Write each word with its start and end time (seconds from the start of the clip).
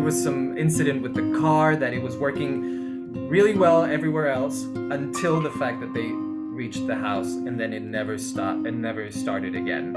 there 0.00 0.06
was 0.06 0.22
some 0.24 0.56
incident 0.56 1.02
with 1.02 1.12
the 1.12 1.38
car 1.38 1.76
that 1.76 1.92
it 1.92 2.00
was 2.00 2.16
working 2.16 3.28
really 3.28 3.52
well 3.52 3.84
everywhere 3.84 4.28
else 4.28 4.62
until 4.64 5.42
the 5.42 5.50
fact 5.50 5.78
that 5.78 5.92
they 5.92 6.06
reached 6.06 6.86
the 6.86 6.94
house 6.94 7.26
and 7.26 7.60
then 7.60 7.74
it 7.74 7.82
never 7.82 8.16
stopped 8.16 8.66
and 8.66 8.80
never 8.80 9.10
started 9.12 9.54
again 9.54 9.94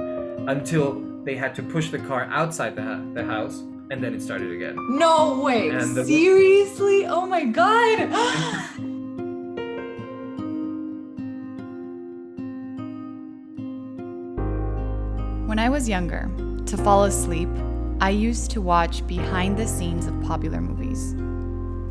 until 0.49 0.99
they 1.23 1.37
had 1.37 1.55
to 1.55 1.63
push 1.63 1.89
the 1.89 1.99
car 1.99 2.25
outside 2.31 2.75
the, 2.75 2.83
ha- 2.83 3.01
the 3.13 3.23
house 3.23 3.61
and 3.91 4.03
then 4.03 4.13
it 4.13 4.21
started 4.21 4.51
again. 4.51 4.75
No 4.89 5.39
way. 5.39 5.69
The- 5.69 6.03
Seriously? 6.03 7.05
Oh 7.05 7.25
my 7.25 7.45
god. 7.45 8.09
When 15.47 15.59
I 15.59 15.69
was 15.69 15.87
younger, 15.87 16.29
to 16.65 16.77
fall 16.77 17.05
asleep, 17.05 17.47
I 17.99 18.09
used 18.09 18.51
to 18.51 18.61
watch 18.61 19.05
behind 19.07 19.57
the 19.57 19.67
scenes 19.67 20.07
of 20.07 20.21
popular 20.21 20.61
movies. 20.61 21.15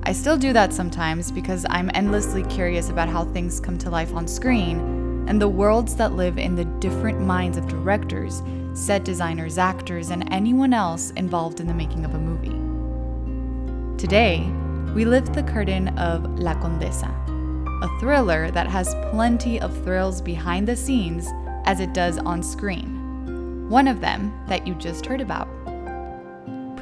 I 0.04 0.12
still 0.12 0.36
do 0.36 0.52
that 0.52 0.72
sometimes 0.72 1.30
because 1.30 1.64
I'm 1.70 1.90
endlessly 1.94 2.42
curious 2.44 2.90
about 2.90 3.08
how 3.08 3.24
things 3.24 3.60
come 3.60 3.78
to 3.78 3.90
life 3.90 4.12
on 4.14 4.26
screen 4.26 5.26
and 5.28 5.40
the 5.40 5.48
worlds 5.48 5.94
that 5.96 6.12
live 6.12 6.38
in 6.38 6.56
the 6.56 6.64
different 6.64 7.20
minds 7.20 7.56
of 7.56 7.68
directors, 7.68 8.42
set 8.74 9.04
designers, 9.04 9.58
actors, 9.58 10.10
and 10.10 10.30
anyone 10.32 10.72
else 10.72 11.12
involved 11.12 11.60
in 11.60 11.66
the 11.66 11.74
making 11.74 12.04
of 12.04 12.14
a 12.14 12.18
movie. 12.18 12.58
Today, 13.96 14.50
we 14.94 15.04
lift 15.04 15.32
the 15.32 15.44
curtain 15.44 15.96
of 15.96 16.24
La 16.38 16.54
Condesa, 16.54 17.10
a 17.82 18.00
thriller 18.00 18.50
that 18.50 18.66
has 18.66 18.94
plenty 19.10 19.60
of 19.60 19.84
thrills 19.84 20.20
behind 20.20 20.66
the 20.66 20.76
scenes 20.76 21.28
as 21.64 21.78
it 21.78 21.94
does 21.94 22.18
on 22.18 22.42
screen. 22.42 23.68
One 23.68 23.86
of 23.86 24.00
them 24.00 24.32
that 24.48 24.66
you 24.66 24.74
just 24.74 25.06
heard 25.06 25.20
about. 25.20 25.48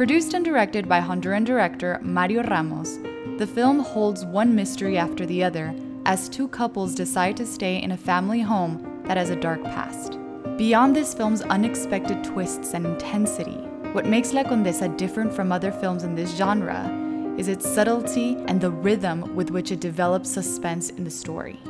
Produced 0.00 0.32
and 0.32 0.42
directed 0.42 0.88
by 0.88 0.98
Honduran 0.98 1.45
director 1.45 1.98
Mario 2.01 2.43
Ramos, 2.45 2.98
the 3.37 3.46
film 3.46 3.80
holds 3.80 4.24
one 4.24 4.54
mystery 4.54 4.96
after 4.96 5.26
the 5.26 5.45
other 5.45 5.74
as 6.07 6.30
two 6.30 6.48
couples 6.48 6.95
decide 6.95 7.37
to 7.37 7.45
stay 7.45 7.82
in 7.82 7.92
a 7.92 7.98
family 7.98 8.40
home 8.40 9.02
that 9.04 9.18
has 9.18 9.29
a 9.29 9.37
dark 9.37 9.62
past. 9.62 10.18
Beyond 10.57 10.96
this 10.96 11.12
film's 11.12 11.42
unexpected 11.42 12.24
twists 12.24 12.73
and 12.73 12.87
intensity, 12.87 13.59
what 13.92 14.07
makes 14.07 14.32
La 14.32 14.42
Condesa 14.42 14.88
different 14.96 15.34
from 15.34 15.52
other 15.52 15.70
films 15.70 16.02
in 16.02 16.14
this 16.14 16.35
genre 16.35 16.90
is 17.37 17.48
its 17.48 17.68
subtlety 17.68 18.38
and 18.48 18.59
the 18.59 18.70
rhythm 18.70 19.37
with 19.37 19.51
which 19.51 19.70
it 19.70 19.80
develops 19.80 20.30
suspense 20.30 20.88
in 20.88 21.04
the 21.04 21.10
story. 21.10 21.60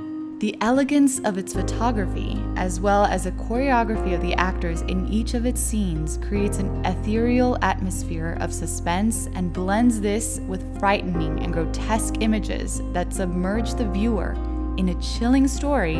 The 0.41 0.57
elegance 0.63 1.19
of 1.19 1.37
its 1.37 1.53
photography, 1.53 2.43
as 2.57 2.81
well 2.81 3.05
as 3.05 3.25
the 3.25 3.33
choreography 3.33 4.15
of 4.15 4.23
the 4.23 4.33
actors 4.37 4.81
in 4.81 5.07
each 5.07 5.35
of 5.35 5.45
its 5.45 5.61
scenes, 5.61 6.17
creates 6.17 6.57
an 6.57 6.83
ethereal 6.87 7.59
atmosphere 7.61 8.39
of 8.41 8.51
suspense 8.51 9.29
and 9.35 9.53
blends 9.53 10.01
this 10.01 10.41
with 10.49 10.79
frightening 10.81 11.41
and 11.41 11.53
grotesque 11.53 12.23
images 12.23 12.81
that 12.95 13.13
submerge 13.13 13.75
the 13.75 13.87
viewer 13.91 14.33
in 14.79 14.89
a 14.89 15.03
chilling 15.03 15.47
story 15.47 15.97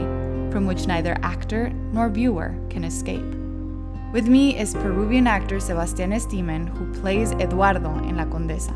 from 0.51 0.67
which 0.67 0.87
neither 0.87 1.19
actor 1.23 1.69
nor 1.93 2.09
viewer 2.09 2.55
can 2.71 2.83
escape. 2.85 3.35
With 4.11 4.27
me 4.27 4.59
is 4.59 4.73
Peruvian 4.73 5.27
actor 5.27 5.61
Sebastian 5.61 6.13
Stimman, 6.13 6.67
who 6.67 6.91
plays 7.03 7.33
Eduardo 7.33 7.95
in 8.05 8.17
La 8.17 8.25
Condesa. 8.25 8.75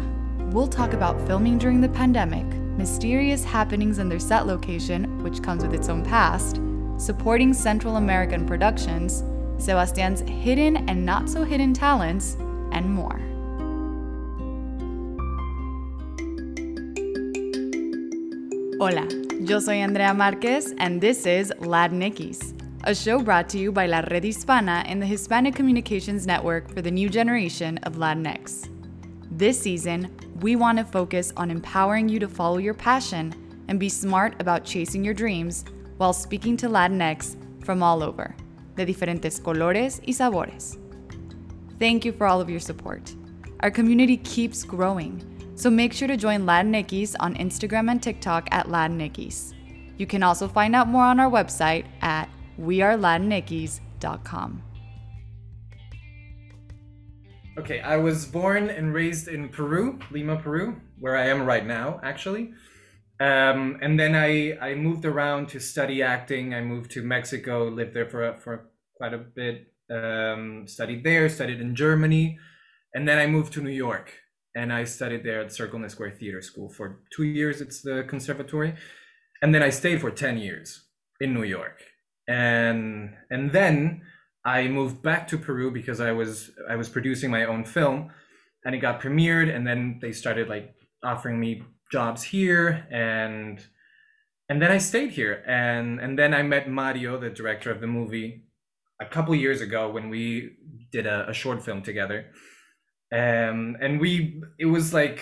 We'll 0.53 0.69
talk 0.69 0.93
about 0.93 1.27
filming 1.27 1.57
during 1.57 1.81
the 1.81 1.89
pandemic, 1.89 2.45
mysterious 2.77 3.45
happenings 3.45 3.99
in 3.99 4.11
their 4.11 4.19
set 4.19 4.47
location, 4.47 5.14
which 5.35 5.43
comes 5.43 5.65
with 5.65 5.75
its 5.75 5.89
own 5.89 6.05
past, 6.05 6.61
supporting 6.97 7.53
Central 7.53 7.97
American 7.97 8.47
productions, 8.47 9.25
Sebastian's 9.59 10.21
hidden 10.21 10.89
and 10.89 11.05
not 11.05 11.29
so 11.29 11.43
hidden 11.43 11.75
talents, 11.75 12.37
and 12.71 12.89
more. 12.89 13.19
Hola, 18.79 19.09
yo 19.41 19.59
soy 19.59 19.79
Andrea 19.79 20.15
Marquez, 20.15 20.73
and 20.79 21.01
this 21.01 21.27
is 21.27 21.53
Latinx, 21.59 22.55
a 22.85 22.95
show 22.95 23.21
brought 23.21 23.49
to 23.49 23.59
you 23.59 23.73
by 23.73 23.87
La 23.87 24.05
Red 24.11 24.23
Hispana 24.23 24.85
and 24.87 25.03
the 25.03 25.07
Hispanic 25.07 25.57
Communications 25.57 26.29
Network 26.29 26.73
for 26.73 26.81
the 26.81 26.93
new 26.93 27.09
generation 27.09 27.79
of 27.79 27.95
Latinx. 27.95 28.69
This 29.33 29.59
season, 29.59 30.15
we 30.41 30.55
want 30.55 30.79
to 30.79 30.85
focus 30.85 31.33
on 31.37 31.51
empowering 31.51 32.09
you 32.09 32.21
to 32.21 32.29
follow 32.29 32.59
your 32.59 32.75
passion 32.75 33.35
and 33.69 33.81
be 33.81 33.89
smart 33.89 34.35
about 34.41 34.65
chasing 34.65 35.05
your 35.05 35.15
dreams 35.15 35.65
while 35.97 36.13
speaking 36.13 36.57
to 36.59 36.69
Latinx 36.69 37.37
from 37.65 37.83
all 37.83 38.03
over, 38.03 38.37
de 38.77 38.85
diferentes 38.85 39.41
colores 39.41 40.01
y 40.07 40.13
sabores. 40.13 40.77
Thank 41.79 42.05
you 42.05 42.13
for 42.13 42.27
all 42.27 42.41
of 42.41 42.51
your 42.51 42.61
support. 42.61 43.15
Our 43.61 43.71
community 43.71 44.17
keeps 44.19 44.65
growing, 44.65 45.25
so 45.55 45.71
make 45.71 45.93
sure 45.93 46.09
to 46.09 46.17
join 46.17 46.45
Latinx 46.45 47.15
on 47.21 47.37
Instagram 47.37 47.89
and 47.91 48.03
TikTok 48.03 48.49
at 48.51 48.67
Latinx. 48.67 49.55
You 49.97 50.07
can 50.07 50.23
also 50.23 50.49
find 50.49 50.75
out 50.75 50.89
more 50.89 51.05
on 51.05 51.21
our 51.21 51.31
website 51.31 51.85
at 52.03 52.29
wearelatinx.com. 52.61 54.63
Okay, 57.57 57.81
I 57.81 57.97
was 57.97 58.27
born 58.27 58.69
and 58.69 58.93
raised 58.93 59.29
in 59.29 59.49
Peru, 59.49 60.01
Lima, 60.11 60.37
Peru, 60.37 60.81
where 60.99 61.17
I 61.17 61.29
am 61.29 61.47
right 61.47 61.65
now, 61.65 62.01
actually. 62.03 62.53
Um, 63.21 63.79
and 63.81 63.99
then 63.99 64.15
I, 64.15 64.57
I 64.61 64.75
moved 64.75 65.05
around 65.05 65.49
to 65.51 65.61
study 65.61 66.03
acting. 66.03 66.55
I 66.55 66.61
moved 66.61 66.91
to 66.93 67.03
Mexico, 67.03 67.69
lived 67.69 67.95
there 67.95 68.09
for, 68.09 68.39
for 68.41 68.71
quite 68.97 69.15
a 69.15 69.19
bit, 69.19 69.73
um, 69.91 70.67
studied 70.67 71.05
there, 71.05 71.29
studied 71.29 71.61
in 71.61 71.75
Germany. 71.75 72.39
And 72.93 73.09
then 73.09 73.19
I 73.19 73.27
moved 73.27 73.53
to 73.55 73.63
New 73.63 73.71
York 73.71 74.13
and 74.55 74.73
I 74.73 74.85
studied 74.85 75.25
there 75.25 75.43
at 75.43 75.53
Circle 75.53 75.83
and 75.83 75.91
Square 75.91 76.13
Theater 76.13 76.43
School 76.43 76.69
for 76.69 77.01
two 77.15 77.25
years. 77.25 77.61
It's 77.61 77.83
the 77.83 78.05
conservatory. 78.09 78.75
And 79.43 79.55
then 79.55 79.63
I 79.63 79.71
stayed 79.71 80.01
for 80.01 80.11
10 80.11 80.39
years 80.39 80.85
in 81.21 81.35
New 81.35 81.43
York. 81.45 81.83
And, 82.27 83.15
and 83.31 83.53
then 83.53 84.03
I 84.45 84.69
moved 84.69 85.03
back 85.03 85.27
to 85.29 85.39
Peru 85.39 85.71
because 85.71 86.01
I 86.01 86.13
was 86.13 86.51
I 86.69 86.77
was 86.77 86.89
producing 86.89 87.31
my 87.31 87.47
own 87.47 87.65
film 87.65 88.11
and 88.65 88.75
it 88.75 88.79
got 88.79 89.01
premiered 89.01 89.55
and 89.55 89.67
then 89.67 89.99
they 90.03 90.13
started 90.13 90.49
like 90.49 90.75
offering 91.03 91.41
me 91.41 91.63
jobs 91.97 92.23
here 92.35 92.67
and 92.91 93.57
and 94.49 94.61
then 94.61 94.71
I 94.71 94.79
stayed 94.79 95.13
here. 95.21 95.43
And 95.47 96.01
and 96.05 96.19
then 96.19 96.35
I 96.35 96.43
met 96.43 96.69
Mario 96.69 97.13
the 97.19 97.31
director 97.41 97.71
of 97.71 97.81
the 97.81 97.87
movie 97.87 98.31
a 99.01 99.07
couple 99.15 99.35
years 99.35 99.61
ago 99.61 99.91
when 99.91 100.07
we 100.15 100.25
did 100.97 101.07
a, 101.07 101.19
a 101.29 101.35
short 101.43 101.59
film 101.67 101.83
together. 101.83 102.19
Um 103.13 103.77
and 103.85 104.01
we 104.01 104.43
it 104.59 104.69
was 104.77 104.87
like 105.01 105.19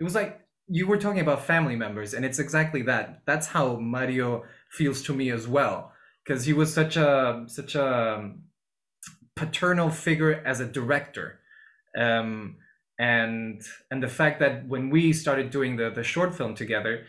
it 0.00 0.04
was 0.04 0.14
like 0.14 0.32
you 0.68 0.86
were 0.86 1.00
talking 1.04 1.24
about 1.26 1.44
family 1.52 1.76
members 1.84 2.14
and 2.14 2.24
it's 2.24 2.38
exactly 2.38 2.82
that. 2.90 3.06
That's 3.26 3.48
how 3.48 3.66
Mario 3.94 4.44
feels 4.78 5.02
to 5.06 5.12
me 5.20 5.26
as 5.38 5.44
well 5.56 5.92
because 6.20 6.46
he 6.48 6.54
was 6.60 6.72
such 6.80 6.96
a 6.96 7.44
such 7.58 7.74
a 7.74 7.90
paternal 9.34 9.90
figure 9.90 10.34
as 10.50 10.60
a 10.60 10.72
director. 10.78 11.26
Um, 11.98 12.56
and 12.98 13.62
and 13.90 14.02
the 14.02 14.08
fact 14.08 14.40
that 14.40 14.66
when 14.68 14.90
we 14.90 15.12
started 15.12 15.50
doing 15.50 15.76
the 15.76 15.90
the 15.90 16.02
short 16.02 16.34
film 16.34 16.54
together 16.54 17.04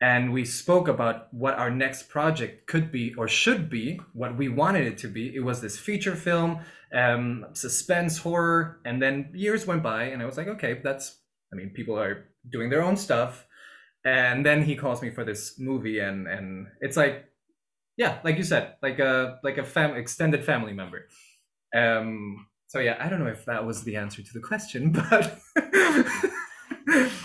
and 0.00 0.32
we 0.32 0.44
spoke 0.44 0.88
about 0.88 1.32
what 1.32 1.54
our 1.54 1.70
next 1.70 2.08
project 2.08 2.66
could 2.66 2.92
be 2.92 3.14
or 3.14 3.26
should 3.26 3.70
be 3.70 4.00
what 4.12 4.36
we 4.36 4.48
wanted 4.48 4.86
it 4.86 4.98
to 4.98 5.08
be 5.08 5.34
it 5.34 5.40
was 5.40 5.60
this 5.60 5.78
feature 5.78 6.16
film 6.16 6.60
um, 6.94 7.46
suspense 7.54 8.18
horror. 8.18 8.80
And 8.84 9.02
then 9.02 9.30
years 9.34 9.66
went 9.66 9.82
by 9.82 10.04
and 10.04 10.22
i 10.22 10.24
was 10.24 10.36
like 10.36 10.48
okay 10.48 10.80
that's 10.82 11.18
i 11.52 11.56
mean 11.56 11.70
people 11.70 11.98
are 11.98 12.26
doing 12.48 12.70
their 12.70 12.82
own 12.82 12.96
stuff. 12.96 13.46
And 14.06 14.44
then 14.44 14.62
he 14.62 14.76
calls 14.76 15.00
me 15.00 15.10
for 15.10 15.24
this 15.24 15.58
movie 15.58 15.98
and 15.98 16.28
and 16.28 16.68
it's 16.80 16.96
like 16.96 17.24
yeah 17.96 18.18
like 18.24 18.36
you 18.36 18.44
said 18.44 18.74
like 18.82 18.98
a 18.98 19.38
like 19.42 19.58
a 19.58 19.64
fam 19.64 19.96
extended 19.96 20.44
family 20.44 20.72
member. 20.72 21.08
Um, 21.74 22.46
so 22.74 22.80
yeah, 22.80 22.96
I 22.98 23.08
don't 23.08 23.20
know 23.20 23.28
if 23.28 23.44
that 23.44 23.64
was 23.64 23.84
the 23.84 23.94
answer 23.94 24.20
to 24.20 24.32
the 24.32 24.40
question, 24.40 24.90
but 25.10 25.38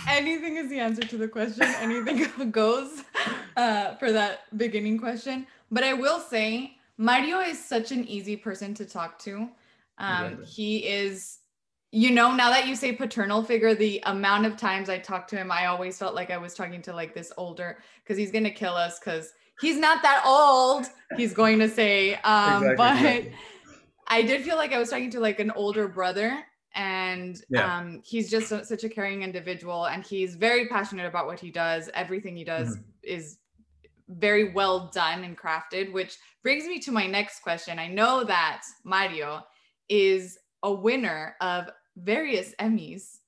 anything 0.06 0.58
is 0.58 0.70
the 0.70 0.78
answer 0.78 1.02
to 1.02 1.16
the 1.16 1.26
question. 1.26 1.64
Anything 1.80 2.50
goes 2.52 3.02
uh, 3.56 3.96
for 3.96 4.12
that 4.12 4.42
beginning 4.56 4.96
question. 4.96 5.48
But 5.72 5.82
I 5.82 5.92
will 5.92 6.20
say, 6.20 6.76
Mario 6.98 7.40
is 7.40 7.58
such 7.58 7.90
an 7.90 8.06
easy 8.06 8.36
person 8.36 8.74
to 8.74 8.84
talk 8.84 9.18
to. 9.24 9.48
Um, 9.98 10.44
He 10.44 10.86
is, 10.86 11.40
you 11.90 12.12
know, 12.12 12.32
now 12.32 12.50
that 12.50 12.68
you 12.68 12.76
say 12.76 12.92
paternal 12.92 13.42
figure, 13.42 13.74
the 13.74 14.00
amount 14.06 14.46
of 14.46 14.56
times 14.56 14.88
I 14.88 14.98
talked 14.98 15.30
to 15.30 15.36
him, 15.36 15.50
I 15.50 15.66
always 15.66 15.98
felt 15.98 16.14
like 16.14 16.30
I 16.30 16.38
was 16.38 16.54
talking 16.54 16.80
to 16.82 16.92
like 16.94 17.12
this 17.12 17.32
older, 17.36 17.78
because 18.04 18.16
he's 18.16 18.30
gonna 18.30 18.52
kill 18.52 18.74
us, 18.74 19.00
because 19.00 19.32
he's 19.60 19.78
not 19.78 20.00
that 20.02 20.22
old. 20.24 20.86
He's 21.16 21.34
going 21.34 21.58
to 21.58 21.68
say, 21.68 22.14
um, 22.22 22.62
Exactly, 22.62 22.76
but. 22.76 23.32
I 24.10 24.22
did 24.22 24.42
feel 24.44 24.56
like 24.56 24.72
I 24.72 24.78
was 24.78 24.90
talking 24.90 25.10
to 25.12 25.20
like 25.20 25.38
an 25.40 25.50
older 25.52 25.88
brother, 25.88 26.44
and 26.74 27.40
Yeah. 27.48 27.78
um, 27.78 28.02
he's 28.04 28.30
just 28.30 28.48
so- 28.48 28.62
such 28.64 28.84
a 28.84 28.88
caring 28.88 29.22
individual, 29.22 29.86
and 29.86 30.04
he's 30.04 30.34
very 30.34 30.68
passionate 30.68 31.06
about 31.06 31.26
what 31.26 31.40
he 31.40 31.50
does. 31.50 31.88
Everything 31.94 32.36
he 32.36 32.44
does 32.44 32.76
Mm-hmm. 32.76 32.90
is 33.02 33.38
very 34.08 34.52
well 34.52 34.90
done 34.92 35.22
and 35.24 35.38
crafted, 35.38 35.92
which 35.92 36.18
brings 36.42 36.64
me 36.66 36.78
to 36.80 36.90
my 36.92 37.06
next 37.06 37.40
question. 37.40 37.78
I 37.78 37.86
know 37.88 38.24
that 38.24 38.62
Mario 38.84 39.42
is 39.88 40.38
a 40.64 40.72
winner 40.72 41.36
of 41.40 41.70
various 41.96 42.54
Emmys. 42.60 43.18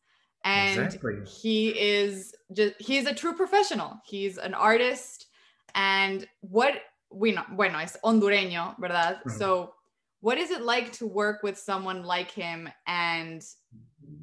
and 0.45 0.81
exactly. 0.81 1.15
he 1.25 1.69
is 1.69 2.35
just 2.53 2.75
he's 2.81 3.07
a 3.07 3.15
true 3.15 3.33
professional 3.33 4.01
he's 4.05 4.39
an 4.39 4.55
artist 4.55 5.27
and 5.77 6.27
what 6.41 6.75
we 7.13 7.31
know 7.31 7.45
bueno 7.53 7.79
es 7.79 7.97
hondureño 8.03 8.75
verdad 8.81 9.19
mm-hmm. 9.19 9.39
so 9.39 9.73
what 10.23 10.39
is 10.39 10.53
it 10.53 10.63
like 10.63 10.93
to 10.93 11.07
work 11.07 11.43
with 11.43 11.59
someone 11.59 12.05
like 12.05 12.31
him? 12.31 12.69
And 12.87 13.45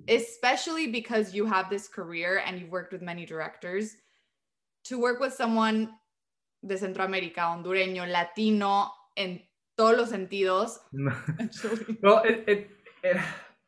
especially 0.08 0.88
because 0.88 1.34
you 1.34 1.46
have 1.46 1.70
this 1.70 1.90
career 1.90 2.42
and 2.46 2.60
you've 2.60 2.72
worked 2.72 2.94
with 2.94 3.02
many 3.02 3.26
directors 3.26 3.98
to 4.86 4.98
work 4.98 5.20
with 5.20 5.34
someone 5.34 5.90
de 6.66 6.76
Centroamérica, 6.78 7.40
hondureño, 7.40 8.10
latino, 8.10 8.92
en 9.18 9.42
todos 9.78 9.98
los 9.98 10.10
sentidos. 10.10 10.80
well, 12.02 12.24
it, 12.24 12.46
it, 12.48 12.70
it 13.04 13.18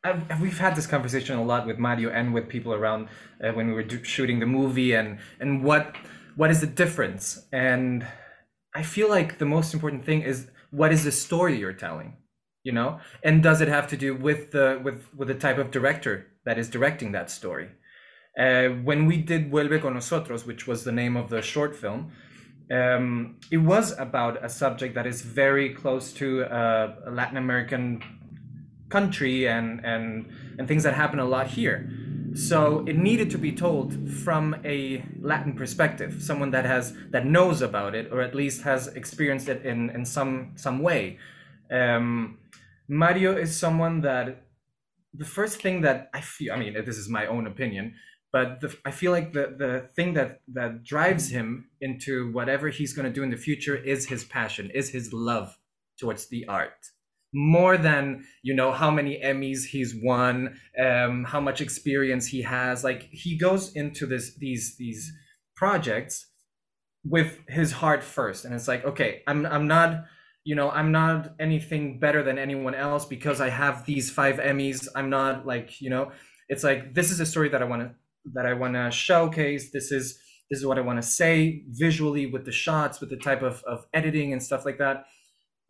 I've, 0.02 0.40
we've 0.40 0.58
had 0.58 0.74
this 0.74 0.86
conversation 0.86 1.36
a 1.36 1.44
lot 1.44 1.66
with 1.66 1.78
Mario 1.78 2.08
and 2.10 2.32
with 2.32 2.48
people 2.48 2.72
around 2.72 3.08
uh, 3.44 3.52
when 3.52 3.66
we 3.68 3.74
were 3.74 3.82
do, 3.82 4.02
shooting 4.02 4.40
the 4.40 4.46
movie 4.46 4.94
and 4.94 5.18
and 5.38 5.62
what 5.62 5.94
what 6.36 6.50
is 6.50 6.60
the 6.62 6.66
difference? 6.66 7.46
And 7.52 8.06
I 8.74 8.82
feel 8.82 9.10
like 9.10 9.38
the 9.38 9.44
most 9.44 9.74
important 9.74 10.04
thing 10.04 10.22
is 10.22 10.48
what 10.70 10.92
is 10.92 11.04
the 11.04 11.12
story 11.12 11.58
you're 11.58 11.74
telling 11.74 12.16
you 12.62 12.72
know? 12.72 13.00
And 13.22 13.42
does 13.42 13.60
it 13.60 13.68
have 13.68 13.86
to 13.88 13.96
do 13.96 14.14
with 14.14 14.52
the 14.52 14.80
with 14.82 15.08
with 15.14 15.28
the 15.28 15.34
type 15.34 15.58
of 15.58 15.70
director 15.70 16.26
that 16.44 16.58
is 16.58 16.68
directing 16.68 17.12
that 17.12 17.30
story? 17.30 17.68
Uh, 18.38 18.68
when 18.68 19.06
we 19.06 19.18
did 19.18 19.50
vuelve 19.50 19.80
con 19.82 19.92
nosotros 19.92 20.46
which 20.46 20.66
was 20.66 20.84
the 20.84 20.92
name 20.92 21.18
of 21.18 21.28
the 21.28 21.42
short 21.42 21.76
film 21.76 22.10
um, 22.70 23.36
it 23.50 23.58
was 23.58 23.92
about 23.98 24.42
a 24.42 24.48
subject 24.48 24.94
that 24.94 25.06
is 25.06 25.20
very 25.20 25.74
close 25.74 26.14
to 26.14 26.42
uh, 26.44 26.94
a 27.04 27.10
latin 27.10 27.36
american 27.36 28.02
country 28.92 29.48
and 29.48 29.84
and 29.84 30.30
and 30.58 30.68
things 30.68 30.84
that 30.84 30.94
happen 30.94 31.18
a 31.18 31.24
lot 31.24 31.46
here. 31.48 31.90
So 32.34 32.84
it 32.86 32.96
needed 32.96 33.28
to 33.30 33.38
be 33.38 33.52
told 33.52 33.88
from 34.24 34.44
a 34.64 35.04
latin 35.20 35.54
perspective 35.54 36.22
someone 36.22 36.50
that 36.52 36.64
has 36.64 36.94
that 37.10 37.24
knows 37.26 37.60
about 37.62 37.94
it 37.94 38.12
or 38.12 38.20
at 38.20 38.34
least 38.34 38.62
has 38.62 38.86
experienced 38.88 39.48
it 39.48 39.64
in 39.64 39.90
in 39.90 40.04
some 40.04 40.52
some 40.54 40.78
way 40.88 41.18
um, 41.72 42.38
Mario 42.88 43.36
is 43.36 43.56
someone 43.56 44.02
that 44.02 44.44
the 45.14 45.24
first 45.24 45.60
thing 45.60 45.82
that 45.82 46.10
I 46.14 46.20
feel, 46.20 46.52
I 46.52 46.56
mean, 46.56 46.74
this 46.84 46.98
is 46.98 47.08
my 47.08 47.26
own 47.26 47.46
opinion, 47.46 47.94
but 48.32 48.60
the, 48.60 48.74
I 48.84 48.90
feel 48.90 49.12
like 49.12 49.32
the, 49.32 49.54
the 49.58 49.88
thing 49.94 50.14
that, 50.14 50.40
that 50.48 50.84
drives 50.84 51.28
him 51.28 51.68
into 51.80 52.32
whatever 52.32 52.68
he's 52.70 52.94
going 52.94 53.06
to 53.06 53.12
do 53.12 53.22
in 53.22 53.30
the 53.30 53.36
future 53.36 53.76
is 53.76 54.06
his 54.06 54.24
passion, 54.24 54.70
is 54.74 54.90
his 54.90 55.12
love 55.12 55.58
towards 55.98 56.28
the 56.28 56.46
art. 56.46 56.86
More 57.34 57.76
than, 57.76 58.24
you 58.42 58.54
know, 58.54 58.72
how 58.72 58.90
many 58.90 59.20
Emmys 59.22 59.64
he's 59.66 59.94
won, 59.94 60.58
um, 60.82 61.24
how 61.24 61.40
much 61.40 61.60
experience 61.60 62.26
he 62.26 62.42
has. 62.42 62.84
Like 62.84 63.08
he 63.10 63.36
goes 63.36 63.74
into 63.74 64.06
this, 64.06 64.34
these, 64.36 64.76
these 64.76 65.12
projects 65.56 66.26
with 67.04 67.38
his 67.48 67.72
heart 67.72 68.02
first. 68.02 68.44
And 68.44 68.54
it's 68.54 68.68
like, 68.68 68.84
okay, 68.84 69.22
I'm, 69.26 69.46
I'm 69.46 69.66
not, 69.66 70.04
you 70.44 70.54
know 70.54 70.70
i'm 70.70 70.90
not 70.92 71.34
anything 71.38 71.98
better 71.98 72.22
than 72.22 72.38
anyone 72.38 72.74
else 72.74 73.04
because 73.04 73.40
i 73.40 73.48
have 73.48 73.84
these 73.86 74.10
five 74.10 74.36
emmys. 74.36 74.88
I'm 74.94 75.10
not 75.10 75.46
like 75.46 75.80
you 75.80 75.90
know 75.90 76.12
it's 76.48 76.64
like 76.64 76.94
this 76.94 77.10
is 77.10 77.20
a 77.20 77.26
story 77.26 77.48
that 77.50 77.62
i 77.62 77.64
want 77.64 77.82
to 77.82 77.94
that 78.34 78.46
i 78.46 78.52
want 78.52 78.74
to 78.74 78.90
showcase. 78.90 79.70
This 79.72 79.90
is 79.92 80.18
this 80.50 80.60
is 80.60 80.66
what 80.66 80.78
i 80.78 80.82
want 80.82 81.00
to 81.00 81.06
say 81.06 81.62
visually 81.68 82.26
with 82.26 82.44
the 82.44 82.52
shots 82.52 83.00
with 83.00 83.10
the 83.10 83.16
type 83.16 83.42
of, 83.42 83.62
of 83.64 83.86
editing 83.94 84.32
and 84.32 84.42
stuff 84.42 84.64
like 84.64 84.78
that. 84.78 85.04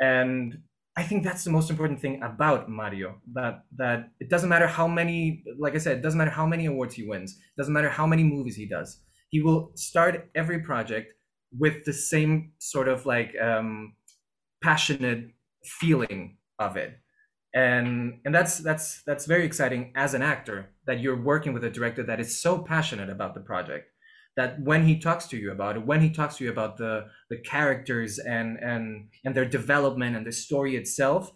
And 0.01 0.59
i 0.97 1.03
think 1.03 1.25
that's 1.25 1.45
the 1.45 1.51
most 1.51 1.71
important 1.71 1.99
thing 2.01 2.23
about 2.23 2.69
mario 2.69 3.15
that 3.33 3.65
that 3.79 4.11
it 4.21 4.29
doesn't 4.29 4.51
matter 4.51 4.67
how 4.67 4.87
many 4.87 5.43
like 5.59 5.75
i 5.75 5.79
said 5.79 5.97
it 5.97 6.03
doesn't 6.03 6.19
matter 6.19 6.31
how 6.31 6.47
many 6.47 6.67
awards 6.67 6.95
he 6.95 7.05
wins. 7.07 7.33
It 7.33 7.61
doesn't 7.61 7.73
matter 7.73 7.91
how 7.91 8.07
many 8.07 8.25
movies 8.25 8.57
he 8.57 8.67
does. 8.67 9.01
He 9.31 9.41
will 9.43 9.73
start 9.75 10.31
every 10.35 10.61
project 10.61 11.15
with 11.59 11.85
the 11.85 11.93
same 11.93 12.53
sort 12.59 12.89
of 12.89 13.07
like 13.07 13.35
um 13.41 13.95
passionate 14.63 15.31
feeling 15.65 16.39
of 16.59 16.77
it. 16.77 16.99
And 17.55 18.21
and 18.25 18.35
that's 18.35 18.59
that's 18.59 19.03
that's 19.07 19.27
very 19.27 19.45
exciting 19.45 19.93
as 19.95 20.15
an 20.15 20.23
actor 20.23 20.71
that 20.87 21.01
you're 21.01 21.21
working 21.21 21.53
with 21.53 21.65
a 21.65 21.71
director 21.71 22.03
that 22.05 22.21
is 22.21 22.41
so 22.41 22.59
passionate 22.59 23.11
about 23.11 23.35
the 23.35 23.41
project 23.41 23.89
that 24.35 24.59
when 24.63 24.87
he 24.87 24.99
talks 24.99 25.27
to 25.29 25.37
you 25.37 25.53
about 25.53 25.77
it 25.77 25.85
when 25.85 26.01
he 26.01 26.09
talks 26.09 26.37
to 26.37 26.45
you 26.45 26.51
about 26.51 26.79
the 26.79 27.05
the 27.29 27.37
characters 27.37 28.19
and 28.19 28.59
and 28.59 29.11
and 29.23 29.35
their 29.35 29.45
development 29.45 30.17
and 30.17 30.27
the 30.27 30.33
story 30.33 30.77
itself 30.77 31.31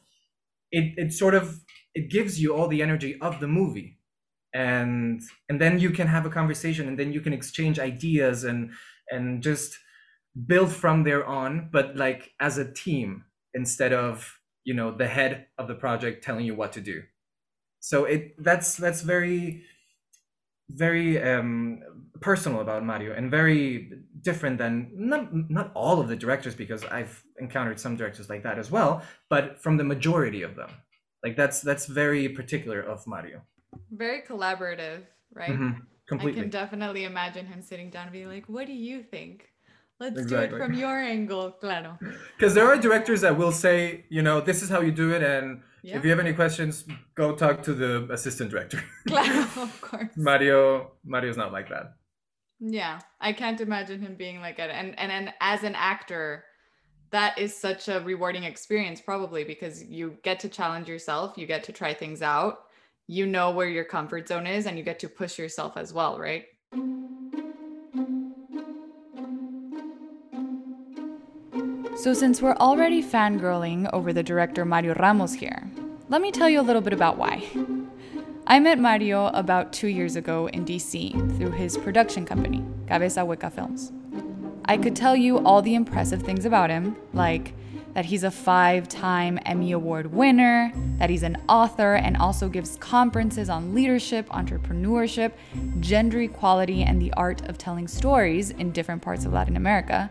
it 0.73 0.95
it 0.97 1.13
sort 1.13 1.35
of 1.35 1.61
it 1.95 2.11
gives 2.11 2.41
you 2.41 2.55
all 2.55 2.69
the 2.69 2.83
energy 2.83 3.19
of 3.21 3.41
the 3.41 3.49
movie. 3.49 3.99
And 4.55 5.21
and 5.49 5.61
then 5.61 5.79
you 5.79 5.91
can 5.91 6.07
have 6.07 6.27
a 6.27 6.31
conversation 6.31 6.89
and 6.89 6.99
then 6.99 7.13
you 7.13 7.21
can 7.21 7.33
exchange 7.33 7.79
ideas 7.79 8.45
and 8.45 8.71
and 9.11 9.43
just 9.43 9.79
build 10.47 10.73
from 10.73 11.05
there 11.05 11.25
on, 11.25 11.71
but 11.73 11.97
like 11.97 12.33
as 12.41 12.59
a 12.59 12.71
team 12.73 13.25
instead 13.55 13.93
of 13.93 14.39
you 14.65 14.75
know 14.75 14.91
the 14.91 15.07
head 15.07 15.47
of 15.59 15.69
the 15.69 15.75
project 15.75 16.25
telling 16.25 16.45
you 16.45 16.55
what 16.55 16.73
to 16.73 16.81
do. 16.81 17.03
So 17.81 18.05
it 18.05 18.35
that's 18.43 18.77
that's 18.77 19.03
very 19.03 19.65
very 20.69 21.23
um, 21.23 21.81
personal 22.21 22.61
about 22.61 22.85
Mario 22.85 23.15
and 23.15 23.31
very 23.31 23.93
different 24.21 24.59
than 24.59 24.91
not 24.93 25.33
not 25.51 25.71
all 25.75 26.01
of 26.01 26.09
the 26.09 26.17
directors 26.17 26.55
because 26.55 26.85
I've 26.85 27.23
encountered 27.39 27.79
some 27.79 27.97
directors 27.97 28.29
like 28.29 28.43
that 28.43 28.59
as 28.59 28.71
well, 28.71 29.03
but 29.31 29.63
from 29.63 29.77
the 29.77 29.85
majority 29.85 30.43
of 30.43 30.57
them. 30.57 30.71
Like 31.23 31.37
that's 31.37 31.61
that's 31.61 31.87
very 31.87 32.29
particular 32.29 32.81
of 32.81 33.07
Mario. 33.07 33.43
Very 33.91 34.23
collaborative, 34.23 35.03
right? 35.33 35.51
Mm-hmm. 35.51 35.81
Completely. 36.09 36.41
I 36.41 36.43
can 36.45 36.51
definitely 36.51 37.05
imagine 37.05 37.47
him 37.47 37.63
sitting 37.63 37.91
down 37.91 38.05
and 38.05 38.13
being 38.13 38.29
like, 38.29 38.49
"What 38.49 38.67
do 38.67 38.73
you 38.73 39.03
think?" 39.03 39.49
Let's 39.99 40.21
exactly. 40.21 40.59
do 40.59 40.63
it 40.63 40.67
from 40.67 40.75
your 40.75 40.99
angle, 40.99 41.53
claro. 41.53 41.99
Because 42.37 42.55
there 42.55 42.67
are 42.67 42.77
directors 42.77 43.23
that 43.23 43.37
will 43.37 43.53
say, 43.53 44.05
you 44.11 44.23
know, 44.23 44.41
this 44.41 44.63
is 44.63 44.69
how 44.69 44.81
you 44.81 44.93
do 44.93 45.13
it, 45.15 45.23
and 45.23 45.63
yeah. 45.83 45.97
if 45.97 46.05
you 46.05 46.11
have 46.11 46.21
any 46.21 46.35
questions, 46.35 46.85
go 47.15 47.35
talk 47.35 47.63
to 47.63 47.73
the 47.73 48.07
assistant 48.13 48.51
director. 48.51 48.83
Claro, 49.09 49.47
of 49.57 49.81
course. 49.81 50.11
Mario, 50.17 50.93
Mario's 51.05 51.39
not 51.39 51.53
like 51.53 51.71
that. 51.71 51.95
Yeah, 52.61 53.01
I 53.21 53.33
can't 53.33 53.61
imagine 53.61 54.01
him 54.01 54.17
being 54.17 54.41
like 54.41 54.57
that. 54.59 54.71
And 54.71 54.99
and 54.99 55.11
and 55.13 55.33
as 55.41 55.63
an 55.63 55.75
actor, 55.75 56.45
that 57.11 57.39
is 57.39 57.57
such 57.57 57.89
a 57.89 58.01
rewarding 58.01 58.45
experience, 58.45 59.01
probably 59.01 59.45
because 59.45 59.83
you 59.83 60.19
get 60.23 60.41
to 60.41 60.49
challenge 60.49 60.89
yourself, 60.89 61.39
you 61.39 61.47
get 61.47 61.65
to 61.65 61.73
try 61.73 61.95
things 61.95 62.21
out, 62.21 62.65
you 63.07 63.27
know 63.27 63.51
where 63.51 63.69
your 63.69 63.85
comfort 63.85 64.29
zone 64.29 64.47
is, 64.47 64.67
and 64.67 64.77
you 64.77 64.85
get 64.85 64.99
to 65.01 65.09
push 65.09 65.39
yourself 65.39 65.77
as 65.77 65.93
well, 65.93 66.19
right? 66.19 66.45
So, 71.97 72.13
since 72.13 72.43
we're 72.43 72.57
already 72.57 73.03
fangirling 73.03 73.89
over 73.91 74.13
the 74.13 74.23
director 74.23 74.67
Mario 74.67 74.95
Ramos 74.97 75.33
here, 75.33 75.67
let 76.11 76.21
me 76.21 76.31
tell 76.31 76.47
you 76.47 76.61
a 76.61 76.63
little 76.63 76.83
bit 76.83 76.93
about 76.93 77.17
why. 77.17 77.43
I 78.47 78.61
met 78.61 78.79
Mario 78.79 79.29
about 79.29 79.73
two 79.73 79.89
years 79.89 80.15
ago 80.15 80.47
in 80.49 80.67
DC 80.67 81.39
through 81.39 81.53
his 81.53 81.79
production 81.79 82.27
company, 82.27 82.63
Cabeza 82.87 83.21
Hueca 83.21 83.51
Films. 83.51 83.93
I 84.67 84.77
could 84.77 84.95
tell 84.95 85.17
you 85.17 85.39
all 85.39 85.63
the 85.63 85.75
impressive 85.75 86.23
things 86.23 86.45
about 86.45 86.69
him, 86.69 86.97
like 87.15 87.55
that 87.95 88.05
he's 88.05 88.25
a 88.25 88.31
five 88.31 88.91
time 88.91 89.39
Emmy 89.47 89.73
Award 89.73 90.13
winner, 90.13 90.71
that 90.99 91.09
he's 91.09 91.23
an 91.23 91.43
author 91.49 91.95
and 91.95 92.19
also 92.19 92.51
gives 92.51 92.77
conferences 92.77 93.49
on 93.49 93.75
leadership, 93.75 94.29
entrepreneurship, 94.29 95.33
gender 95.81 96.21
equality, 96.21 96.83
and 96.83 97.01
the 97.01 97.13
art 97.15 97.49
of 97.49 97.57
telling 97.57 97.89
stories 97.89 98.51
in 98.51 98.71
different 98.71 99.01
parts 99.01 99.25
of 99.25 99.33
Latin 99.33 99.57
America 99.57 100.11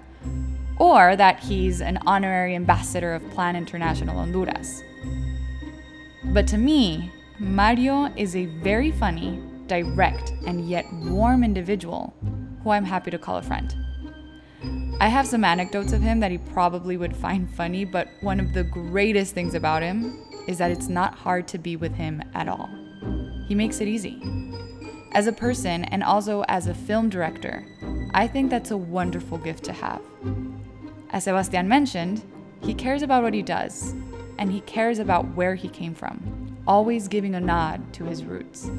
or 0.77 1.15
that 1.15 1.39
he's 1.39 1.81
an 1.81 1.99
honorary 2.05 2.55
ambassador 2.55 3.13
of 3.13 3.29
Plan 3.31 3.55
International 3.55 4.17
Honduras. 4.17 4.83
But 6.25 6.47
to 6.47 6.57
me, 6.57 7.11
Mario 7.39 8.05
is 8.15 8.35
a 8.35 8.45
very 8.45 8.91
funny, 8.91 9.41
direct, 9.67 10.31
and 10.45 10.67
yet 10.67 10.85
warm 10.93 11.43
individual 11.43 12.13
who 12.63 12.71
I'm 12.71 12.85
happy 12.85 13.11
to 13.11 13.17
call 13.17 13.37
a 13.37 13.41
friend. 13.41 13.75
I 14.99 15.09
have 15.09 15.27
some 15.27 15.43
anecdotes 15.43 15.91
of 15.91 16.01
him 16.01 16.19
that 16.21 16.31
he 16.31 16.37
probably 16.37 16.97
would 16.97 17.15
find 17.15 17.53
funny, 17.53 17.83
but 17.83 18.07
one 18.21 18.39
of 18.39 18.53
the 18.53 18.63
greatest 18.63 19.33
things 19.33 19.53
about 19.53 19.83
him 19.83 20.25
is 20.47 20.57
that 20.57 20.71
it's 20.71 20.87
not 20.87 21.15
hard 21.15 21.47
to 21.49 21.57
be 21.57 21.75
with 21.75 21.93
him 21.93 22.23
at 22.33 22.47
all. 22.47 22.69
He 23.47 23.55
makes 23.55 23.81
it 23.81 23.87
easy. 23.87 24.21
As 25.11 25.27
a 25.27 25.33
person 25.33 25.83
and 25.85 26.03
also 26.03 26.43
as 26.47 26.67
a 26.67 26.73
film 26.73 27.09
director, 27.09 27.65
I 28.13 28.27
think 28.27 28.49
that's 28.49 28.71
a 28.71 28.77
wonderful 28.77 29.37
gift 29.37 29.63
to 29.65 29.73
have. 29.73 30.01
As 31.11 31.23
Sebastian 31.25 31.67
mentioned, 31.67 32.23
he 32.61 32.73
cares 32.73 33.01
about 33.01 33.23
what 33.23 33.33
he 33.33 33.41
does, 33.41 33.93
and 34.37 34.51
he 34.51 34.61
cares 34.61 34.99
about 34.99 35.25
where 35.35 35.55
he 35.55 35.69
came 35.69 35.93
from, 35.93 36.57
always 36.67 37.07
giving 37.07 37.35
a 37.35 37.39
nod 37.39 37.93
to 37.93 38.05
his 38.05 38.23
roots. 38.23 38.69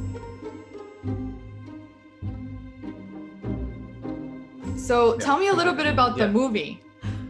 So 4.76 5.16
tell 5.16 5.38
me 5.38 5.48
a 5.48 5.54
little 5.54 5.72
bit 5.74 5.86
about 5.86 6.16
the 6.16 6.28
movie. 6.28 6.80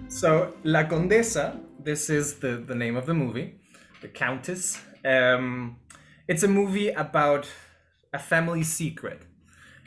So 0.09 0.55
La 0.65 0.85
Condesa, 0.85 1.61
this 1.79 2.11
is 2.11 2.39
the, 2.41 2.57
the 2.57 2.75
name 2.75 2.97
of 2.97 3.07
the 3.07 3.15
movie, 3.15 3.61
the 4.03 4.09
Countess. 4.09 4.81
Um, 5.05 5.77
it's 6.27 6.43
a 6.43 6.49
movie 6.49 6.89
about 6.91 7.49
a 8.13 8.19
family 8.19 8.63
secret. 8.63 9.23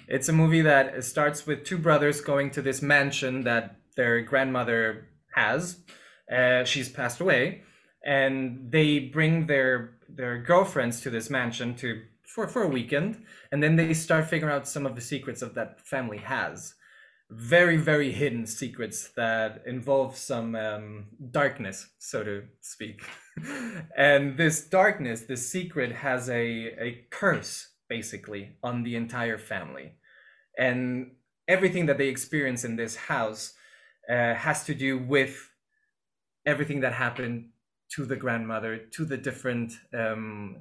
It's 0.08 0.30
a 0.30 0.34
movie 0.34 0.62
that 0.62 1.04
starts 1.04 1.46
with 1.46 1.64
two 1.64 1.78
brothers 1.78 2.22
going 2.22 2.52
to 2.52 2.62
this 2.62 2.82
mansion 2.82 3.44
that 3.44 3.79
their 4.00 4.22
grandmother 4.22 5.10
has. 5.36 5.82
Uh, 6.34 6.64
she's 6.64 6.88
passed 6.88 7.20
away, 7.20 7.64
and 8.06 8.72
they 8.72 8.98
bring 9.00 9.46
their 9.48 9.98
their 10.08 10.38
girlfriends 10.42 11.02
to 11.02 11.10
this 11.10 11.30
mansion 11.30 11.76
to 11.76 12.02
for 12.26 12.48
for 12.48 12.64
a 12.64 12.68
weekend, 12.68 13.26
and 13.52 13.62
then 13.62 13.76
they 13.76 13.94
start 13.94 14.30
figuring 14.30 14.56
out 14.56 14.68
some 14.68 14.86
of 14.86 14.96
the 14.96 15.02
secrets 15.02 15.42
of 15.42 15.54
that 15.56 15.82
family 15.86 16.20
has. 16.20 16.76
Very 17.30 17.76
very 17.76 18.12
hidden 18.12 18.46
secrets 18.48 19.10
that 19.18 19.64
involve 19.66 20.16
some 20.16 20.56
um, 20.56 21.06
darkness, 21.32 21.88
so 22.00 22.24
to 22.24 22.44
speak. 22.62 23.02
and 23.98 24.38
this 24.38 24.62
darkness, 24.62 25.22
this 25.22 25.52
secret, 25.52 25.92
has 25.92 26.30
a 26.30 26.46
a 26.88 27.06
curse 27.12 27.68
basically 27.90 28.44
on 28.64 28.84
the 28.84 28.96
entire 28.96 29.38
family, 29.38 29.92
and 30.58 31.12
everything 31.50 31.86
that 31.88 31.98
they 31.98 32.08
experience 32.08 32.64
in 32.64 32.78
this 32.78 32.96
house 32.96 33.56
uh, 34.10 34.34
has 34.34 34.64
to 34.66 34.74
do 34.74 34.98
with 34.98 35.50
everything 36.46 36.80
that 36.82 36.94
happened 36.94 37.50
to 37.96 38.06
the 38.06 38.16
grandmother, 38.16 38.78
to 38.78 39.06
the 39.06 39.18
different 39.18 39.74
um, 39.94 40.58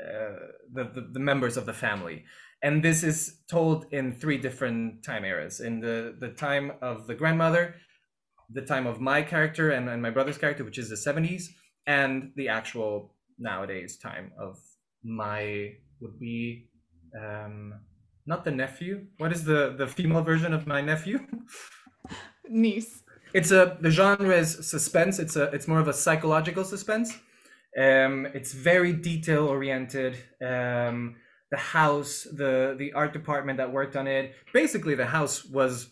uh, 0.00 0.46
the, 0.72 0.84
the, 0.84 1.08
the 1.12 1.20
members 1.20 1.56
of 1.56 1.66
the 1.66 1.72
family, 1.72 2.24
and 2.62 2.82
this 2.82 3.02
is 3.02 3.40
told 3.50 3.86
in 3.92 4.12
three 4.12 4.38
different 4.38 5.04
time 5.04 5.24
eras. 5.24 5.60
In 5.60 5.80
the 5.80 6.16
the 6.18 6.30
time 6.30 6.72
of 6.80 7.06
the 7.06 7.14
grandmother, 7.14 7.76
the 8.50 8.62
time 8.62 8.86
of 8.86 9.00
my 9.00 9.22
character 9.22 9.70
and, 9.70 9.88
and 9.88 10.00
my 10.02 10.10
brother's 10.10 10.38
character, 10.38 10.64
which 10.64 10.78
is 10.78 10.88
the 10.88 10.96
seventies, 10.96 11.54
and 11.86 12.32
the 12.36 12.48
actual 12.48 13.14
nowadays 13.38 13.98
time 13.98 14.32
of 14.38 14.58
my 15.02 15.72
would 16.00 16.18
be 16.18 16.68
um, 17.20 17.74
not 18.26 18.44
the 18.44 18.50
nephew. 18.50 19.06
What 19.18 19.32
is 19.32 19.44
the 19.44 19.74
the 19.76 19.86
female 19.86 20.22
version 20.22 20.52
of 20.52 20.66
my 20.66 20.80
nephew? 20.80 21.20
Niece. 22.50 23.02
It's 23.32 23.52
a 23.52 23.78
the 23.80 23.90
genre 23.90 24.36
is 24.36 24.68
suspense. 24.68 25.18
It's 25.18 25.36
a 25.36 25.44
it's 25.44 25.68
more 25.68 25.78
of 25.78 25.88
a 25.88 25.92
psychological 25.92 26.64
suspense. 26.64 27.12
Um, 27.78 28.26
it's 28.34 28.52
very 28.52 28.92
detail 28.92 29.46
oriented. 29.46 30.16
Um, 30.44 31.16
the 31.50 31.56
house, 31.56 32.26
the 32.32 32.74
the 32.78 32.92
art 32.92 33.12
department 33.12 33.58
that 33.58 33.72
worked 33.72 33.96
on 33.96 34.06
it, 34.06 34.34
basically 34.52 34.94
the 34.94 35.06
house 35.06 35.44
was 35.44 35.90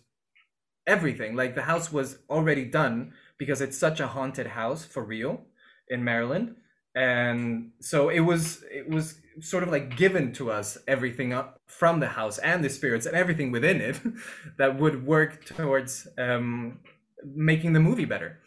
everything. 0.86 1.36
Like 1.36 1.54
the 1.54 1.62
house 1.62 1.92
was 1.92 2.18
already 2.30 2.64
done 2.64 3.12
because 3.38 3.60
it's 3.60 3.78
such 3.78 4.00
a 4.00 4.06
haunted 4.06 4.46
house 4.46 4.84
for 4.84 5.04
real 5.04 5.42
in 5.88 6.02
Maryland, 6.04 6.56
and 6.94 7.70
so 7.80 8.08
it 8.08 8.20
was 8.20 8.64
it 8.70 8.88
was 8.88 9.20
sort 9.40 9.62
of 9.62 9.70
like 9.70 9.96
given 9.96 10.32
to 10.32 10.50
us 10.50 10.78
everything 10.86 11.32
up 11.32 11.60
from 11.66 12.00
the 12.00 12.08
house 12.08 12.38
and 12.38 12.64
the 12.64 12.70
spirits 12.70 13.06
and 13.06 13.16
everything 13.16 13.50
within 13.50 13.80
it 13.80 14.00
that 14.58 14.78
would 14.78 15.06
work 15.06 15.44
towards 15.44 16.08
um, 16.18 16.80
making 17.24 17.72
the 17.72 17.80
movie 17.80 18.04
better. 18.04 18.38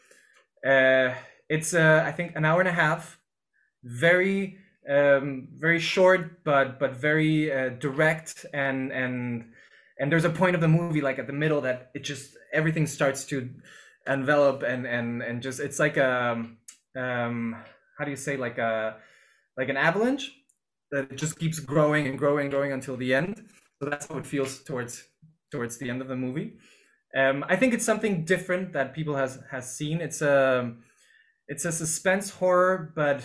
Uh, 0.66 1.16
it's 1.50 1.74
uh, 1.74 2.04
I 2.06 2.12
think 2.12 2.36
an 2.36 2.46
hour 2.46 2.60
and 2.60 2.70
a 2.70 2.74
half, 2.74 3.20
very 3.84 4.58
um, 4.90 5.48
very 5.54 5.80
short 5.80 6.44
but 6.44 6.80
but 6.80 6.96
very 6.96 7.52
uh, 7.52 7.70
direct 7.70 8.46
and 8.54 8.92
and 8.92 9.46
and 10.00 10.12
there's 10.12 10.26
a 10.26 10.30
point 10.30 10.56
of 10.56 10.62
the 10.62 10.68
movie 10.68 11.02
like 11.02 11.20
at 11.20 11.28
the 11.28 11.34
middle 11.34 11.62
that 11.62 11.92
it 11.94 12.04
just 12.04 12.36
everything 12.52 12.88
starts 12.88 13.26
to 13.26 13.50
envelop 14.08 14.64
and 14.64 14.88
and 14.88 15.22
and 15.22 15.42
just 15.44 15.60
it's 15.60 15.78
like 15.78 15.98
a 15.98 16.44
um 16.96 17.56
how 17.98 18.04
do 18.04 18.10
you 18.10 18.18
say 18.18 18.38
like 18.38 18.58
a 18.58 18.98
like 19.58 19.70
an 19.70 19.78
avalanche 19.78 20.32
that 20.92 21.12
it 21.12 21.18
just 21.18 21.40
keeps 21.40 21.60
growing 21.60 22.08
and 22.08 22.18
growing 22.18 22.46
and 22.46 22.52
growing 22.52 22.72
until 22.72 22.98
the 22.98 23.14
end 23.14 23.44
so 23.82 23.90
that's 23.90 24.08
how 24.08 24.18
it 24.18 24.26
feels 24.26 24.64
towards 24.64 25.08
towards 25.52 25.78
the 25.78 25.90
end 25.90 26.02
of 26.02 26.08
the 26.08 26.16
movie 26.16 26.54
um, 27.16 27.44
I 27.48 27.56
think 27.56 27.74
it's 27.74 27.86
something 27.86 28.24
different 28.24 28.74
that 28.74 28.94
people 28.94 29.16
has 29.16 29.40
has 29.52 29.76
seen. 29.76 30.02
It's 30.02 30.22
a 30.22 30.74
it's 31.48 31.66
a 31.66 31.72
suspense 31.72 32.30
horror, 32.30 32.94
but 32.96 33.22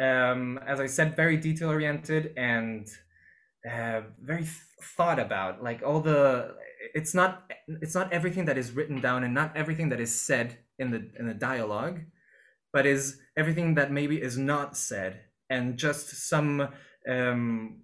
um, 0.00 0.58
as 0.66 0.80
I 0.80 0.86
said, 0.86 1.14
very 1.14 1.36
detail 1.36 1.70
oriented 1.70 2.32
and 2.36 2.88
uh, 3.70 4.02
very 4.20 4.46
thought 4.96 5.20
about. 5.20 5.62
Like 5.62 5.82
all 5.84 6.00
the 6.00 6.56
it's 6.94 7.14
not 7.14 7.52
it's 7.80 7.94
not 7.94 8.12
everything 8.12 8.46
that 8.46 8.58
is 8.58 8.72
written 8.72 9.00
down 9.00 9.22
and 9.22 9.34
not 9.34 9.56
everything 9.56 9.90
that 9.90 10.00
is 10.00 10.20
said 10.20 10.58
in 10.78 10.90
the 10.90 11.10
in 11.16 11.26
the 11.26 11.34
dialogue, 11.34 12.00
but 12.72 12.86
is 12.86 13.20
everything 13.36 13.74
that 13.76 13.92
maybe 13.92 14.20
is 14.20 14.36
not 14.36 14.76
said 14.76 15.20
and 15.50 15.76
just 15.76 16.28
some 16.28 16.68
um, 17.08 17.82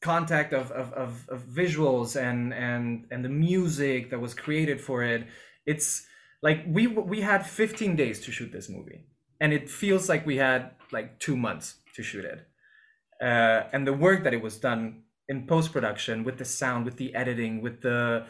contact 0.00 0.52
of, 0.52 0.70
of, 0.70 0.92
of, 0.92 1.28
of, 1.28 1.40
visuals 1.42 2.20
and, 2.20 2.54
and, 2.54 3.06
and 3.10 3.24
the 3.24 3.28
music 3.28 4.10
that 4.10 4.20
was 4.20 4.34
created 4.34 4.80
for 4.80 5.02
it. 5.02 5.26
It's 5.66 6.06
like 6.42 6.64
we, 6.68 6.86
we 6.86 7.22
had 7.22 7.44
15 7.44 7.96
days 7.96 8.20
to 8.20 8.30
shoot 8.30 8.52
this 8.52 8.68
movie 8.68 9.06
and 9.40 9.52
it 9.52 9.68
feels 9.68 10.08
like 10.08 10.24
we 10.26 10.36
had 10.36 10.72
like 10.92 11.18
two 11.18 11.36
months 11.36 11.76
to 11.96 12.02
shoot 12.02 12.24
it. 12.24 12.46
Uh, 13.20 13.64
and 13.72 13.86
the 13.86 13.92
work 13.92 14.22
that 14.22 14.34
it 14.34 14.42
was 14.42 14.58
done 14.58 15.02
in 15.28 15.46
post-production 15.46 16.22
with 16.22 16.38
the 16.38 16.44
sound, 16.44 16.84
with 16.84 16.96
the 16.96 17.14
editing, 17.14 17.60
with 17.60 17.80
the, 17.80 18.26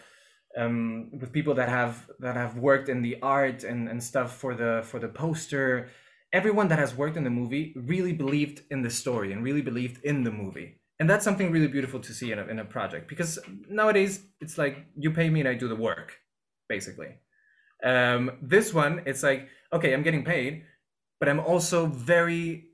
um, 0.56 1.10
with 1.12 1.32
people 1.32 1.54
that 1.54 1.68
have 1.68 2.08
that 2.20 2.34
have 2.34 2.56
worked 2.56 2.88
in 2.88 3.02
the 3.02 3.18
art 3.20 3.64
and, 3.64 3.88
and 3.88 4.02
stuff 4.02 4.36
for 4.36 4.54
the 4.54 4.82
for 4.84 4.98
the 4.98 5.08
poster 5.08 5.90
everyone 6.32 6.68
that 6.68 6.78
has 6.78 6.94
worked 6.94 7.16
in 7.16 7.24
the 7.24 7.30
movie 7.30 7.74
really 7.76 8.12
believed 8.12 8.62
in 8.70 8.82
the 8.82 8.90
story 8.90 9.32
and 9.32 9.42
really 9.42 9.62
believed 9.62 10.04
in 10.04 10.24
the 10.24 10.30
movie. 10.30 10.80
And 11.00 11.08
that's 11.08 11.24
something 11.24 11.50
really 11.50 11.68
beautiful 11.68 12.00
to 12.00 12.12
see 12.12 12.32
in 12.32 12.38
a, 12.38 12.46
in 12.46 12.58
a 12.58 12.64
project 12.64 13.08
because 13.08 13.38
nowadays 13.68 14.24
it's 14.40 14.58
like 14.58 14.84
you 14.96 15.12
pay 15.12 15.30
me 15.30 15.40
and 15.40 15.48
i 15.48 15.54
do 15.54 15.68
the 15.68 15.76
work 15.76 16.16
basically. 16.68 17.14
Um, 17.84 18.32
this 18.42 18.74
one 18.74 19.02
it's 19.06 19.22
like 19.22 19.48
okay 19.72 19.94
i'm 19.94 20.02
getting 20.02 20.24
paid 20.24 20.64
but 21.20 21.28
i'm 21.28 21.38
also 21.38 21.86
very 21.86 22.70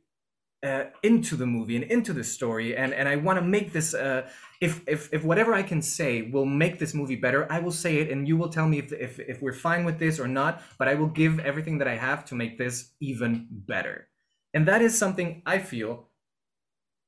uh, 0.64 0.85
into 1.02 1.37
the 1.37 1.47
movie 1.47 1.76
and 1.76 1.85
into 1.85 2.12
the 2.12 2.25
story 2.25 2.76
and, 2.76 2.94
and 2.94 3.09
i 3.09 3.16
want 3.16 3.38
to 3.38 3.44
make 3.44 3.73
this 3.73 3.94
uh, 3.94 4.28
if, 4.61 4.83
if 4.88 5.12
if 5.12 5.23
whatever 5.23 5.52
i 5.52 5.62
can 5.62 5.83
say 5.83 6.23
will 6.33 6.47
make 6.47 6.78
this 6.78 6.94
movie 6.94 7.16
better 7.16 7.47
i 7.52 7.59
will 7.59 7.71
say 7.71 7.99
it 7.99 8.11
and 8.11 8.26
you 8.26 8.37
will 8.37 8.49
tell 8.49 8.66
me 8.66 8.78
if, 8.78 8.92
if, 8.92 9.21
if 9.21 9.42
we're 9.42 9.52
fine 9.52 9.85
with 9.85 9.99
this 9.99 10.18
or 10.18 10.26
not 10.26 10.62
but 10.78 10.88
i 10.88 10.94
will 10.94 11.09
give 11.09 11.38
everything 11.40 11.78
that 11.78 11.88
i 11.88 11.97
have 11.97 12.25
to 12.25 12.35
make 12.35 12.56
this 12.56 12.92
even 13.00 13.47
better 13.50 14.09
and 14.54 14.66
that 14.66 14.80
is 14.80 14.97
something 14.97 15.42
i 15.44 15.59
feel 15.59 16.09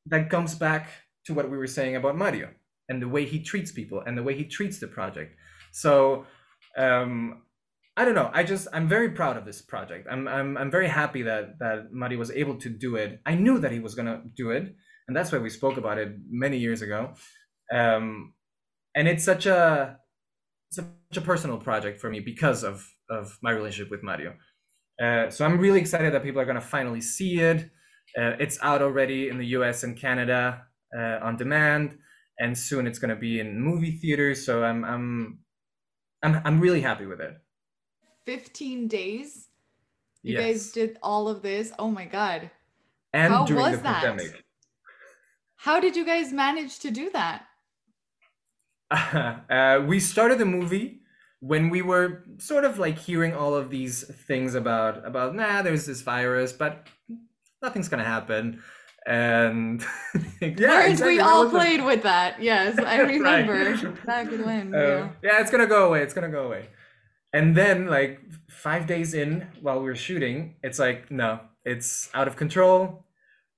that 0.07 0.31
comes 0.31 0.55
back 0.55 0.89
to 1.25 1.35
what 1.35 1.51
we 1.51 1.59
were 1.59 1.67
saying 1.67 1.97
about 1.97 2.17
Mario 2.17 2.49
and 2.89 3.03
the 3.03 3.09
way 3.09 3.25
he 3.25 3.43
treats 3.43 3.73
people 3.73 4.03
and 4.07 4.17
the 4.17 4.23
way 4.23 4.35
he 4.35 4.45
treats 4.45 4.79
the 4.79 4.87
project. 4.87 5.37
So 5.73 6.27
um, 6.79 7.43
I 7.97 8.05
don't 8.05 8.15
know. 8.15 8.31
I 8.35 8.43
just 8.43 8.69
I'm 8.73 8.89
very 8.89 9.11
proud 9.11 9.37
of 9.37 9.45
this 9.45 9.63
project. 9.63 10.07
I'm 10.11 10.29
I'm 10.29 10.57
I'm 10.57 10.71
very 10.71 10.89
happy 10.89 11.23
that 11.23 11.59
that 11.61 11.93
Mario 11.93 12.19
was 12.19 12.31
able 12.31 12.57
to 12.57 12.69
do 12.69 12.97
it. 12.97 13.21
I 13.25 13.35
knew 13.35 13.59
that 13.59 13.73
he 13.73 13.79
was 13.79 13.95
gonna 13.95 14.23
do 14.35 14.51
it, 14.51 14.75
and 15.09 15.17
that's 15.17 15.33
why 15.33 15.39
we 15.39 15.51
spoke 15.51 15.77
about 15.79 15.99
it 15.99 16.17
many 16.29 16.59
years 16.59 16.83
ago. 16.83 17.15
Um, 17.73 18.35
and 18.95 19.09
it's 19.09 19.25
such 19.25 19.47
a 19.47 19.99
such 20.71 20.87
a 21.17 21.21
personal 21.21 21.59
project 21.59 22.01
for 22.01 22.11
me 22.11 22.21
because 22.21 22.65
of 22.65 22.87
of 23.09 23.39
my 23.43 23.51
relationship 23.51 23.91
with 23.91 24.03
Mario. 24.03 24.35
Uh, 25.03 25.31
so 25.31 25.45
I'm 25.45 25.59
really 25.59 25.81
excited 25.81 26.13
that 26.13 26.23
people 26.23 26.41
are 26.41 26.47
gonna 26.47 26.61
finally 26.61 27.01
see 27.01 27.41
it. 27.41 27.71
Uh, 28.19 28.33
it's 28.39 28.59
out 28.63 28.83
already 28.83 29.29
in 29.29 29.39
the 29.39 29.47
U.S. 29.59 29.83
and 29.85 29.97
Canada 29.97 30.67
uh, 30.97 31.19
on 31.23 31.37
demand, 31.37 31.99
and 32.39 32.57
soon 32.57 32.87
it's 32.87 32.99
going 32.99 33.11
to 33.11 33.17
be 33.17 33.41
in 33.41 33.61
movie 33.61 33.99
theaters. 33.99 34.45
So 34.47 34.65
I'm 34.65 34.85
I'm 34.85 35.39
I'm 36.23 36.41
I'm 36.45 36.61
really 36.61 36.81
happy 36.81 37.07
with 37.07 37.21
it. 37.21 37.35
15 38.27 38.89
days. 38.89 39.49
You 40.23 40.35
yes. 40.35 40.43
guys 40.45 40.73
did 40.73 40.99
all 41.03 41.29
of 41.29 41.41
this. 41.41 41.73
Oh 41.79 41.91
my 41.91 42.05
god. 42.05 42.51
And 43.13 43.33
How 43.33 43.47
during 43.47 43.63
was 43.63 43.77
the 43.79 43.83
that? 43.85 44.03
pandemic. 44.03 44.45
How 45.57 45.81
did 45.81 45.97
you 45.97 46.05
guys 46.05 46.33
manage 46.33 46.81
to 46.81 46.91
do 46.91 47.11
that? 47.11 47.45
Uh, 49.51 49.83
we 49.87 49.99
started 49.99 50.39
the 50.39 50.45
movie 50.45 51.01
when 51.41 51.71
we 51.71 51.83
were 51.83 52.25
sort 52.39 52.65
of 52.65 52.79
like 52.79 52.97
hearing 52.99 53.35
all 53.35 53.55
of 53.55 53.69
these 53.69 54.05
things 54.27 54.55
about 54.55 55.05
about 55.05 55.35
nah 55.35 55.61
there's 55.61 55.87
this 55.87 56.03
virus 56.03 56.53
but 56.53 56.87
nothing's 57.63 57.89
gonna 57.89 58.05
happen 58.05 58.63
and 59.07 59.85
yeah, 60.41 60.49
exactly. 60.49 61.15
we 61.15 61.21
all 61.21 61.49
played 61.49 61.85
with 61.85 62.03
that. 62.03 62.43
Yes, 62.43 62.77
I 62.79 62.97
remember 63.03 63.93
back 64.05 64.31
when. 64.31 64.75
Uh, 64.75 64.79
yeah. 64.79 65.09
yeah, 65.23 65.41
it's 65.41 65.51
gonna 65.51 65.69
go 65.69 65.87
away. 65.87 66.03
It's 66.03 66.13
gonna 66.13 66.29
go 66.29 66.47
away. 66.47 66.67
And 67.33 67.57
then, 67.57 67.87
like 67.87 68.21
five 68.49 68.87
days 68.87 69.13
in, 69.13 69.49
while 69.61 69.79
we 69.81 69.87
were 69.87 69.95
shooting, 69.95 70.57
it's 70.63 70.79
like, 70.79 71.11
no, 71.11 71.41
it's 71.65 72.09
out 72.15 72.29
of 72.29 72.37
control. 72.37 73.05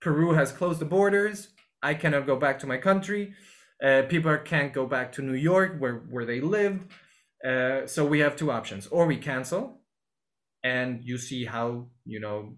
Peru 0.00 0.32
has 0.32 0.52
closed 0.52 0.80
the 0.80 0.84
borders. 0.84 1.48
I 1.82 1.94
cannot 1.94 2.26
go 2.26 2.36
back 2.36 2.58
to 2.60 2.66
my 2.66 2.78
country. 2.78 3.34
Uh, 3.82 4.02
people 4.08 4.36
can't 4.38 4.72
go 4.72 4.86
back 4.86 5.12
to 5.12 5.22
New 5.22 5.34
York, 5.34 5.76
where 5.78 5.98
where 6.10 6.24
they 6.24 6.40
lived. 6.40 6.90
Uh, 7.44 7.86
so 7.86 8.04
we 8.04 8.18
have 8.20 8.34
two 8.34 8.50
options: 8.50 8.88
or 8.88 9.06
we 9.06 9.16
cancel, 9.16 9.80
and 10.64 11.04
you 11.04 11.18
see 11.18 11.44
how 11.44 11.86
you 12.04 12.18
know 12.18 12.56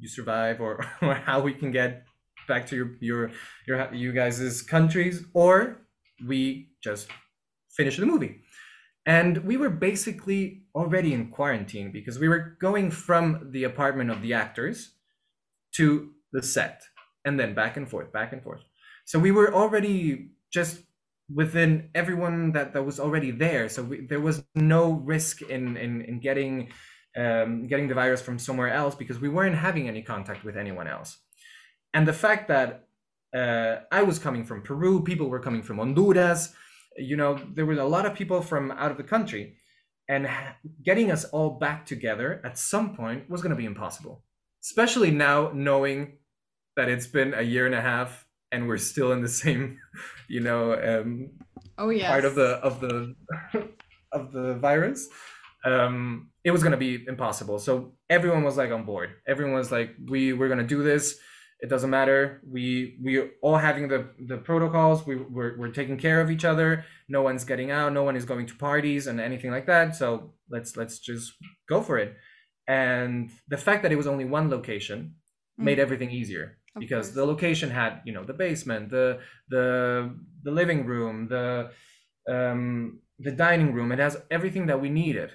you 0.00 0.08
survive, 0.08 0.60
or 0.60 0.84
or 1.02 1.14
how 1.14 1.40
we 1.40 1.52
can 1.52 1.70
get 1.70 2.04
back 2.48 2.66
to 2.68 2.76
your 2.76 2.90
your 3.00 3.30
your 3.66 3.94
you 3.94 4.12
guys' 4.12 4.62
countries, 4.62 5.24
or 5.34 5.82
we 6.26 6.70
just 6.82 7.08
finish 7.70 7.96
the 7.96 8.06
movie. 8.06 8.40
And 9.08 9.38
we 9.38 9.56
were 9.56 9.70
basically 9.70 10.64
already 10.74 11.14
in 11.14 11.30
quarantine 11.30 11.90
because 11.90 12.18
we 12.18 12.28
were 12.28 12.58
going 12.60 12.90
from 12.90 13.48
the 13.52 13.64
apartment 13.64 14.10
of 14.10 14.20
the 14.20 14.34
actors 14.34 14.90
to 15.72 16.10
the 16.30 16.42
set 16.42 16.82
and 17.24 17.40
then 17.40 17.54
back 17.54 17.78
and 17.78 17.88
forth, 17.88 18.12
back 18.12 18.34
and 18.34 18.42
forth. 18.42 18.60
So 19.06 19.18
we 19.18 19.30
were 19.30 19.54
already 19.54 20.32
just 20.52 20.82
within 21.34 21.88
everyone 21.94 22.52
that, 22.52 22.74
that 22.74 22.84
was 22.84 23.00
already 23.00 23.30
there. 23.30 23.70
So 23.70 23.82
we, 23.82 24.00
there 24.02 24.20
was 24.20 24.44
no 24.54 24.92
risk 24.92 25.40
in, 25.40 25.78
in, 25.78 26.02
in 26.02 26.20
getting 26.20 26.68
um, 27.16 27.66
getting 27.66 27.88
the 27.88 27.94
virus 27.94 28.20
from 28.20 28.38
somewhere 28.38 28.72
else 28.72 28.94
because 28.94 29.18
we 29.18 29.30
weren't 29.30 29.56
having 29.56 29.88
any 29.88 30.02
contact 30.02 30.44
with 30.44 30.56
anyone 30.56 30.86
else. 30.86 31.18
And 31.92 32.06
the 32.06 32.12
fact 32.12 32.46
that 32.48 32.86
uh, 33.34 33.76
I 33.90 34.02
was 34.02 34.18
coming 34.18 34.44
from 34.44 34.62
Peru, 34.62 35.02
people 35.02 35.28
were 35.28 35.40
coming 35.40 35.62
from 35.62 35.78
Honduras, 35.78 36.54
you 36.98 37.16
know, 37.16 37.40
there 37.54 37.66
were 37.66 37.74
a 37.74 37.84
lot 37.84 38.06
of 38.06 38.14
people 38.14 38.42
from 38.42 38.70
out 38.72 38.90
of 38.90 38.96
the 38.96 39.04
country. 39.04 39.56
And 40.10 40.26
getting 40.82 41.10
us 41.10 41.24
all 41.24 41.58
back 41.58 41.84
together 41.84 42.40
at 42.42 42.56
some 42.56 42.96
point 42.96 43.28
was 43.28 43.42
going 43.42 43.50
to 43.50 43.56
be 43.56 43.66
impossible, 43.66 44.24
especially 44.64 45.10
now 45.10 45.50
knowing 45.52 46.16
that 46.76 46.88
it's 46.88 47.06
been 47.06 47.34
a 47.34 47.42
year 47.42 47.66
and 47.66 47.74
a 47.74 47.80
half 47.80 48.26
and 48.50 48.66
we're 48.66 48.78
still 48.78 49.12
in 49.12 49.20
the 49.20 49.28
same, 49.28 49.78
you 50.28 50.40
know, 50.40 50.72
um, 50.72 51.30
oh 51.76 51.90
yeah, 51.90 52.08
part 52.08 52.24
of 52.24 52.34
the 52.34 52.56
of 52.56 52.80
the 52.80 53.14
of 54.12 54.32
the 54.32 54.54
virus. 54.54 55.08
Um, 55.64 56.30
it 56.44 56.52
was 56.52 56.62
gonna 56.62 56.78
be 56.78 57.04
impossible. 57.06 57.58
So 57.58 57.92
everyone 58.08 58.44
was 58.44 58.56
like 58.56 58.70
on 58.70 58.84
board. 58.84 59.10
Everyone 59.26 59.54
was 59.54 59.70
like, 59.70 59.94
we 60.06 60.32
we're 60.32 60.48
gonna 60.48 60.62
do 60.62 60.82
this. 60.82 61.18
It 61.60 61.68
doesn't 61.68 61.90
matter. 61.90 62.40
We 62.48 62.98
we 63.02 63.30
all 63.42 63.56
having 63.56 63.88
the 63.88 64.10
the 64.26 64.38
protocols. 64.38 65.06
We 65.06 65.16
we're, 65.16 65.58
we're 65.58 65.72
taking 65.72 65.98
care 65.98 66.20
of 66.20 66.30
each 66.30 66.44
other. 66.44 66.84
No 67.08 67.22
one's 67.22 67.44
getting 67.44 67.70
out. 67.70 67.92
No 67.92 68.04
one 68.04 68.16
is 68.16 68.24
going 68.24 68.46
to 68.46 68.54
parties 68.54 69.06
and 69.06 69.20
anything 69.20 69.50
like 69.50 69.66
that. 69.66 69.96
So 69.96 70.34
let's 70.48 70.76
let's 70.76 70.98
just 71.00 71.32
go 71.68 71.82
for 71.82 71.98
it. 71.98 72.16
And 72.68 73.30
the 73.48 73.56
fact 73.56 73.82
that 73.82 73.92
it 73.92 73.96
was 73.96 74.06
only 74.06 74.24
one 74.24 74.50
location 74.50 75.14
mm. 75.58 75.64
made 75.64 75.78
everything 75.78 76.10
easier 76.10 76.58
because 76.78 77.12
the 77.12 77.24
location 77.24 77.70
had 77.70 78.00
you 78.04 78.12
know 78.12 78.24
the 78.24 78.32
basement 78.32 78.90
the 78.90 79.18
the 79.48 80.14
the 80.42 80.50
living 80.50 80.86
room 80.86 81.28
the 81.28 81.70
um 82.28 83.00
the 83.18 83.32
dining 83.32 83.72
room 83.72 83.92
it 83.92 83.98
has 83.98 84.16
everything 84.30 84.66
that 84.66 84.80
we 84.80 84.88
needed 84.88 85.32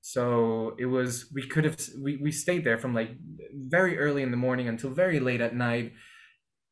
so 0.00 0.74
it 0.78 0.86
was 0.86 1.30
we 1.34 1.46
could 1.46 1.64
have 1.64 1.78
we, 2.02 2.16
we 2.16 2.32
stayed 2.32 2.64
there 2.64 2.78
from 2.78 2.94
like 2.94 3.10
very 3.52 3.98
early 3.98 4.22
in 4.22 4.30
the 4.30 4.36
morning 4.36 4.68
until 4.68 4.90
very 4.90 5.20
late 5.20 5.40
at 5.40 5.54
night. 5.54 5.92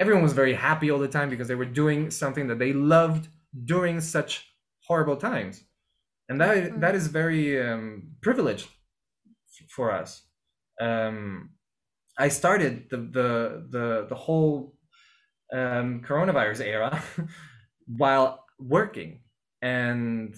Everyone 0.01 0.23
was 0.23 0.33
very 0.33 0.55
happy 0.55 0.91
all 0.91 0.99
the 0.99 1.09
time 1.09 1.29
because 1.29 1.49
they 1.49 1.55
were 1.55 1.65
doing 1.65 2.11
something 2.11 2.47
that 2.49 2.59
they 2.59 2.73
loved 2.73 3.29
during 3.65 4.01
such 4.01 4.55
horrible 4.87 5.17
times. 5.17 5.63
And 6.29 6.41
that 6.41 6.57
mm-hmm. 6.57 6.81
that 6.81 6.95
is 6.95 7.09
very 7.09 7.61
um 7.61 8.13
privileged 8.23 8.69
for 9.69 9.93
us. 9.93 10.23
Um 10.81 11.51
I 12.19 12.29
started 12.29 12.89
the 12.91 12.97
the 12.97 13.67
the 13.71 14.07
the 14.09 14.15
whole 14.15 14.75
um, 15.53 16.03
coronavirus 16.03 16.61
era 16.67 17.03
while 17.87 18.45
working, 18.59 19.21
and 19.63 20.35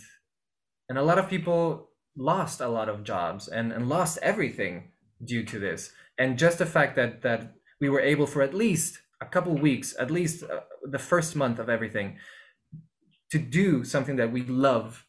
and 0.88 0.98
a 0.98 1.02
lot 1.02 1.18
of 1.18 1.28
people 1.28 1.89
lost 2.16 2.60
a 2.60 2.68
lot 2.68 2.88
of 2.88 3.04
jobs 3.04 3.48
and 3.48 3.72
and 3.72 3.88
lost 3.88 4.18
everything 4.22 4.90
due 5.24 5.44
to 5.44 5.58
this. 5.58 5.92
And 6.18 6.38
just 6.38 6.58
the 6.58 6.66
fact 6.66 6.96
that 6.96 7.22
that 7.22 7.54
we 7.80 7.88
were 7.88 8.00
able 8.00 8.26
for 8.26 8.42
at 8.42 8.54
least 8.54 8.98
a 9.20 9.26
couple 9.26 9.54
weeks, 9.54 9.94
at 9.98 10.10
least 10.10 10.42
uh, 10.44 10.60
the 10.82 10.98
first 10.98 11.36
month 11.36 11.58
of 11.58 11.68
everything, 11.68 12.18
to 13.30 13.38
do 13.38 13.84
something 13.84 14.16
that 14.16 14.32
we 14.32 14.42
love 14.42 15.06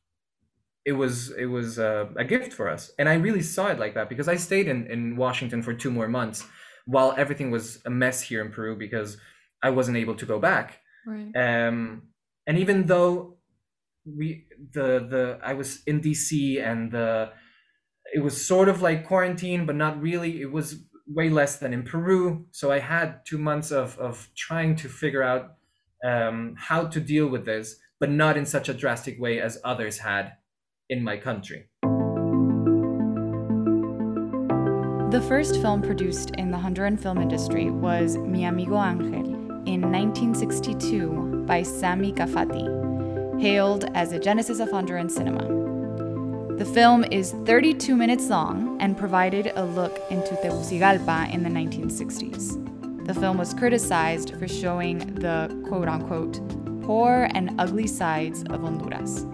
it 0.84 0.94
was 0.94 1.32
it 1.32 1.46
was 1.46 1.78
uh, 1.78 2.08
a 2.18 2.24
gift 2.24 2.52
for 2.52 2.68
us 2.68 2.90
and 2.98 3.08
i 3.08 3.14
really 3.14 3.44
saw 3.44 3.68
it 3.68 3.78
like 3.78 3.94
that 3.94 4.10
because 4.10 4.28
i 4.28 4.36
stayed 4.36 4.68
in 4.68 4.88
in 4.88 5.16
washington 5.16 5.62
for 5.62 5.76
two 5.76 5.92
more 5.92 6.08
months 6.08 6.44
while 6.86 7.14
everything 7.18 7.52
was 7.52 7.80
a 7.86 7.90
mess 7.90 8.22
here 8.22 8.42
in 8.42 8.52
Peru 8.52 8.76
because 8.76 9.18
I 9.62 9.70
wasn't 9.70 9.98
able 9.98 10.16
to 10.16 10.26
go 10.26 10.40
back. 10.40 10.80
Right. 11.06 11.32
Um, 11.36 12.04
and 12.48 12.58
even 12.58 12.88
though 12.88 13.38
we 14.06 14.46
the 14.74 15.00
the 15.00 15.40
I 15.44 15.54
was 15.54 15.82
in 15.86 16.02
DC 16.02 16.62
and 16.62 16.92
the 16.92 17.32
it 18.14 18.20
was 18.20 18.46
sort 18.46 18.68
of 18.70 18.82
like 18.82 19.08
quarantine, 19.08 19.66
but 19.66 19.76
not 19.76 20.02
really. 20.02 20.42
It 20.42 20.52
was 20.52 20.84
way 21.08 21.30
less 21.30 21.58
than 21.58 21.74
in 21.74 21.84
Peru. 21.84 22.46
So 22.52 22.72
I 22.72 22.80
had 22.80 23.26
two 23.26 23.38
months 23.38 23.72
of 23.72 23.98
of 24.00 24.30
trying 24.36 24.76
to 24.78 24.90
figure 24.90 25.24
out 25.24 25.56
um, 26.04 26.56
how 26.58 26.88
to 26.88 27.00
deal 27.00 27.28
with 27.28 27.46
this, 27.46 27.76
but 28.00 28.10
not 28.10 28.38
in 28.38 28.46
such 28.46 28.70
a 28.70 28.74
drastic 28.74 29.20
way 29.20 29.40
as 29.40 29.60
others 29.64 30.00
had 30.00 30.34
in 30.90 31.04
my 31.04 31.18
country. 31.18 31.70
The 35.12 35.22
first 35.28 35.62
film 35.62 35.82
produced 35.82 36.32
in 36.38 36.52
the 36.52 36.58
Honduran 36.58 36.98
film 36.98 37.22
industry 37.22 37.70
was 37.70 38.18
Mi 38.18 38.46
Amigo 38.46 38.82
Angel 38.82 39.26
in 39.66 39.82
1962 39.82 41.44
by 41.46 41.64
Sami 41.64 42.14
Kafati, 42.14 42.81
hailed 43.42 43.86
as 43.96 44.12
a 44.12 44.20
genesis 44.20 44.60
of 44.60 44.70
Honduran 44.70 45.10
cinema. 45.10 45.48
The 46.60 46.66
film 46.66 47.04
is 47.06 47.32
32 47.48 47.96
minutes 47.96 48.30
long 48.30 48.80
and 48.80 48.96
provided 48.96 49.52
a 49.56 49.66
look 49.66 50.00
into 50.12 50.36
Tegucigalpa 50.36 51.34
in 51.34 51.42
the 51.42 51.50
1960s. 51.50 53.08
The 53.08 53.16
film 53.16 53.40
was 53.40 53.56
criticized 53.56 54.36
for 54.38 54.48
showing 54.48 55.00
the 55.16 55.50
quote 55.68 55.88
unquote 55.88 56.40
poor 56.84 57.30
and 57.34 57.60
ugly 57.60 57.88
sides 57.88 58.44
of 58.52 58.62
Honduras. 58.62 59.26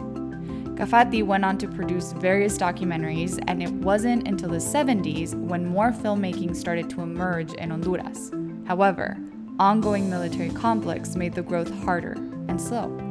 Kafati 0.78 1.26
went 1.26 1.43
on 1.43 1.58
to 1.58 1.67
produce 1.67 2.13
various 2.13 2.58
documentaries, 2.58 3.43
and 3.48 3.62
it 3.62 3.74
wasn't 3.74 4.26
until 4.26 4.50
the 4.50 4.58
70s 4.58 5.36
when 5.36 5.65
more 5.65 5.91
filmmaking 5.91 6.56
started 6.56 6.89
to 6.91 7.02
emerge 7.02 7.54
in 7.56 7.72
Honduras. 7.72 8.32
However, 8.65 9.17
ongoing 9.60 10.10
military 10.10 10.52
conflicts 10.52 11.17
made 11.17 11.34
the 11.34 11.41
growth 11.41 11.74
harder 11.84 12.13
and 12.48 12.62
slow. 12.62 13.07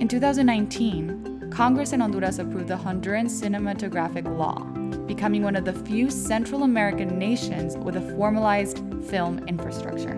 In 0.00 0.08
2019, 0.08 1.50
Congress 1.50 1.92
in 1.92 2.00
Honduras 2.00 2.38
approved 2.38 2.68
the 2.68 2.74
Honduran 2.74 3.26
Cinematographic 3.26 4.24
Law, 4.38 4.64
becoming 5.06 5.42
one 5.42 5.56
of 5.56 5.66
the 5.66 5.74
few 5.74 6.08
Central 6.08 6.62
American 6.62 7.18
nations 7.18 7.76
with 7.76 7.96
a 7.96 8.16
formalized 8.16 8.78
film 9.10 9.46
infrastructure. 9.46 10.16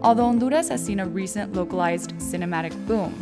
Although 0.00 0.26
Honduras 0.26 0.68
has 0.68 0.84
seen 0.84 1.00
a 1.00 1.06
recent 1.06 1.54
localized 1.54 2.12
cinematic 2.18 2.72
boom, 2.86 3.12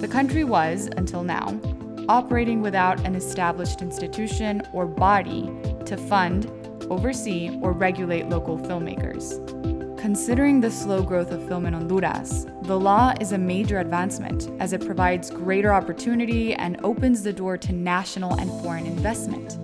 the 0.00 0.08
country 0.08 0.42
was, 0.42 0.88
until 0.96 1.22
now, 1.22 1.60
operating 2.08 2.62
without 2.62 2.98
an 3.04 3.14
established 3.14 3.82
institution 3.82 4.62
or 4.72 4.86
body 4.86 5.50
to 5.84 5.98
fund, 5.98 6.50
oversee, 6.88 7.50
or 7.60 7.72
regulate 7.72 8.30
local 8.30 8.56
filmmakers. 8.56 9.51
Considering 10.02 10.60
the 10.60 10.68
slow 10.68 11.00
growth 11.00 11.30
of 11.30 11.46
film 11.46 11.64
in 11.64 11.74
Honduras, 11.74 12.44
the 12.62 12.76
law 12.76 13.14
is 13.20 13.30
a 13.30 13.38
major 13.38 13.78
advancement 13.78 14.50
as 14.60 14.72
it 14.72 14.84
provides 14.84 15.30
greater 15.30 15.72
opportunity 15.72 16.54
and 16.54 16.76
opens 16.82 17.22
the 17.22 17.32
door 17.32 17.56
to 17.56 17.72
national 17.72 18.34
and 18.40 18.50
foreign 18.64 18.84
investment. 18.84 19.58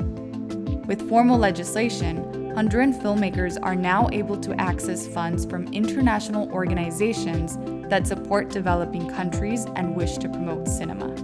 With 0.86 1.08
formal 1.08 1.38
legislation, 1.38 2.18
Honduran 2.54 3.02
filmmakers 3.02 3.58
are 3.60 3.74
now 3.74 4.08
able 4.12 4.36
to 4.36 4.54
access 4.60 5.08
funds 5.08 5.44
from 5.44 5.66
international 5.72 6.48
organizations 6.52 7.58
that 7.90 8.06
support 8.06 8.48
developing 8.48 9.10
countries 9.10 9.64
and 9.74 9.96
wish 9.96 10.18
to 10.18 10.28
promote 10.28 10.68
cinema. 10.68 11.16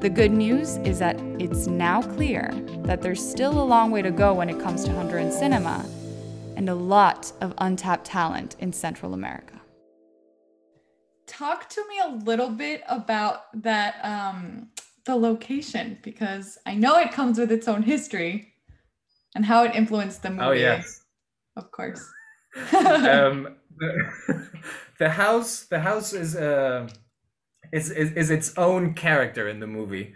The 0.00 0.08
good 0.08 0.32
news 0.32 0.78
is 0.78 0.98
that 1.00 1.20
it's 1.38 1.66
now 1.66 2.00
clear 2.00 2.50
that 2.84 3.02
there's 3.02 3.20
still 3.22 3.60
a 3.60 3.66
long 3.66 3.90
way 3.90 4.00
to 4.00 4.10
go 4.10 4.32
when 4.32 4.48
it 4.48 4.58
comes 4.58 4.82
to 4.84 4.92
Honduran 4.92 5.30
cinema 5.30 5.84
and 6.56 6.68
a 6.68 6.74
lot 6.74 7.32
of 7.40 7.54
untapped 7.58 8.06
talent 8.06 8.56
in 8.58 8.72
Central 8.72 9.14
America. 9.14 9.60
Talk 11.26 11.68
to 11.70 11.84
me 11.88 12.00
a 12.04 12.24
little 12.24 12.48
bit 12.48 12.82
about 12.88 13.62
that, 13.62 13.96
um, 14.02 14.70
the 15.04 15.16
location, 15.16 15.98
because 16.02 16.58
I 16.66 16.74
know 16.74 16.98
it 16.98 17.12
comes 17.12 17.38
with 17.38 17.52
its 17.52 17.68
own 17.68 17.82
history 17.82 18.54
and 19.34 19.44
how 19.44 19.64
it 19.64 19.74
influenced 19.74 20.22
the 20.22 20.28
oh, 20.28 20.32
movie. 20.32 20.44
Oh, 20.44 20.52
yes. 20.52 21.02
Of 21.56 21.70
course. 21.70 22.04
um, 22.72 23.56
the, 23.76 24.48
the, 24.98 25.10
house, 25.10 25.64
the 25.64 25.80
house 25.80 26.12
is. 26.12 26.34
Uh 26.34 26.88
is, 27.72 27.90
is, 27.90 28.12
is 28.12 28.30
its 28.30 28.56
own 28.56 28.94
character 28.94 29.48
in 29.48 29.60
the 29.60 29.66
movie 29.66 30.14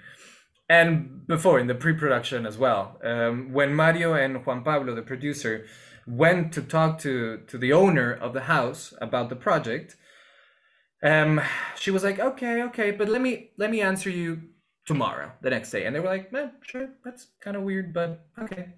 and 0.68 1.26
before 1.26 1.58
in 1.58 1.66
the 1.66 1.74
pre-production 1.74 2.46
as 2.46 2.56
well 2.56 2.98
um, 3.04 3.52
when 3.52 3.74
mario 3.74 4.14
and 4.14 4.44
juan 4.46 4.62
pablo 4.62 4.94
the 4.94 5.02
producer 5.02 5.66
went 6.10 6.52
to 6.52 6.62
talk 6.62 6.98
to 6.98 7.38
to 7.46 7.58
the 7.58 7.72
owner 7.72 8.12
of 8.12 8.32
the 8.32 8.42
house 8.42 8.94
about 9.00 9.28
the 9.28 9.36
project 9.36 9.96
um, 11.02 11.40
she 11.76 11.90
was 11.90 12.04
like 12.04 12.18
okay 12.18 12.62
okay 12.62 12.90
but 12.90 13.08
let 13.08 13.22
me 13.22 13.50
let 13.56 13.70
me 13.70 13.80
answer 13.80 14.10
you 14.10 14.40
tomorrow 14.86 15.30
the 15.42 15.50
next 15.50 15.70
day 15.70 15.84
and 15.84 15.94
they 15.94 16.00
were 16.00 16.08
like 16.08 16.32
eh, 16.34 16.48
sure 16.62 16.88
that's 17.04 17.28
kind 17.40 17.56
of 17.56 17.62
weird 17.62 17.92
but 17.92 18.26
okay 18.40 18.74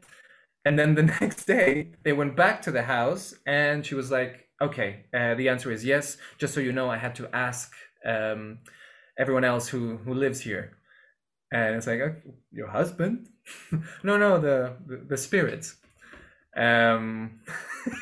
and 0.64 0.78
then 0.78 0.94
the 0.94 1.02
next 1.20 1.44
day 1.44 1.92
they 2.04 2.12
went 2.12 2.36
back 2.36 2.62
to 2.62 2.70
the 2.70 2.82
house 2.82 3.34
and 3.46 3.84
she 3.84 3.94
was 3.94 4.10
like 4.10 4.48
okay, 4.62 5.04
uh, 5.12 5.34
the 5.34 5.48
answer 5.48 5.70
is 5.70 5.84
yes. 5.84 6.16
Just 6.38 6.54
so 6.54 6.60
you 6.60 6.72
know, 6.72 6.88
I 6.88 6.96
had 6.96 7.14
to 7.16 7.28
ask 7.34 7.72
um, 8.06 8.60
everyone 9.18 9.44
else 9.44 9.68
who 9.68 9.98
who 9.98 10.14
lives 10.14 10.40
here, 10.40 10.78
and 11.52 11.76
it's 11.76 11.86
like 11.86 12.00
okay, 12.00 12.18
your 12.50 12.68
husband? 12.68 13.28
no, 14.02 14.16
no, 14.16 14.38
the 14.38 14.76
the, 14.86 15.04
the 15.08 15.16
spirits. 15.16 15.76
Um, 16.56 17.40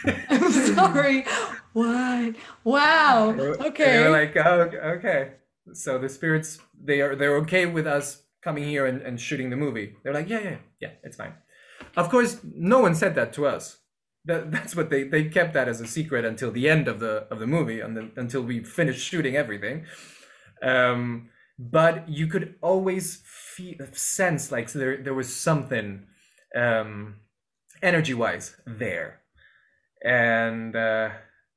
I'm 0.29 0.53
sorry. 0.75 1.25
What? 1.73 2.37
Wow. 2.65 3.31
Okay. 3.31 3.99
They 3.99 4.03
were 4.03 4.11
like, 4.11 4.37
oh, 4.37 4.71
okay. 4.97 5.33
So 5.73 5.99
the 5.99 6.09
spirits, 6.09 6.59
they 6.83 7.01
are 7.01 7.15
they're 7.15 7.37
okay 7.39 7.67
with 7.67 7.87
us 7.87 8.23
coming 8.43 8.65
here 8.65 8.87
and, 8.87 9.03
and 9.03 9.21
shooting 9.21 9.51
the 9.51 9.57
movie. 9.57 9.95
They're 10.03 10.15
like, 10.15 10.29
yeah, 10.29 10.41
yeah, 10.41 10.57
yeah, 10.81 10.91
it's 11.03 11.17
fine. 11.17 11.35
Of 11.97 12.09
course, 12.09 12.41
no 12.45 12.81
one 12.81 12.95
said 12.95 13.15
that 13.15 13.33
to 13.35 13.47
us. 13.47 13.79
That, 14.25 14.51
that's 14.53 14.77
what 14.77 14.91
they, 14.91 15.05
they 15.05 15.25
kept 15.25 15.55
that 15.55 15.69
as 15.69 15.81
a 15.81 15.87
secret 15.87 16.25
until 16.25 16.51
the 16.51 16.69
end 16.69 16.89
of 16.89 17.01
the 17.01 17.27
of 17.31 17.39
the 17.39 17.47
movie, 17.47 17.81
and 17.81 17.97
then, 17.97 18.13
until 18.17 18.43
we 18.43 18.63
finished 18.63 19.01
shooting 19.01 19.37
everything. 19.37 19.87
Um, 20.63 21.31
but 21.59 22.09
you 22.09 22.27
could 22.27 22.57
always 22.63 23.23
feel, 23.25 23.77
sense 23.93 24.53
like 24.53 24.73
there 24.73 25.03
there 25.03 25.15
was 25.15 25.35
something 25.35 26.07
um, 26.55 27.17
energy 27.83 28.15
wise 28.15 28.57
there, 28.67 29.21
and 30.05 30.75
uh, 30.75 31.11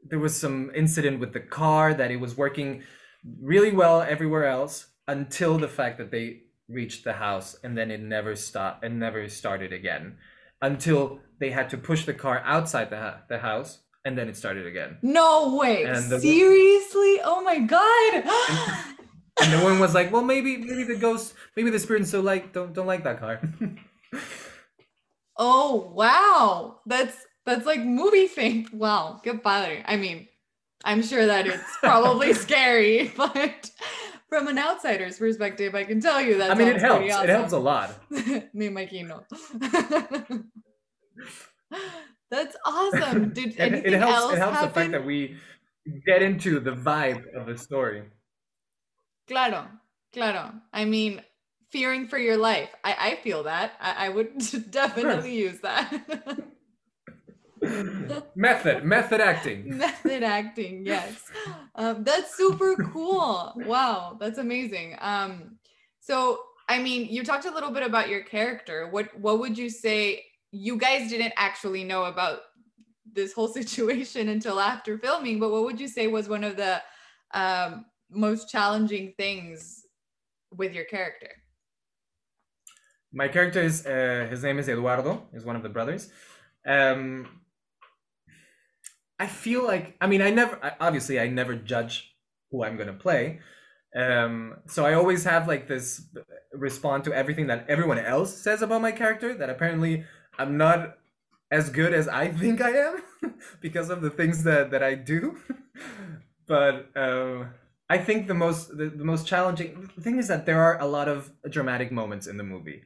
there 0.03 0.19
was 0.19 0.39
some 0.39 0.71
incident 0.75 1.19
with 1.19 1.33
the 1.33 1.39
car 1.39 1.93
that 1.93 2.11
it 2.11 2.17
was 2.17 2.37
working 2.37 2.83
really 3.41 3.71
well 3.71 4.01
everywhere 4.01 4.45
else 4.45 4.87
until 5.07 5.57
the 5.57 5.67
fact 5.67 5.97
that 5.97 6.11
they 6.11 6.41
reached 6.67 7.03
the 7.03 7.13
house 7.13 7.55
and 7.63 7.77
then 7.77 7.91
it 7.91 8.01
never 8.01 8.35
stopped 8.35 8.83
and 8.83 8.99
never 8.99 9.27
started 9.29 9.71
again 9.71 10.17
until 10.61 11.19
they 11.39 11.51
had 11.51 11.69
to 11.69 11.77
push 11.77 12.05
the 12.05 12.13
car 12.13 12.41
outside 12.45 12.89
the, 12.89 12.97
ha- 12.97 13.21
the 13.29 13.39
house 13.39 13.79
and 14.05 14.17
then 14.17 14.27
it 14.27 14.35
started 14.35 14.65
again. 14.65 14.97
No 15.01 15.55
way. 15.55 15.85
The- 15.85 16.19
seriously? 16.19 17.19
Oh 17.23 17.41
my 17.43 17.59
god. 17.59 18.23
and 19.41 19.53
the 19.53 19.63
one 19.63 19.79
was 19.79 19.93
like 19.93 20.11
well 20.11 20.23
maybe 20.23 20.57
maybe 20.57 20.83
the 20.83 20.95
ghost 20.95 21.33
maybe 21.55 21.69
the 21.71 21.79
spirits 21.79 22.11
so 22.11 22.21
like 22.21 22.53
don't 22.53 22.71
don't 22.73 22.85
like 22.85 23.03
that 23.03 23.19
car 23.19 23.41
oh 25.37 25.91
wow 25.93 26.79
that's 26.85 27.25
that's 27.45 27.65
like 27.65 27.79
movie 27.81 28.27
fame 28.27 28.67
wow 28.73 29.19
good 29.23 29.43
padre 29.43 29.83
i 29.85 29.95
mean 29.95 30.27
i'm 30.85 31.01
sure 31.01 31.25
that 31.25 31.47
it's 31.47 31.77
probably 31.81 32.33
scary 32.33 33.11
but 33.17 33.69
from 34.33 34.47
an 34.47 34.57
outsider's 34.57 35.19
perspective, 35.19 35.75
I 35.75 35.83
can 35.83 36.01
tell 36.01 36.19
you 36.19 36.39
that. 36.39 36.49
I 36.49 36.55
mean, 36.55 36.67
it 36.67 36.81
helps. 36.81 37.13
Awesome. 37.13 37.23
It 37.23 37.29
helps 37.29 37.51
a 37.51 37.59
lot. 37.59 37.93
Me 38.09 38.67
imagino. 38.67 39.23
That's 42.31 42.55
awesome. 42.65 43.29
Did 43.31 43.59
anything 43.59 43.93
it 43.93 43.99
helps, 43.99 44.15
else 44.15 44.33
It 44.33 44.39
helps 44.39 44.57
happen? 44.57 44.69
the 44.69 44.73
fact 44.73 44.91
that 44.93 45.05
we 45.05 45.37
get 46.07 46.23
into 46.23 46.59
the 46.59 46.71
vibe 46.71 47.21
of 47.35 47.45
the 47.45 47.55
story. 47.55 48.05
Claro, 49.27 49.67
claro. 50.13 50.51
I 50.73 50.85
mean, 50.85 51.21
fearing 51.73 52.07
for 52.07 52.19
your 52.19 52.37
life. 52.37 52.69
I, 52.83 52.95
I 52.99 53.15
feel 53.23 53.43
that. 53.43 53.73
I, 53.81 54.05
I 54.05 54.09
would 54.09 54.37
definitely 54.71 55.31
sure. 55.31 55.51
use 55.51 55.59
that. 55.61 55.91
method 58.35 58.83
method 58.83 59.21
acting 59.21 59.77
method 59.77 60.21
acting 60.21 60.85
yes 60.85 61.23
um, 61.75 62.03
that's 62.03 62.35
super 62.35 62.75
cool 62.91 63.53
wow 63.55 64.17
that's 64.19 64.37
amazing 64.37 64.97
um, 64.99 65.57
so 66.01 66.41
i 66.67 66.77
mean 66.77 67.07
you 67.09 67.23
talked 67.23 67.45
a 67.45 67.51
little 67.51 67.71
bit 67.71 67.81
about 67.83 68.09
your 68.09 68.21
character 68.21 68.89
what 68.91 69.17
what 69.17 69.39
would 69.39 69.57
you 69.57 69.69
say 69.69 70.21
you 70.51 70.75
guys 70.75 71.09
didn't 71.09 71.31
actually 71.37 71.85
know 71.85 72.03
about 72.03 72.39
this 73.13 73.31
whole 73.31 73.47
situation 73.47 74.27
until 74.27 74.59
after 74.59 74.97
filming 74.97 75.39
but 75.39 75.49
what 75.49 75.63
would 75.63 75.79
you 75.79 75.87
say 75.87 76.07
was 76.07 76.27
one 76.27 76.43
of 76.43 76.57
the 76.57 76.81
um, 77.33 77.85
most 78.11 78.49
challenging 78.49 79.13
things 79.17 79.85
with 80.51 80.73
your 80.73 80.83
character 80.83 81.29
my 83.13 83.27
character 83.27 83.61
is 83.61 83.85
uh, 83.85 84.27
his 84.29 84.43
name 84.43 84.59
is 84.59 84.67
eduardo 84.67 85.21
is 85.33 85.45
one 85.45 85.55
of 85.55 85.63
the 85.63 85.69
brothers 85.69 86.09
um, 86.65 87.27
I 89.19 89.27
feel 89.27 89.65
like 89.65 89.95
I 90.01 90.07
mean 90.07 90.21
I 90.21 90.31
never 90.31 90.59
I, 90.63 90.73
obviously 90.79 91.19
I 91.19 91.27
never 91.27 91.55
judge 91.55 92.15
who 92.51 92.63
I'm 92.63 92.77
gonna 92.77 92.93
play. 92.93 93.39
Um, 93.95 94.57
so 94.65 94.85
I 94.85 94.95
always 94.95 95.23
have 95.23 95.47
like 95.47 95.67
this 95.67 96.01
respond 96.51 97.03
to 97.05 97.13
everything 97.13 97.47
that 97.47 97.65
everyone 97.69 97.99
else 97.99 98.35
says 98.35 98.61
about 98.61 98.81
my 98.81 98.91
character 98.91 99.35
that 99.35 99.49
apparently 99.49 100.03
I'm 100.37 100.57
not 100.57 100.97
as 101.51 101.69
good 101.69 101.93
as 101.93 102.07
I 102.07 102.29
think 102.29 102.59
I 102.61 102.71
am 102.71 103.03
because 103.61 103.89
of 103.89 104.01
the 104.01 104.09
things 104.09 104.43
that, 104.43 104.71
that 104.71 104.81
I 104.81 104.95
do. 104.95 105.37
but 106.47 106.89
uh, 106.95 107.45
I 107.89 107.99
think 107.99 108.27
the 108.27 108.33
most 108.33 108.75
the, 108.75 108.89
the 108.89 109.05
most 109.05 109.27
challenging 109.27 109.89
thing 109.99 110.17
is 110.17 110.27
that 110.27 110.45
there 110.45 110.61
are 110.61 110.79
a 110.79 110.87
lot 110.87 111.07
of 111.07 111.31
dramatic 111.49 111.91
moments 111.91 112.25
in 112.25 112.37
the 112.37 112.43
movie. 112.43 112.83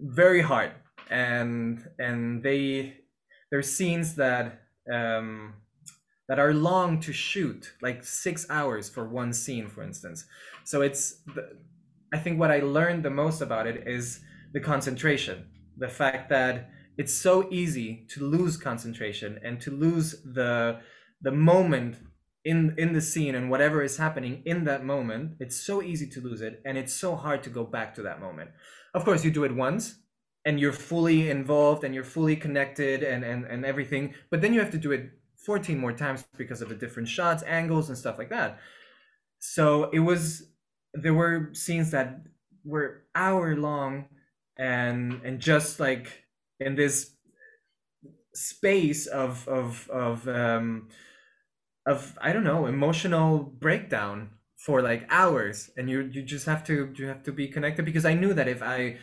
Very 0.00 0.40
hard. 0.40 0.72
And 1.10 1.86
and 1.98 2.42
they 2.42 2.96
there's 3.50 3.70
scenes 3.70 4.14
that 4.16 4.62
um, 4.92 5.54
that 6.28 6.38
are 6.38 6.54
long 6.54 7.00
to 7.00 7.12
shoot, 7.12 7.72
like 7.82 8.02
six 8.04 8.46
hours 8.48 8.88
for 8.88 9.08
one 9.08 9.32
scene, 9.32 9.68
for 9.68 9.82
instance. 9.82 10.24
So 10.64 10.80
it's, 10.80 11.20
the, 11.34 11.58
I 12.12 12.18
think 12.18 12.40
what 12.40 12.50
I 12.50 12.60
learned 12.60 13.04
the 13.04 13.10
most 13.10 13.42
about 13.42 13.66
it 13.66 13.86
is 13.86 14.20
the 14.52 14.60
concentration, 14.60 15.46
the 15.76 15.88
fact 15.88 16.30
that 16.30 16.70
it's 16.96 17.12
so 17.12 17.48
easy 17.50 18.06
to 18.10 18.24
lose 18.24 18.56
concentration 18.56 19.38
and 19.44 19.60
to 19.60 19.70
lose 19.70 20.22
the 20.22 20.80
the 21.22 21.32
moment 21.32 21.96
in 22.44 22.74
in 22.76 22.92
the 22.92 23.00
scene 23.00 23.34
and 23.34 23.50
whatever 23.50 23.82
is 23.82 23.96
happening 23.96 24.42
in 24.44 24.64
that 24.64 24.84
moment 24.84 25.32
it's 25.40 25.56
so 25.56 25.82
easy 25.82 26.06
to 26.06 26.20
lose 26.20 26.40
it 26.40 26.60
and 26.64 26.76
it's 26.76 26.92
so 26.92 27.16
hard 27.16 27.42
to 27.42 27.50
go 27.50 27.64
back 27.64 27.94
to 27.94 28.02
that 28.02 28.20
moment 28.20 28.50
of 28.94 29.04
course 29.04 29.24
you 29.24 29.30
do 29.30 29.44
it 29.44 29.54
once 29.54 29.96
and 30.44 30.60
you're 30.60 30.72
fully 30.72 31.30
involved 31.30 31.84
and 31.84 31.94
you're 31.94 32.04
fully 32.04 32.36
connected 32.36 33.02
and, 33.02 33.24
and, 33.24 33.44
and 33.46 33.64
everything. 33.64 34.14
But 34.30 34.40
then 34.40 34.52
you 34.52 34.60
have 34.60 34.70
to 34.72 34.78
do 34.78 34.92
it 34.92 35.10
14 35.44 35.78
more 35.78 35.92
times 35.92 36.24
because 36.36 36.60
of 36.60 36.68
the 36.68 36.74
different 36.74 37.08
shots, 37.08 37.42
angles, 37.44 37.88
and 37.88 37.96
stuff 37.96 38.18
like 38.18 38.30
that. 38.30 38.58
So 39.38 39.90
it 39.90 40.00
was, 40.00 40.50
there 40.92 41.14
were 41.14 41.50
scenes 41.54 41.90
that 41.92 42.20
were 42.64 43.04
hour 43.14 43.56
long 43.56 44.06
and 44.56 45.20
and 45.24 45.40
just 45.40 45.80
like 45.80 46.24
in 46.60 46.76
this 46.76 47.10
space 48.32 49.06
of 49.06 49.46
of 49.48 49.88
of 49.90 50.26
um 50.28 50.88
of 51.86 52.16
I 52.20 52.32
don't 52.32 52.44
know 52.44 52.66
emotional 52.66 53.38
breakdown 53.38 54.30
for 54.56 54.80
like 54.82 55.06
hours. 55.10 55.70
And 55.76 55.90
you 55.90 56.08
you 56.12 56.22
just 56.22 56.46
have 56.46 56.64
to 56.64 56.92
you 56.96 57.06
have 57.06 57.22
to 57.24 57.32
be 57.32 57.48
connected 57.48 57.84
because 57.84 58.04
I 58.04 58.14
knew 58.14 58.34
that 58.34 58.48
if 58.48 58.62
I 58.62 58.98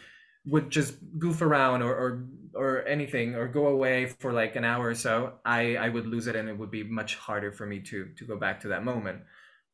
would 0.45 0.69
just 0.71 0.95
goof 1.19 1.41
around 1.41 1.83
or, 1.83 1.93
or 1.93 2.25
or 2.55 2.87
anything 2.87 3.35
or 3.35 3.47
go 3.47 3.67
away 3.67 4.07
for 4.19 4.33
like 4.33 4.55
an 4.55 4.65
hour 4.65 4.87
or 4.87 4.95
so 4.95 5.33
i 5.45 5.75
i 5.75 5.87
would 5.87 6.07
lose 6.07 6.27
it 6.27 6.35
and 6.35 6.49
it 6.49 6.57
would 6.57 6.71
be 6.71 6.83
much 6.83 7.15
harder 7.15 7.51
for 7.51 7.65
me 7.65 7.79
to 7.79 8.09
to 8.17 8.25
go 8.25 8.37
back 8.37 8.59
to 8.59 8.69
that 8.69 8.83
moment. 8.83 9.21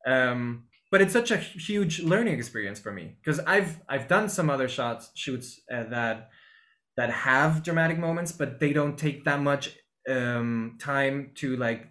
Um 0.06 0.64
but 0.90 1.02
it's 1.02 1.12
such 1.12 1.30
a 1.30 1.36
huge 1.36 2.00
learning 2.00 2.34
experience 2.34 2.78
for 2.78 2.92
me 2.92 3.16
because 3.22 3.40
i've 3.40 3.80
i've 3.88 4.08
done 4.08 4.28
some 4.28 4.50
other 4.50 4.68
shots 4.68 5.10
shoots 5.14 5.60
uh, 5.72 5.84
that 5.84 6.30
that 6.96 7.10
have 7.10 7.62
dramatic 7.62 7.98
moments 7.98 8.32
but 8.32 8.60
they 8.60 8.72
don't 8.72 8.96
take 8.98 9.24
that 9.24 9.40
much 9.40 9.76
um 10.08 10.76
time 10.78 11.32
to 11.36 11.56
like 11.56 11.88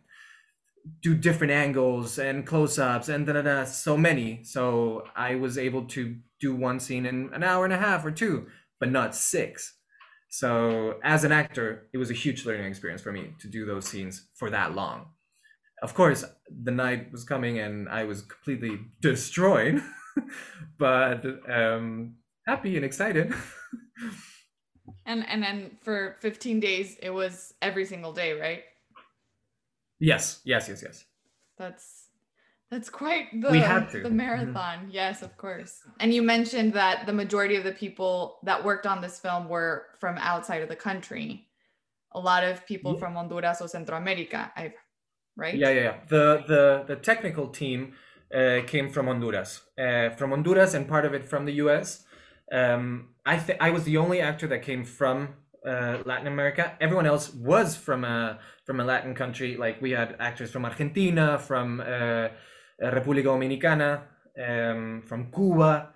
do 1.02 1.16
different 1.16 1.52
angles 1.52 2.20
and 2.20 2.46
close-ups 2.46 3.10
and 3.10 3.26
da, 3.26 3.34
da, 3.34 3.42
da, 3.42 3.66
so 3.66 3.98
many 3.98 4.44
so 4.44 5.04
i 5.16 5.36
was 5.36 5.58
able 5.58 5.86
to 5.86 6.16
do 6.40 6.56
one 6.56 6.80
scene 6.80 7.06
in 7.06 7.30
an 7.34 7.44
hour 7.44 7.66
and 7.66 7.74
a 7.74 7.78
half 7.78 8.06
or 8.06 8.12
two 8.12 8.48
but 8.80 8.92
not 8.92 9.16
six. 9.16 9.76
So 10.30 11.00
as 11.04 11.24
an 11.24 11.32
actor, 11.32 11.88
it 11.94 11.98
was 11.98 12.12
a 12.12 12.14
huge 12.14 12.46
learning 12.46 12.66
experience 12.68 13.02
for 13.02 13.12
me 13.12 13.34
to 13.40 13.48
do 13.48 13.66
those 13.66 13.88
scenes 13.88 14.28
for 14.36 14.50
that 14.50 14.76
long. 14.76 15.08
Of 15.82 15.94
course, 15.94 16.26
the 16.64 16.72
night 16.72 17.12
was 17.12 17.24
coming 17.24 17.60
and 17.60 17.88
I 17.88 18.04
was 18.04 18.24
completely 18.24 18.80
destroyed, 19.00 19.82
but 20.78 21.24
um, 21.50 22.16
happy 22.46 22.76
and 22.76 22.84
excited. 22.84 23.34
and 25.06 25.26
and 25.28 25.44
then 25.44 25.78
for 25.82 26.18
15 26.20 26.60
days, 26.60 26.98
it 27.02 27.12
was 27.12 27.54
every 27.62 27.86
single 27.86 28.12
day, 28.12 28.34
right? 28.34 28.64
Yes, 30.00 30.42
yes, 30.44 30.70
yes, 30.70 30.84
yes. 30.84 31.06
That's 31.58 32.08
that's 32.70 32.90
quite 32.90 33.28
the, 33.42 33.50
we 33.50 33.60
had 33.60 33.90
to. 33.92 34.04
the 34.04 34.10
marathon. 34.10 34.80
Mm-hmm. 34.80 34.90
Yes, 34.92 35.22
of 35.22 35.38
course. 35.38 35.80
And 36.00 36.14
you 36.14 36.22
mentioned 36.22 36.74
that 36.74 37.06
the 37.06 37.14
majority 37.14 37.56
of 37.56 37.64
the 37.64 37.72
people 37.72 38.40
that 38.44 38.64
worked 38.64 38.86
on 38.86 39.02
this 39.02 39.20
film 39.20 39.48
were 39.48 39.86
from 40.00 40.18
outside 40.18 40.62
of 40.62 40.70
the 40.70 40.76
country. 40.76 41.48
A 42.12 42.20
lot 42.20 42.44
of 42.44 42.66
people 42.66 42.94
yeah. 42.94 43.00
from 43.00 43.14
Honduras 43.14 43.62
or 43.62 43.68
Central 43.68 43.98
America, 43.98 44.52
I've, 44.56 44.74
right? 45.38 45.56
Yeah, 45.56 45.70
yeah, 45.70 45.82
yeah. 45.82 45.96
The 46.10 46.44
the 46.48 46.84
the 46.88 46.96
technical 46.98 47.48
team 47.48 47.94
uh, 48.34 48.62
came 48.68 48.90
from 48.90 49.08
Honduras, 49.08 49.62
uh, 49.80 50.10
from 50.12 50.32
Honduras, 50.32 50.74
and 50.74 50.88
part 50.88 51.06
of 51.06 51.14
it 51.14 51.24
from 51.24 51.46
the 51.46 51.54
U.S. 51.54 52.04
Um, 52.52 53.10
I 53.26 53.38
th- 53.38 53.58
I 53.62 53.70
was 53.70 53.84
the 53.84 53.98
only 53.98 54.20
actor 54.20 54.48
that 54.48 54.62
came 54.62 54.84
from 54.84 55.36
uh, 55.68 55.98
Latin 56.06 56.28
America. 56.28 56.78
Everyone 56.80 57.06
else 57.06 57.34
was 57.34 57.76
from 57.76 58.04
a 58.04 58.40
from 58.66 58.80
a 58.80 58.86
Latin 58.86 59.14
country. 59.14 59.58
Like 59.58 59.82
we 59.82 59.92
had 59.92 60.16
actors 60.20 60.52
from 60.52 60.66
Argentina, 60.66 61.38
from 61.40 61.82
uh, 61.82 62.30
República 62.82 63.26
Dominicana, 63.26 64.02
um, 64.48 65.04
from 65.06 65.32
Cuba, 65.32 65.90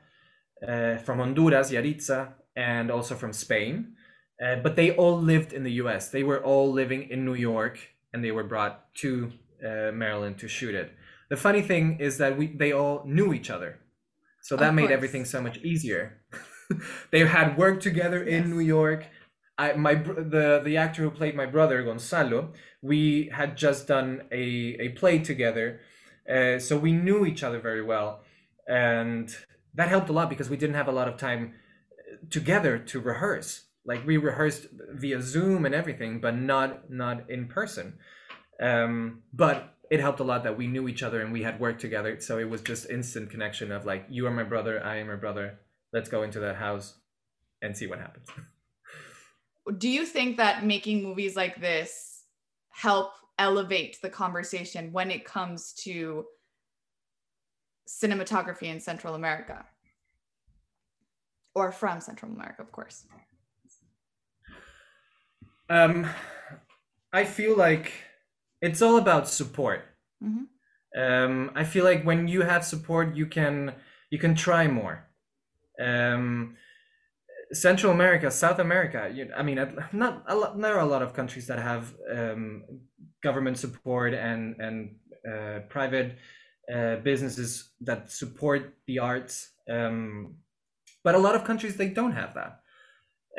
uh, 0.68 0.98
from 0.98 1.20
Honduras, 1.20 1.72
Yaritza, 1.72 2.34
and 2.56 2.92
also 2.92 3.16
from 3.16 3.34
Spain. 3.34 3.96
Uh, 4.44 4.56
but 4.56 4.76
they 4.76 4.92
all 4.92 5.18
lived 5.22 5.54
in 5.54 5.64
the 5.64 5.74
U.S. 5.84 6.10
They 6.10 6.24
were 6.24 6.44
all 6.44 6.72
living 6.72 7.10
in 7.10 7.26
New 7.26 7.36
York, 7.36 7.78
and 8.12 8.24
they 8.24 8.32
were 8.32 8.44
brought 8.44 8.94
to 8.96 9.32
uh, 9.64 9.92
Maryland 9.92 10.40
to 10.40 10.48
shoot 10.48 10.74
it. 10.74 10.92
The 11.30 11.38
funny 11.38 11.62
thing 11.62 11.98
is 12.00 12.18
that 12.18 12.38
we 12.38 12.48
they 12.48 12.74
all 12.74 13.04
knew 13.06 13.34
each 13.34 13.50
other, 13.50 13.80
so 14.42 14.58
that 14.58 14.70
Of 14.70 14.76
made 14.76 14.82
course. 14.84 14.94
everything 14.94 15.26
so 15.26 15.42
much 15.42 15.58
easier. 15.60 16.22
they 17.12 17.26
had 17.26 17.58
worked 17.58 17.84
together 17.84 18.24
in 18.24 18.50
New 18.50 18.60
York. 18.60 19.06
I 19.62 19.74
my 19.74 19.94
the 19.94 20.60
the 20.64 20.78
actor 20.78 21.04
who 21.04 21.12
played 21.12 21.36
my 21.36 21.46
brother 21.46 21.84
Gonzalo, 21.84 22.54
we 22.82 23.30
had 23.32 23.56
just 23.56 23.88
done 23.88 24.24
a 24.32 24.46
a 24.86 24.90
play 24.90 25.20
together, 25.20 25.82
uh, 26.28 26.58
so 26.58 26.78
we 26.78 26.92
knew 26.92 27.26
each 27.26 27.44
other 27.44 27.60
very 27.60 27.84
well, 27.84 28.24
and 28.68 29.28
that 29.76 29.90
helped 29.90 30.10
a 30.10 30.14
lot 30.14 30.30
because 30.32 30.50
we 30.50 30.58
didn't 30.58 30.80
have 30.82 30.88
a 30.88 30.98
lot 31.00 31.08
of 31.08 31.16
time 31.18 31.54
uh, 31.54 32.16
together 32.32 32.80
to 32.80 33.00
rehearse. 33.00 33.66
Like 33.86 34.06
we 34.06 34.18
rehearsed 34.18 34.66
via 34.94 35.22
Zoom 35.22 35.66
and 35.68 35.76
everything, 35.76 36.20
but 36.20 36.36
not 36.36 36.90
not 36.90 37.30
in 37.30 37.48
person. 37.48 38.00
Um, 38.60 39.22
but 39.32 39.76
it 39.92 40.00
helped 40.00 40.22
a 40.22 40.30
lot 40.32 40.44
that 40.44 40.58
we 40.58 40.68
knew 40.68 40.88
each 40.88 41.04
other 41.04 41.22
and 41.22 41.32
we 41.32 41.44
had 41.44 41.60
worked 41.60 41.82
together, 41.82 42.20
so 42.20 42.40
it 42.40 42.50
was 42.50 42.62
just 42.62 42.90
instant 42.90 43.30
connection 43.30 43.72
of 43.72 43.86
like 43.86 44.08
you 44.10 44.26
are 44.26 44.32
my 44.32 44.44
brother, 44.54 44.84
I 44.84 44.96
am 44.98 45.08
your 45.08 45.18
brother. 45.18 45.60
Let's 45.94 46.10
go 46.10 46.24
into 46.24 46.40
that 46.40 46.56
house 46.56 46.96
and 47.62 47.78
see 47.78 47.86
what 47.86 48.00
happens. 48.00 48.28
Do 49.78 49.90
you 49.90 50.06
think 50.06 50.38
that 50.38 50.66
making 50.66 51.04
movies 51.04 51.36
like 51.36 51.60
this 51.62 52.24
help 52.70 53.14
elevate 53.38 53.98
the 54.02 54.10
conversation 54.10 54.92
when 54.92 55.12
it 55.12 55.26
comes 55.26 55.74
to 55.74 56.26
cinematography 57.88 58.64
in 58.64 58.80
Central 58.80 59.16
America? 59.16 59.66
Or 61.54 61.72
from 61.72 62.02
Central 62.02 62.32
America, 62.32 62.62
of 62.62 62.72
course. 62.72 63.06
Um, 65.70 66.08
I 67.14 67.24
feel 67.26 67.58
like 67.58 67.94
it's 68.62 68.82
all 68.82 68.98
about 68.98 69.28
support. 69.28 69.84
Mhm. 70.24 70.48
Um, 70.96 71.52
I 71.56 71.64
feel 71.64 71.86
like 71.86 72.04
when 72.04 72.28
you 72.28 72.42
have 72.42 72.66
support, 72.66 73.16
you 73.16 73.26
can 73.26 73.76
you 74.10 74.20
can 74.20 74.36
try 74.36 74.68
more. 74.68 75.08
Um, 75.80 76.58
Central 77.54 77.92
America, 77.92 78.32
South 78.32 78.60
America. 78.60 79.12
You, 79.14 79.30
I 79.36 79.44
mean, 79.44 79.60
not 79.92 80.24
a 80.28 80.36
lot. 80.36 80.60
There 80.60 80.76
are 80.76 80.80
a 80.80 80.86
lot 80.86 81.02
of 81.02 81.14
countries 81.14 81.48
that 81.48 81.60
have 81.60 81.94
um, 82.12 82.64
government 83.24 83.58
support 83.58 84.14
and 84.14 84.56
and 84.60 84.96
uh, 85.28 85.60
private 85.70 86.18
uh, 86.74 86.98
businesses 86.98 87.72
that 87.82 88.12
support 88.12 88.76
the 88.88 89.00
arts. 89.00 89.52
Um, 89.70 90.36
but 91.04 91.16
a 91.16 91.20
lot 91.20 91.36
of 91.36 91.44
countries 91.44 91.78
they 91.78 91.90
don't 91.90 92.14
have 92.14 92.34
that 92.36 92.62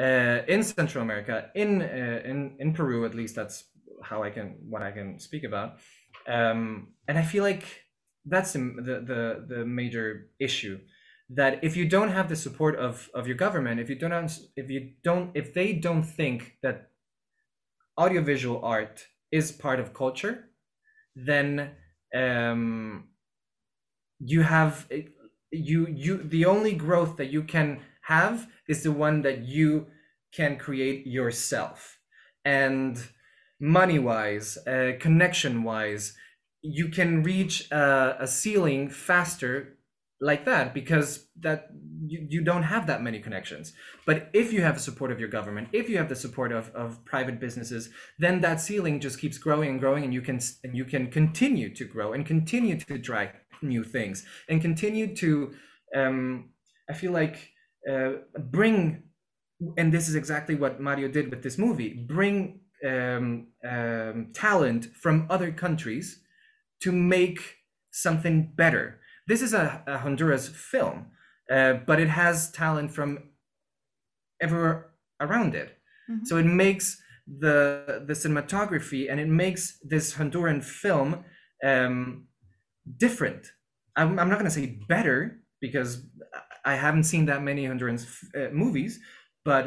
uh, 0.01 0.45
in 0.49 0.63
Central 0.63 1.03
America, 1.03 1.51
in 1.55 1.83
uh, 1.83 2.23
in 2.25 2.57
in 2.59 2.73
Peru 2.73 3.05
at 3.05 3.15
least. 3.15 3.35
That's 3.35 3.65
how 4.03 4.23
I 4.23 4.31
can 4.31 4.57
what 4.69 4.83
I 4.83 4.91
can 4.91 5.19
speak 5.19 5.45
about, 5.45 5.79
um, 6.27 6.89
and 7.09 7.19
I 7.19 7.23
feel 7.23 7.43
like 7.45 7.65
that's 8.25 8.53
the, 8.53 8.59
the 8.59 8.95
the 9.07 9.57
the 9.57 9.65
major 9.65 10.31
issue. 10.39 10.79
That 11.35 11.63
if 11.65 11.77
you 11.77 11.89
don't 11.89 12.11
have 12.11 12.29
the 12.29 12.37
support 12.37 12.77
of 12.77 13.09
of 13.15 13.27
your 13.27 13.37
government, 13.37 13.81
if 13.81 13.89
you 13.89 13.97
don't 13.97 14.13
have- 14.13 14.39
if 14.57 14.71
you 14.71 14.95
don't 15.03 15.31
if 15.35 15.55
they 15.55 15.73
don't 15.73 16.03
think 16.03 16.59
that 16.63 16.91
audiovisual 17.99 18.65
art 18.65 19.07
is 19.31 19.53
part 19.53 19.81
of 19.81 19.95
culture, 19.95 20.51
then 21.17 21.77
um, 22.15 23.09
you 24.19 24.43
have 24.43 24.89
you 25.51 25.87
you 25.89 26.17
the 26.19 26.45
only 26.45 26.75
growth 26.75 27.17
that 27.17 27.31
you 27.31 27.43
can 27.43 27.81
have 28.03 28.49
is 28.69 28.83
the 28.83 28.93
one 28.93 29.23
that 29.23 29.41
you 29.43 29.87
can 30.33 30.57
create 30.57 31.07
yourself. 31.07 31.99
And 32.45 32.99
money 33.61 33.99
wise 33.99 34.59
uh, 34.67 34.93
connection 34.99 35.63
wise 35.63 36.17
you 36.63 36.89
can 36.89 37.23
reach 37.23 37.71
a, 37.71 38.17
a 38.21 38.27
ceiling 38.27 38.89
faster 38.89 39.79
like 40.23 40.45
that 40.45 40.73
because 40.73 41.27
that 41.41 41.69
you, 42.07 42.27
you 42.31 42.43
don't 42.43 42.63
have 42.63 42.87
that 42.87 43.03
many 43.03 43.19
connections. 43.19 43.73
But 44.07 44.31
if 44.33 44.53
you 44.53 44.63
have 44.63 44.77
the 44.77 44.81
support 44.81 45.11
of 45.11 45.19
your 45.19 45.29
government 45.29 45.69
if 45.73 45.89
you 45.91 45.99
have 45.99 46.09
the 46.09 46.17
support 46.17 46.53
of, 46.53 46.71
of 46.75 47.05
private 47.05 47.41
businesses 47.41 47.91
then 48.19 48.41
that 48.41 48.61
ceiling 48.61 49.01
just 49.01 49.21
keeps 49.21 49.37
growing 49.37 49.71
and 49.71 49.81
growing 49.81 50.05
and 50.05 50.15
you 50.15 50.23
can 50.23 50.39
and 50.63 50.77
you 50.77 50.85
can 50.85 51.11
continue 51.11 51.75
to 51.75 51.85
grow 51.85 52.13
and 52.13 52.25
continue 52.25 52.79
to 52.79 52.99
try 52.99 53.33
new 53.63 53.83
things 53.85 54.25
and 54.49 54.61
continue 54.61 55.15
to 55.15 55.53
um, 55.95 56.51
i 56.89 56.93
feel 56.93 57.13
like 57.13 57.51
uh, 57.91 58.13
bring 58.39 59.03
and 59.77 59.93
this 59.93 60.09
is 60.09 60.15
exactly 60.15 60.55
what 60.55 60.81
mario 60.81 61.09
did 61.09 61.31
with 61.31 61.43
this 61.43 61.59
movie 61.59 61.93
bring 62.09 62.61
um, 62.87 63.49
um, 63.69 64.33
talent 64.35 64.87
from 64.97 65.27
other 65.31 65.53
countries 65.53 66.21
to 66.81 66.91
make 66.91 67.59
something 67.93 68.53
better 68.57 69.02
this 69.33 69.43
is 69.47 69.53
a, 69.55 69.83
a 69.87 69.99
honduras 70.05 70.47
film 70.73 71.07
uh, 71.55 71.73
but 71.89 71.99
it 72.05 72.09
has 72.23 72.51
talent 72.63 72.91
from 72.97 73.11
everywhere 74.41 74.91
around 75.21 75.55
it 75.55 75.79
Mhm. 76.11 76.27
so 76.29 76.37
it 76.37 76.47
makes 76.65 76.87
the 77.45 78.03
the 78.09 78.15
cinematography 78.23 79.03
and 79.11 79.21
it 79.21 79.29
makes 79.45 79.63
this 79.93 80.07
honduran 80.19 80.61
film 80.83 81.11
um, 81.71 82.27
different 83.05 83.43
i'm, 83.97 84.19
I'm 84.19 84.29
not 84.29 84.39
going 84.41 84.51
to 84.53 84.59
say 84.61 84.79
better 84.89 85.19
because 85.61 85.91
i 86.65 86.75
haven't 86.75 87.05
seen 87.13 87.27
that 87.27 87.43
many 87.51 87.63
honduran 87.67 87.99
uh, 88.39 88.51
movies 88.63 88.93
but 89.45 89.65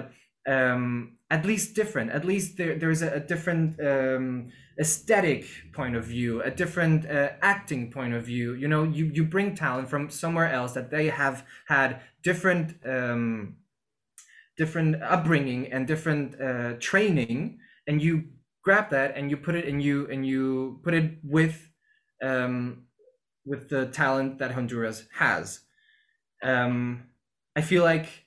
um, 0.55 1.17
at 1.31 1.45
least 1.45 1.73
different 1.73 2.11
at 2.11 2.23
least 2.23 2.57
there, 2.57 2.77
there's 2.77 3.01
a, 3.01 3.13
a 3.13 3.19
different 3.19 3.79
um, 3.79 4.51
aesthetic 4.79 5.45
point 5.73 5.95
of 5.95 6.05
view 6.05 6.41
a 6.43 6.51
different 6.51 7.09
uh, 7.09 7.29
acting 7.41 7.91
point 7.91 8.13
of 8.13 8.25
view. 8.25 8.53
You 8.53 8.67
know 8.67 8.83
you, 8.83 9.05
you 9.05 9.23
bring 9.23 9.55
talent 9.55 9.89
from 9.89 10.09
somewhere 10.09 10.51
else 10.51 10.73
that 10.73 10.91
they 10.91 11.07
have 11.09 11.45
had 11.67 12.01
different 12.23 12.75
um, 12.85 13.55
different 14.57 15.01
upbringing 15.01 15.71
and 15.71 15.87
different 15.87 16.39
uh, 16.39 16.73
training 16.79 17.59
and 17.87 18.01
you 18.01 18.25
grab 18.63 18.89
that 18.89 19.15
and 19.15 19.29
you 19.29 19.37
put 19.37 19.55
it 19.55 19.67
and 19.67 19.81
you 19.81 20.07
and 20.11 20.25
you 20.25 20.79
put 20.83 20.93
it 20.93 21.17
with 21.23 21.69
um, 22.21 22.83
with 23.45 23.69
the 23.69 23.87
talent 23.87 24.39
that 24.39 24.51
honduras 24.51 25.05
has. 25.13 25.61
Um, 26.43 27.05
i 27.55 27.61
feel 27.61 27.83
like 27.83 28.24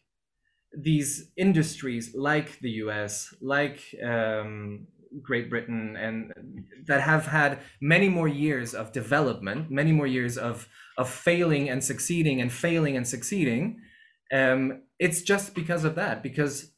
these 0.77 1.31
industries 1.37 2.15
like 2.15 2.59
the 2.61 2.71
us 2.71 3.35
like 3.41 3.81
um, 4.05 4.87
great 5.23 5.49
britain 5.49 5.97
and 5.97 6.33
that 6.87 7.01
have 7.01 7.27
had 7.27 7.59
many 7.81 8.09
more 8.09 8.29
years 8.29 8.75
of 8.75 8.93
development 8.93 9.71
many 9.71 9.93
more 9.93 10.07
years 10.07 10.37
of 10.37 10.69
of 10.99 11.09
failing 11.09 11.69
and 11.71 11.83
succeeding 11.83 12.41
and 12.41 12.53
failing 12.53 12.97
and 12.97 13.07
succeeding 13.07 13.81
um, 14.33 14.83
it's 14.99 15.23
just 15.23 15.55
because 15.55 15.85
of 15.85 15.95
that 15.95 16.23
because 16.23 16.73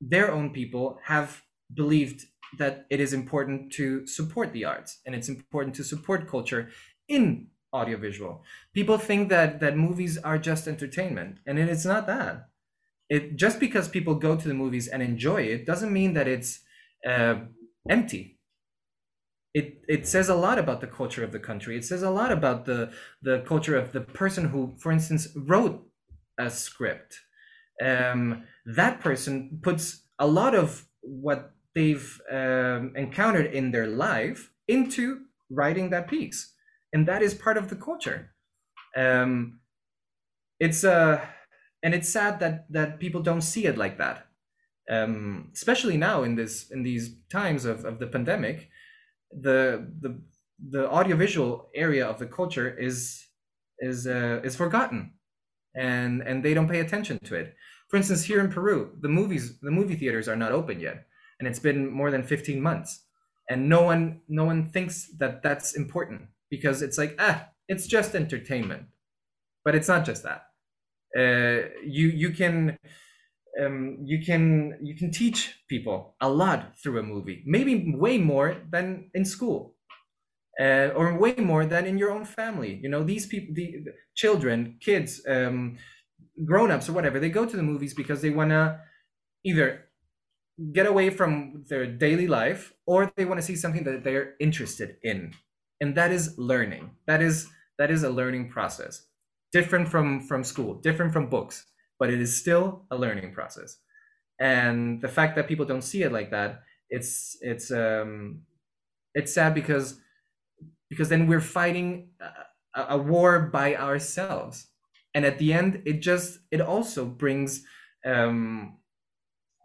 their 0.00 0.30
own 0.30 0.50
people 0.50 0.98
have 1.04 1.42
believed 1.72 2.26
that 2.58 2.86
it 2.90 3.00
is 3.00 3.12
important 3.12 3.72
to 3.72 4.06
support 4.06 4.52
the 4.52 4.64
arts 4.64 5.00
and 5.04 5.14
it's 5.14 5.28
important 5.28 5.74
to 5.76 5.84
support 5.84 6.28
culture 6.28 6.68
in 7.08 7.48
audiovisual. 7.72 8.42
People 8.72 8.98
think 8.98 9.28
that 9.28 9.60
that 9.60 9.76
movies 9.76 10.16
are 10.18 10.38
just 10.38 10.68
entertainment 10.68 11.38
and 11.46 11.58
it 11.58 11.68
is 11.68 11.84
not 11.84 12.06
that 12.06 12.48
it 13.14 13.36
just 13.36 13.60
because 13.60 13.88
people 13.88 14.14
go 14.16 14.34
to 14.36 14.48
the 14.48 14.60
movies 14.62 14.88
and 14.88 15.00
enjoy 15.02 15.40
it 15.54 15.64
doesn't 15.70 15.92
mean 15.92 16.14
that 16.14 16.26
it's 16.26 16.50
uh, 17.08 17.36
empty. 17.88 18.40
It 19.52 19.84
it 19.88 20.08
says 20.08 20.28
a 20.28 20.34
lot 20.46 20.58
about 20.58 20.80
the 20.80 20.88
culture 20.88 21.22
of 21.22 21.30
the 21.30 21.38
country. 21.38 21.76
It 21.76 21.84
says 21.84 22.02
a 22.02 22.10
lot 22.10 22.32
about 22.32 22.64
the 22.64 22.92
the 23.22 23.36
culture 23.46 23.76
of 23.76 23.92
the 23.92 24.00
person 24.00 24.44
who 24.48 24.74
for 24.78 24.90
instance 24.90 25.28
wrote 25.36 25.76
a 26.38 26.50
script. 26.50 27.20
Um, 27.90 28.44
that 28.66 29.00
person 29.00 29.60
puts 29.62 29.84
a 30.18 30.26
lot 30.26 30.54
of 30.54 30.86
what 31.02 31.52
they've 31.74 32.20
um, 32.32 32.92
encountered 32.96 33.54
in 33.54 33.70
their 33.70 33.86
life 33.86 34.50
into 34.66 35.26
writing 35.50 35.90
that 35.90 36.08
piece. 36.08 36.52
And 36.92 37.06
that 37.06 37.22
is 37.22 37.34
part 37.34 37.56
of 37.56 37.68
the 37.68 37.76
culture. 37.76 38.34
Um, 38.96 39.60
it's 40.60 40.84
uh, 40.84 41.20
and 41.84 41.94
it's 41.94 42.08
sad 42.08 42.40
that 42.40 42.66
that 42.72 42.98
people 42.98 43.22
don't 43.22 43.42
see 43.42 43.66
it 43.66 43.78
like 43.78 43.98
that. 43.98 44.26
Um, 44.90 45.50
especially 45.54 45.96
now 45.96 46.24
in 46.24 46.34
this 46.34 46.70
in 46.70 46.82
these 46.82 47.14
times 47.30 47.64
of, 47.64 47.84
of 47.84 48.00
the 48.00 48.06
pandemic 48.06 48.68
the 49.40 49.90
the 50.00 50.20
the 50.70 50.88
audiovisual 50.88 51.68
area 51.74 52.06
of 52.06 52.18
the 52.18 52.26
culture 52.26 52.76
is 52.76 53.26
is 53.78 54.06
uh, 54.06 54.40
is 54.44 54.56
forgotten. 54.56 55.12
And 55.74 56.22
and 56.22 56.44
they 56.44 56.54
don't 56.54 56.68
pay 56.68 56.80
attention 56.80 57.18
to 57.24 57.34
it. 57.34 57.54
For 57.88 57.96
instance, 57.96 58.24
here 58.24 58.40
in 58.40 58.50
Peru, 58.50 58.96
the 59.00 59.08
movies, 59.08 59.58
the 59.60 59.70
movie 59.70 59.96
theaters 59.96 60.28
are 60.28 60.36
not 60.36 60.52
open 60.52 60.80
yet, 60.80 61.06
and 61.38 61.48
it's 61.48 61.58
been 61.58 61.90
more 61.90 62.10
than 62.10 62.22
15 62.22 62.60
months, 62.60 63.04
and 63.50 63.68
no 63.68 63.82
one, 63.82 64.20
no 64.28 64.44
one 64.44 64.66
thinks 64.66 65.10
that 65.18 65.42
that's 65.42 65.74
important 65.74 66.22
because 66.48 66.80
it's 66.80 66.96
like, 66.96 67.16
ah, 67.18 67.48
it's 67.68 67.86
just 67.86 68.14
entertainment, 68.14 68.86
but 69.64 69.74
it's 69.74 69.88
not 69.88 70.06
just 70.06 70.22
that. 70.22 70.46
Uh, 71.16 71.68
you 71.84 72.08
you 72.08 72.30
can 72.30 72.76
um, 73.62 73.98
you 74.04 74.24
can 74.24 74.78
you 74.82 74.96
can 74.96 75.10
teach 75.10 75.60
people 75.68 76.16
a 76.20 76.28
lot 76.28 76.76
through 76.82 76.98
a 76.98 77.02
movie, 77.02 77.42
maybe 77.46 77.94
way 77.96 78.18
more 78.18 78.56
than 78.70 79.10
in 79.14 79.24
school 79.24 79.74
uh, 80.60 80.88
or 80.94 81.18
way 81.18 81.34
more 81.36 81.66
than 81.66 81.86
in 81.86 81.98
your 81.98 82.10
own 82.10 82.24
family. 82.24 82.78
You 82.82 82.88
know, 82.88 83.02
these 83.02 83.26
people, 83.26 83.54
the, 83.54 83.82
the 83.84 83.94
children, 84.14 84.76
kids, 84.80 85.22
um, 85.28 85.76
grown-ups 86.44 86.88
or 86.88 86.92
whatever, 86.92 87.18
they 87.18 87.28
go 87.28 87.44
to 87.44 87.56
the 87.56 87.62
movies 87.62 87.94
because 87.94 88.22
they 88.22 88.30
want 88.30 88.50
to 88.50 88.80
either 89.44 89.86
get 90.72 90.86
away 90.86 91.10
from 91.10 91.64
their 91.68 91.86
daily 91.86 92.28
life 92.28 92.72
or 92.86 93.12
they 93.16 93.24
want 93.24 93.40
to 93.40 93.46
see 93.46 93.56
something 93.56 93.84
that 93.84 94.04
they're 94.04 94.34
interested 94.40 94.96
in. 95.02 95.34
And 95.80 95.96
that 95.96 96.12
is 96.12 96.38
learning. 96.38 96.92
That 97.06 97.20
is 97.20 97.48
that 97.78 97.90
is 97.90 98.04
a 98.04 98.10
learning 98.10 98.50
process. 98.50 99.06
Different 99.54 99.88
from 99.88 100.20
from 100.28 100.42
school, 100.44 100.74
different 100.88 101.12
from 101.14 101.30
books, 101.30 101.56
but 102.00 102.10
it 102.10 102.20
is 102.20 102.36
still 102.42 102.86
a 102.90 102.96
learning 102.96 103.32
process. 103.32 103.78
And 104.40 105.00
the 105.00 105.08
fact 105.16 105.36
that 105.36 105.48
people 105.48 105.64
don't 105.64 105.88
see 105.90 106.02
it 106.02 106.12
like 106.12 106.30
that, 106.32 106.62
it's 106.90 107.38
it's 107.40 107.70
um 107.70 108.42
it's 109.14 109.32
sad 109.32 109.54
because 109.54 110.00
because 110.90 111.08
then 111.08 111.26
we're 111.26 111.40
fighting 111.60 112.10
a, 112.74 112.96
a 112.96 112.98
war 112.98 113.50
by 113.52 113.76
ourselves 113.76 114.68
and 115.14 115.24
at 115.24 115.38
the 115.38 115.52
end 115.52 115.82
it 115.86 116.00
just 116.00 116.40
it 116.50 116.60
also 116.60 117.04
brings 117.04 117.64
um, 118.04 118.78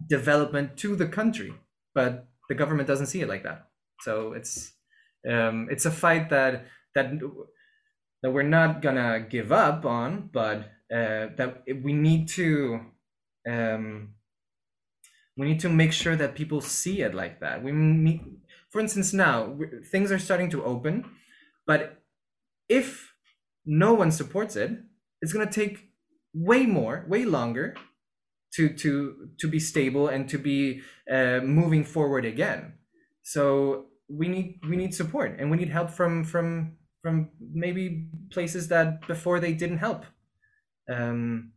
development 0.07 0.77
to 0.77 0.95
the 0.95 1.07
country 1.07 1.53
but 1.93 2.27
the 2.49 2.55
government 2.55 2.87
doesn't 2.87 3.07
see 3.07 3.21
it 3.21 3.27
like 3.29 3.43
that 3.43 3.67
so 4.01 4.33
it's 4.33 4.73
um, 5.29 5.67
it's 5.69 5.85
a 5.85 5.91
fight 5.91 6.29
that 6.29 6.65
that 6.95 7.11
that 8.21 8.31
we're 8.31 8.43
not 8.43 8.81
gonna 8.81 9.25
give 9.29 9.51
up 9.51 9.85
on 9.85 10.29
but 10.31 10.71
uh, 10.93 11.27
that 11.37 11.63
we 11.83 11.93
need 11.93 12.27
to 12.27 12.79
um, 13.49 14.15
we 15.37 15.47
need 15.47 15.59
to 15.59 15.69
make 15.69 15.93
sure 15.93 16.15
that 16.15 16.35
people 16.35 16.61
see 16.61 17.01
it 17.01 17.13
like 17.13 17.39
that 17.39 17.63
we 17.63 17.71
need 17.71 18.21
for 18.69 18.81
instance 18.81 19.13
now 19.13 19.57
things 19.91 20.11
are 20.11 20.19
starting 20.19 20.49
to 20.49 20.63
open 20.63 21.05
but 21.65 22.01
if 22.67 23.13
no 23.65 23.93
one 23.93 24.11
supports 24.11 24.55
it, 24.55 24.71
it's 25.21 25.33
to 25.33 25.45
take 25.45 25.89
way 26.33 26.65
more, 26.65 27.05
way 27.07 27.25
longer 27.25 27.75
to 28.55 28.69
to 28.69 29.29
to 29.39 29.47
be 29.47 29.59
stable 29.59 30.07
and 30.07 30.27
to 30.29 30.39
be 30.39 30.81
uh, 31.11 31.39
moving 31.43 31.83
forward 31.83 32.25
again. 32.25 32.73
So 33.21 33.87
we 34.09 34.27
need 34.27 34.59
we 34.67 34.75
need 34.75 34.95
support 34.95 35.35
and 35.39 35.51
we 35.51 35.57
need 35.57 35.69
help 35.69 35.91
from 35.91 36.23
from 36.23 36.77
from 37.01 37.29
maybe 37.53 38.07
places 38.31 38.67
that 38.69 39.05
before 39.07 39.39
they 39.39 39.53
didn't 39.53 39.77
help. 39.77 40.05
Um, 40.91 41.51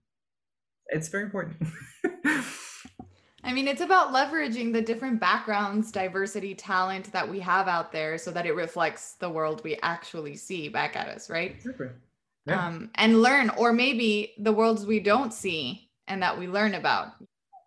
it's 0.88 1.08
very 1.08 1.24
important. 1.24 1.56
I 3.44 3.52
mean, 3.52 3.66
it's 3.66 3.80
about 3.80 4.12
leveraging 4.12 4.72
the 4.72 4.82
different 4.82 5.18
backgrounds, 5.18 5.90
diversity, 5.90 6.54
talent 6.54 7.10
that 7.12 7.28
we 7.28 7.40
have 7.40 7.66
out 7.66 7.90
there 7.90 8.16
so 8.16 8.30
that 8.30 8.46
it 8.46 8.54
reflects 8.54 9.14
the 9.14 9.28
world 9.28 9.62
we 9.64 9.76
actually 9.82 10.36
see 10.36 10.68
back 10.68 10.94
at 10.94 11.08
us, 11.08 11.28
right? 11.28 11.56
Yeah. 12.46 12.66
Um, 12.66 12.90
and 12.94 13.20
learn, 13.20 13.50
or 13.50 13.72
maybe 13.72 14.34
the 14.38 14.52
worlds 14.52 14.86
we 14.86 15.00
don't 15.00 15.34
see 15.34 15.90
and 16.06 16.22
that 16.22 16.38
we 16.38 16.46
learn 16.46 16.74
about. 16.74 17.08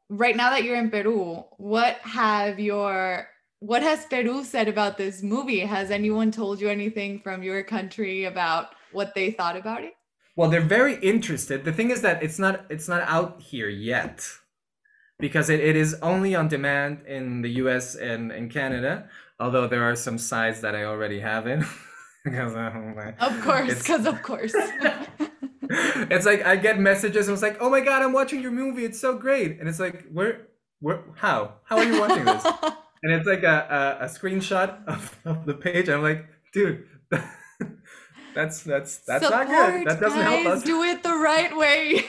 Right 0.09 0.35
now 0.35 0.49
that 0.51 0.63
you're 0.63 0.77
in 0.77 0.91
Peru, 0.91 1.43
what 1.57 1.97
have 2.03 2.59
your 2.59 3.27
what 3.65 3.81
has 3.81 4.05
Peru 4.05 4.43
said 4.43 4.67
about 4.67 4.97
this 4.97 5.23
movie? 5.23 5.59
Has 5.59 5.89
anyone 5.89 6.31
told 6.31 6.61
you 6.61 6.69
anything 6.69 7.19
from 7.19 7.41
your 7.41 7.63
country 7.63 8.25
about 8.25 8.67
what 8.91 9.15
they 9.15 9.31
thought 9.31 9.57
about 9.57 9.83
it? 9.83 9.95
Well, 10.35 10.49
they're 10.49 10.61
very 10.61 10.95
interested. 10.95 11.65
The 11.65 11.73
thing 11.73 11.89
is 11.89 12.01
that 12.01 12.21
it's 12.21 12.37
not 12.37 12.65
it's 12.69 12.87
not 12.87 13.01
out 13.07 13.41
here 13.41 13.69
yet 13.69 14.27
because 15.17 15.49
it, 15.49 15.59
it 15.61 15.75
is 15.75 15.95
only 16.01 16.35
on 16.35 16.47
demand 16.47 17.07
in 17.07 17.41
the 17.41 17.49
US 17.63 17.95
and 17.95 18.31
in 18.31 18.49
Canada, 18.49 19.09
although 19.39 19.67
there 19.67 19.83
are 19.83 19.95
some 19.95 20.19
sites 20.19 20.59
that 20.59 20.75
I 20.75 20.83
already 20.83 21.19
have 21.21 21.47
in. 21.47 21.65
because 22.23 22.53
oh, 22.53 23.03
of 23.19 23.41
course, 23.41 23.79
because 23.79 24.05
of 24.05 24.21
course. 24.21 24.53
it's 26.11 26.25
like 26.25 26.45
I 26.45 26.55
get 26.55 26.79
messages 26.79 27.27
and 27.27 27.33
it's 27.33 27.41
like, 27.41 27.57
oh 27.59 27.69
my 27.71 27.79
god, 27.79 28.03
I'm 28.03 28.13
watching 28.13 28.41
your 28.41 28.51
movie. 28.51 28.85
It's 28.85 28.99
so 28.99 29.17
great. 29.17 29.59
And 29.59 29.67
it's 29.67 29.79
like, 29.79 30.05
where 30.11 30.49
where 30.81 31.03
how? 31.15 31.55
How 31.63 31.77
are 31.77 31.83
you 31.83 31.99
watching 31.99 32.25
this? 32.25 32.45
and 33.03 33.13
it's 33.13 33.27
like 33.27 33.43
a, 33.43 33.97
a, 34.01 34.05
a 34.05 34.07
screenshot 34.07 34.83
of, 34.87 35.17
of 35.25 35.45
the 35.45 35.53
page. 35.53 35.89
I'm 35.89 36.01
like, 36.01 36.25
dude, 36.53 36.85
that's 38.35 38.63
that's 38.63 38.97
that's 38.99 39.25
Support, 39.25 39.47
not 39.47 39.47
good. 39.47 39.87
That 39.87 39.99
doesn't 39.99 40.19
guys, 40.19 40.43
help 40.43 40.57
us. 40.57 40.63
Do 40.63 40.83
it 40.83 41.03
the 41.03 41.15
right 41.15 41.55
way. 41.55 42.05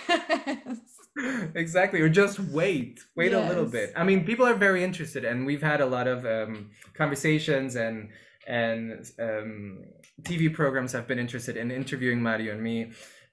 exactly 1.54 2.00
or 2.02 2.10
just 2.10 2.38
wait 2.38 3.00
wait 3.16 3.32
yes. 3.32 3.42
a 3.42 3.48
little 3.48 3.64
bit 3.64 3.90
i 3.96 4.04
mean 4.04 4.22
people 4.22 4.44
are 4.46 4.54
very 4.54 4.84
interested 4.84 5.24
and 5.24 5.46
we've 5.46 5.62
had 5.62 5.80
a 5.80 5.86
lot 5.86 6.06
of 6.06 6.26
um, 6.26 6.70
conversations 6.92 7.74
and 7.74 8.10
and 8.46 9.10
um, 9.18 9.78
tv 10.24 10.52
programs 10.52 10.92
have 10.92 11.06
been 11.08 11.18
interested 11.18 11.56
in 11.56 11.70
interviewing 11.70 12.22
mario 12.22 12.52
and 12.52 12.62
me 12.62 12.92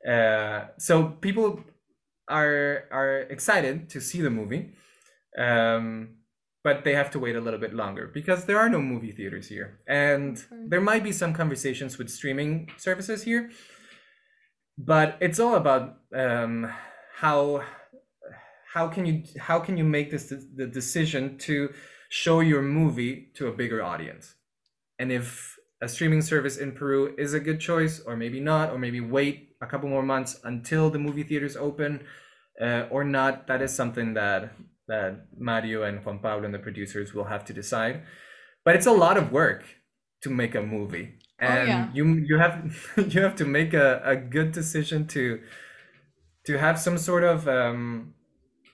uh, 0.10 0.66
so 0.78 1.10
people 1.10 1.62
are 2.30 2.86
are 2.90 3.20
excited 3.30 3.90
to 3.90 4.00
see 4.00 4.22
the 4.22 4.30
movie 4.30 4.72
um, 5.38 6.10
but 6.64 6.84
they 6.84 6.94
have 6.94 7.12
to 7.12 7.20
wait 7.20 7.36
a 7.36 7.42
little 7.42 7.60
bit 7.60 7.74
longer 7.74 8.10
because 8.14 8.46
there 8.46 8.58
are 8.58 8.70
no 8.70 8.82
movie 8.82 9.12
theaters 9.12 9.48
here 9.48 9.80
and 9.88 10.38
mm-hmm. 10.38 10.70
there 10.70 10.82
might 10.82 11.04
be 11.04 11.12
some 11.12 11.34
conversations 11.34 11.98
with 11.98 12.10
streaming 12.10 12.70
services 12.78 13.24
here 13.24 13.50
but 14.78 15.18
it's 15.20 15.40
all 15.40 15.56
about 15.56 15.98
um, 16.16 16.72
how 17.18 17.64
how 18.74 18.88
can 18.88 19.06
you 19.06 19.24
how 19.40 19.60
can 19.60 19.78
you 19.78 19.84
make 19.84 20.10
this 20.10 20.34
the 20.56 20.68
decision 20.68 21.38
to 21.38 21.72
show 22.10 22.40
your 22.40 22.62
movie 22.62 23.30
to 23.36 23.48
a 23.48 23.52
bigger 23.52 23.84
audience 23.84 24.36
and 25.00 25.12
if 25.12 25.58
a 25.82 25.88
streaming 25.88 26.22
service 26.22 26.58
in 26.58 26.72
peru 26.72 27.14
is 27.18 27.34
a 27.34 27.40
good 27.40 27.60
choice 27.60 28.00
or 28.00 28.16
maybe 28.16 28.40
not 28.40 28.72
or 28.72 28.78
maybe 28.80 29.00
wait 29.00 29.50
a 29.62 29.68
couple 29.68 29.90
more 29.90 30.04
months 30.04 30.40
until 30.44 30.90
the 30.90 31.00
movie 31.00 31.24
theaters 31.24 31.56
open 31.58 32.02
uh, 32.62 32.86
or 32.90 33.04
not 33.04 33.48
that 33.48 33.62
is 33.62 33.74
something 33.76 34.14
that 34.14 34.54
that 34.94 35.12
mario 35.38 35.84
and 35.84 36.06
juan 36.06 36.20
pablo 36.20 36.46
and 36.46 36.54
the 36.54 36.60
producers 36.68 37.14
will 37.14 37.30
have 37.34 37.44
to 37.46 37.54
decide 37.54 37.96
but 38.66 38.76
it's 38.76 38.90
a 38.96 38.98
lot 39.06 39.18
of 39.18 39.32
work 39.32 39.64
to 40.22 40.30
make 40.30 40.56
a 40.56 40.62
movie 40.62 41.08
oh, 41.42 41.46
and 41.46 41.60
oh, 41.60 41.66
yeah. 41.72 41.90
you 41.94 42.06
you 42.30 42.38
have 42.38 42.56
you 43.14 43.22
have 43.22 43.36
to 43.36 43.46
make 43.46 43.74
a, 43.74 44.02
a 44.04 44.16
good 44.16 44.52
decision 44.52 45.08
to 45.08 45.40
to 46.46 46.58
have 46.58 46.80
some 46.80 46.98
sort 46.98 47.24
of 47.24 47.48
um, 47.48 48.14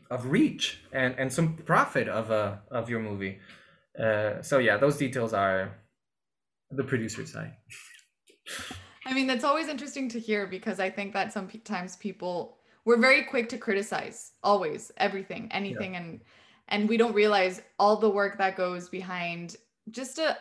of 0.09 0.25
reach 0.31 0.81
and 0.91 1.15
and 1.17 1.31
some 1.31 1.55
profit 1.55 2.07
of 2.07 2.31
a 2.31 2.61
of 2.71 2.89
your 2.89 2.99
movie. 2.99 3.39
Uh, 3.99 4.41
so 4.41 4.57
yeah, 4.57 4.77
those 4.77 4.97
details 4.97 5.33
are 5.33 5.75
the 6.71 6.83
producer 6.83 7.25
side. 7.25 7.53
I 9.05 9.13
mean, 9.13 9.27
that's 9.27 9.43
always 9.43 9.67
interesting 9.67 10.07
to 10.09 10.19
hear 10.19 10.45
because 10.45 10.79
I 10.79 10.89
think 10.89 11.13
that 11.13 11.33
sometimes 11.33 11.95
people 11.95 12.58
we're 12.85 12.97
very 12.99 13.23
quick 13.23 13.49
to 13.49 13.57
criticize 13.57 14.31
always 14.43 14.91
everything, 14.97 15.49
anything, 15.51 15.93
yeah. 15.93 16.01
and 16.01 16.21
and 16.67 16.89
we 16.89 16.97
don't 16.97 17.13
realize 17.13 17.61
all 17.77 17.97
the 17.97 18.09
work 18.09 18.37
that 18.37 18.55
goes 18.55 18.89
behind 18.89 19.55
just 19.91 20.19
a 20.19 20.37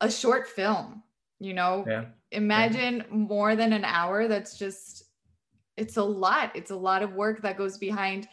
a 0.00 0.10
short 0.10 0.48
film. 0.48 1.02
You 1.40 1.54
know, 1.54 1.84
yeah. 1.86 2.04
imagine 2.30 2.98
yeah. 2.98 3.16
more 3.16 3.56
than 3.56 3.72
an 3.72 3.84
hour. 3.84 4.28
That's 4.28 4.58
just 4.58 5.04
it's 5.76 5.96
a 5.96 6.04
lot. 6.04 6.52
It's 6.54 6.70
a 6.70 6.76
lot 6.76 7.02
of 7.02 7.14
work 7.14 7.42
that 7.42 7.58
goes 7.58 7.78
behind 7.78 8.28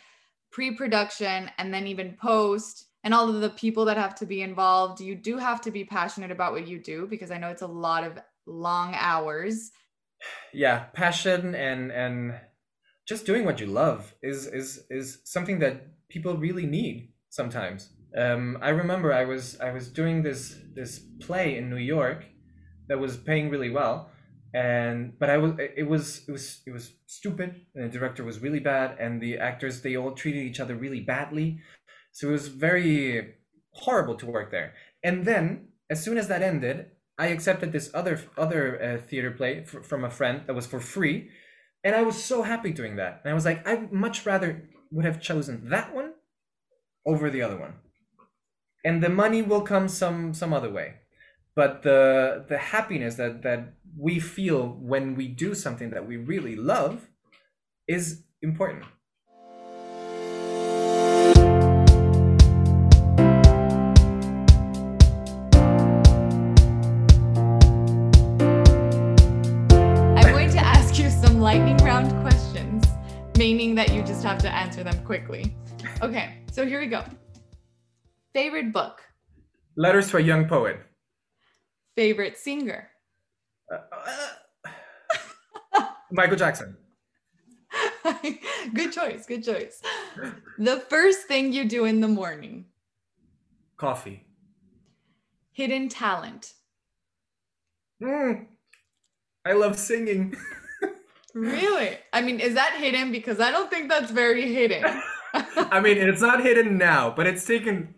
pre-production 0.52 1.50
and 1.58 1.74
then 1.74 1.88
even 1.88 2.18
post 2.22 2.86
and 3.04 3.14
all 3.14 3.34
of 3.34 3.42
the 3.42 3.50
people 3.50 3.86
that 3.86 3.98
have 3.98 4.16
to 4.16 4.26
be 4.26 4.42
involved. 4.42 5.02
You 5.02 5.16
do 5.16 5.38
have 5.38 5.62
to 5.62 5.72
be 5.72 5.84
passionate 5.84 6.32
about 6.32 6.52
what 6.52 6.68
you 6.68 6.78
do 6.78 7.08
because 7.08 7.32
I 7.32 7.38
know 7.38 7.50
it's 7.50 7.64
a 7.64 7.68
lot 7.68 8.04
of 8.04 8.20
long 8.46 8.94
hours. 8.96 9.72
Yeah, 10.54 10.84
passion 10.94 11.56
and 11.56 11.92
and 11.92 12.36
just 13.08 13.26
doing 13.26 13.45
what 13.45 13.60
you 13.60 13.68
love 13.68 14.14
is 14.22 14.47
is 14.47 14.86
is 14.89 15.20
something 15.24 15.60
that 15.60 15.88
people 16.10 16.36
really 16.38 16.66
need 16.66 17.14
sometimes. 17.30 17.89
Um, 18.18 18.58
I 18.62 18.70
remember 18.70 19.14
I 19.14 19.26
was 19.26 19.60
I 19.60 19.72
was 19.72 19.88
doing 19.88 20.24
this 20.24 20.58
this 20.74 20.99
play 21.20 21.58
in 21.58 21.70
New 21.70 21.78
York 21.78 22.26
that 22.88 22.99
was 22.99 23.18
paying 23.18 23.49
really 23.49 23.70
well, 23.70 24.12
and 24.54 25.18
but 25.18 25.30
I 25.30 25.38
was 25.38 25.54
it 25.58 25.88
was 25.88 26.24
it 26.28 26.32
was 26.32 26.62
it 26.66 26.72
was 26.72 26.93
stupid 27.06 27.62
and 27.74 27.86
the 27.86 27.97
director 27.97 28.24
was 28.24 28.39
really 28.39 28.60
bad 28.60 28.97
and 28.99 29.22
the 29.22 29.38
actors 29.38 29.82
they 29.82 29.95
all 29.95 30.12
treated 30.12 30.43
each 30.43 30.60
other 30.60 30.76
really 30.76 30.99
badly 30.99 31.60
so 32.12 32.28
it 32.28 32.32
was 32.32 32.47
very 32.49 33.36
horrible 33.72 34.16
to 34.16 34.26
work 34.26 34.52
there 34.52 34.74
and 35.04 35.24
then 35.24 35.68
as 35.89 36.04
soon 36.04 36.18
as 36.18 36.28
that 36.28 36.41
ended 36.41 36.88
I 37.18 37.28
accepted 37.28 37.72
this 37.72 37.91
other 37.93 38.20
other 38.38 38.82
uh, 38.82 39.08
theater 39.08 39.32
play 39.32 39.60
f- 39.60 39.86
from 39.86 40.04
a 40.04 40.10
friend 40.10 40.41
that 40.47 40.54
was 40.54 40.68
for 40.68 40.82
free 40.82 41.30
and 41.84 41.96
I 41.96 42.02
was 42.04 42.22
so 42.22 42.44
happy 42.44 42.72
doing 42.72 42.96
that 42.98 43.22
and 43.24 43.32
I 43.32 43.34
was 43.34 43.46
like 43.46 43.68
I'd 43.68 43.92
much 43.92 44.26
rather 44.26 44.70
would 44.92 45.06
have 45.06 45.22
chosen 45.22 45.70
that 45.70 45.96
one 45.96 46.14
over 47.06 47.30
the 47.30 47.42
other 47.42 47.58
one. 47.58 47.76
And 48.84 49.02
the 49.02 49.10
money 49.10 49.42
will 49.42 49.62
come 49.62 49.88
some 49.88 50.34
some 50.34 50.54
other 50.54 50.70
way. 50.70 50.96
But 51.56 51.84
the 51.84 52.46
the 52.48 52.58
happiness 52.58 53.16
that 53.16 53.44
that 53.44 53.74
we 53.98 54.20
feel 54.20 54.70
when 54.82 55.16
we 55.16 55.28
do 55.28 55.54
something 55.54 55.92
that 55.92 56.08
we 56.08 56.18
really 56.18 56.56
love 56.56 57.08
is 57.88 58.24
important. 58.42 58.86
Some 71.42 71.46
lightning 71.46 71.78
round 71.78 72.12
questions, 72.22 72.86
meaning 73.36 73.74
that 73.74 73.92
you 73.92 74.04
just 74.04 74.24
have 74.24 74.38
to 74.38 74.48
answer 74.54 74.84
them 74.84 75.04
quickly. 75.04 75.56
Okay, 76.04 76.38
so 76.52 76.68
here 76.68 76.80
we 76.80 76.86
go. 76.86 77.04
Favorite 78.32 78.72
book? 78.72 79.02
Letters 79.76 80.12
to 80.12 80.18
a 80.18 80.20
Young 80.20 80.48
Poet. 80.48 80.80
Favorite 81.96 82.38
singer? 82.38 82.89
Uh, 83.74 83.80
uh, 85.74 85.88
Michael 86.12 86.38
Jackson. 86.38 86.78
good 88.76 88.92
choice, 88.92 89.26
good 89.26 89.44
choice. 89.44 89.82
The 90.60 90.82
first 90.89 91.28
thing 91.28 91.54
you 91.54 91.66
do 91.66 91.86
in 91.86 92.02
the 92.02 92.08
morning? 92.08 92.66
Coffee. 93.78 94.28
Hidden 95.54 95.89
talent? 95.89 96.54
Mm, 98.00 98.46
I 99.44 99.54
love 99.54 99.80
singing. 99.80 100.36
Really? 101.34 101.98
I 102.14 102.22
mean, 102.22 102.40
is 102.40 102.56
that 102.56 102.78
hidden? 102.80 103.12
Because 103.12 103.40
I 103.40 103.52
don't 103.52 103.70
think 103.70 103.90
that's 103.90 104.12
very 104.12 104.54
hidden. 104.54 104.84
I 105.34 105.80
mean, 105.80 105.98
it's 105.98 106.22
not 106.22 106.44
hidden 106.44 106.78
now, 106.78 107.14
but 107.16 107.26
it's 107.28 107.46
taken 107.46 107.96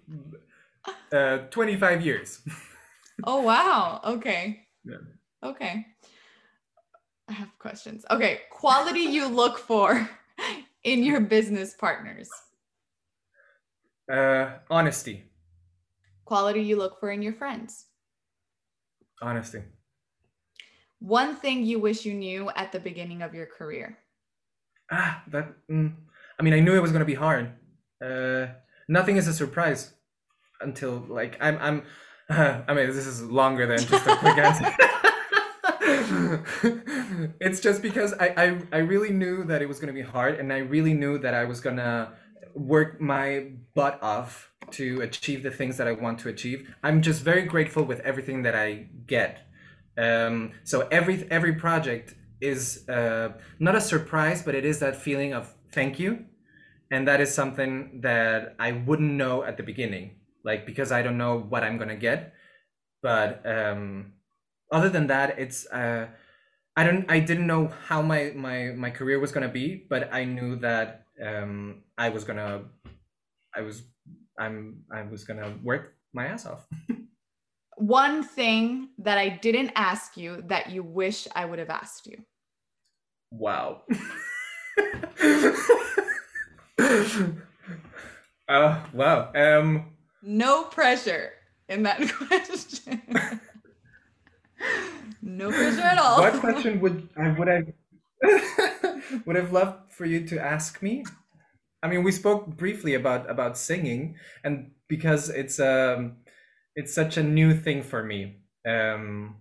uh, 1.12 1.38
25 1.50 2.06
years. 2.06 2.42
oh, 3.24 3.42
wow. 3.42 4.02
Okay. 4.06 4.66
Yeah. 4.86 4.98
Okay. 5.44 5.86
I 7.28 7.34
have 7.34 7.50
questions. 7.58 8.06
Okay. 8.12 8.42
Quality 8.52 9.02
you 9.02 9.28
look 9.28 9.58
for 9.58 10.10
in 10.84 11.04
your 11.04 11.20
business 11.20 11.74
partners. 11.74 12.30
Uh, 14.12 14.58
honesty. 14.70 15.24
Quality 16.26 16.62
you 16.62 16.76
look 16.76 17.00
for 17.00 17.10
in 17.12 17.22
your 17.22 17.34
friends. 17.34 17.86
Honesty. 19.22 19.64
One 21.04 21.36
thing 21.36 21.66
you 21.66 21.80
wish 21.80 22.06
you 22.06 22.14
knew 22.14 22.49
at 22.56 22.72
the 22.72 22.80
beginning 22.80 23.22
of 23.22 23.34
your 23.34 23.45
career. 23.45 23.97
Ah, 24.89 25.22
that. 25.28 25.54
Mm, 25.70 25.95
I 26.39 26.43
mean, 26.43 26.54
I 26.54 26.62
knew 26.62 26.76
it 26.76 26.82
was 26.82 26.93
gonna 26.93 27.04
be 27.04 27.14
hard. 27.14 27.51
Uh, 28.01 28.47
nothing 28.88 29.18
is 29.18 29.28
a 29.28 29.34
surprise 29.34 29.93
until 30.62 31.04
like 31.10 31.38
I'm. 31.41 31.58
I'm. 31.60 31.84
I 32.70 32.74
mean, 32.74 32.88
this 32.88 33.06
is 33.06 33.22
longer 33.22 33.68
than 33.68 33.80
just 33.80 34.08
a 34.08 34.16
quick 34.16 34.38
answer. 34.47 34.74
it's 37.41 37.60
just 37.60 37.82
because 37.82 38.14
I, 38.14 38.28
I 38.38 38.62
I 38.72 38.78
really 38.78 39.12
knew 39.12 39.43
that 39.43 39.62
it 39.62 39.68
was 39.68 39.82
gonna 39.82 39.91
be 39.91 40.04
hard, 40.04 40.39
and 40.39 40.54
I 40.54 40.60
really 40.60 40.93
knew 40.93 41.18
that 41.18 41.34
I 41.34 41.43
was 41.43 41.60
gonna 41.60 42.14
work 42.56 43.01
my 43.01 43.51
butt 43.76 44.01
off 44.01 44.54
to 44.72 45.01
achieve 45.01 45.43
the 45.43 45.51
things 45.51 45.76
that 45.76 45.88
I 45.88 45.91
want 45.91 46.20
to 46.20 46.30
achieve. 46.30 46.74
I'm 46.82 47.01
just 47.01 47.24
very 47.24 47.41
grateful 47.41 47.84
with 47.84 47.99
everything 48.01 48.43
that 48.43 48.56
I 48.56 48.88
get. 49.06 49.49
Um, 49.98 50.54
so 50.64 50.88
every 50.91 51.28
every 51.30 51.54
project 51.54 52.16
is 52.41 52.88
uh, 52.89 53.34
not 53.60 53.76
a 53.76 53.82
surprise, 53.82 54.41
but 54.44 54.56
it 54.56 54.66
is 54.66 54.80
that 54.80 54.96
feeling 54.96 55.34
of 55.34 55.54
thank 55.72 56.00
you, 56.00 56.26
and 56.91 57.08
that 57.08 57.22
is 57.22 57.34
something 57.34 58.02
that 58.02 58.56
I 58.60 58.72
wouldn't 58.72 59.14
know 59.14 59.44
at 59.44 59.58
the 59.58 59.64
beginning, 59.64 60.18
like 60.44 60.66
because 60.66 60.91
I 60.91 61.02
don't 61.02 61.18
know 61.18 61.39
what 61.39 61.64
I'm 61.64 61.78
gonna 61.78 61.96
get. 61.98 62.34
But 63.02 63.46
um, 63.46 64.14
other 64.72 64.89
than 64.89 65.08
that, 65.08 65.38
it's 65.38 65.68
uh, 65.68 66.08
I 66.76 66.84
don't 66.84 67.06
I 67.10 67.20
didn't 67.20 67.48
know 67.48 67.72
how 67.88 68.02
my 68.02 68.32
my 68.36 68.74
my 68.76 68.89
career 68.89 69.20
was 69.20 69.32
gonna 69.32 69.50
be, 69.50 69.86
but 69.89 70.14
I 70.14 70.26
knew 70.26 70.56
that 70.58 71.06
um, 71.24 71.84
I 71.98 72.10
was 72.10 72.24
gonna 72.24 72.64
I 73.56 73.62
was 73.62 73.84
I'm 74.39 74.84
I 74.91 75.04
was 75.04 75.24
gonna 75.24 75.54
work 75.64 75.96
my 76.14 76.28
ass 76.28 76.46
off. 76.46 76.66
One 77.78 78.24
thing 78.24 78.89
that 78.99 79.17
I 79.17 79.30
didn't 79.30 79.71
ask 79.76 80.15
you 80.17 80.43
that 80.47 80.69
you 80.71 80.84
wish 80.84 81.28
I 81.36 81.45
would 81.45 81.59
have 81.59 81.69
asked 81.69 82.07
you. 82.07 82.17
Wow. 83.32 83.82
uh, 88.47 88.84
wow. 88.93 89.32
Um, 89.36 89.93
No 90.21 90.63
pressure 90.65 91.32
in 91.69 91.84
that 91.84 91.99
question. 92.28 93.01
no 95.21 95.49
pressure 95.51 95.82
at 95.82 95.97
all. 95.97 96.19
what 96.21 96.34
question 96.39 96.80
would 96.82 97.09
I 97.17 97.30
would 97.30 97.49
I 97.49 97.63
would 99.26 99.36
have 99.36 99.51
loved 99.51 99.91
for 99.91 100.05
you 100.05 100.26
to 100.28 100.39
ask 100.39 100.82
me? 100.82 101.03
I 101.82 101.88
mean, 101.89 102.03
we 102.03 102.11
spoke 102.11 102.47
briefly 102.55 102.93
about 102.93 103.30
about 103.30 103.57
singing, 103.57 104.15
and 104.43 104.71
because 104.88 105.30
it's 105.30 105.59
um 105.59 106.17
it's 106.76 106.93
such 106.93 107.17
a 107.17 107.24
new 107.24 107.53
thing 107.53 107.84
for 107.84 108.03
me. 108.03 108.38
Um, 108.67 109.36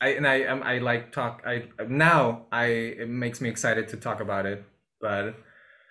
I 0.00 0.08
and 0.10 0.26
I 0.26 0.44
um, 0.44 0.62
I 0.62 0.78
like 0.78 1.12
talk. 1.12 1.42
I 1.46 1.68
now 1.88 2.46
I 2.52 2.66
it 2.66 3.08
makes 3.08 3.40
me 3.40 3.48
excited 3.48 3.88
to 3.88 3.96
talk 3.96 4.20
about 4.20 4.46
it, 4.46 4.64
but 5.00 5.34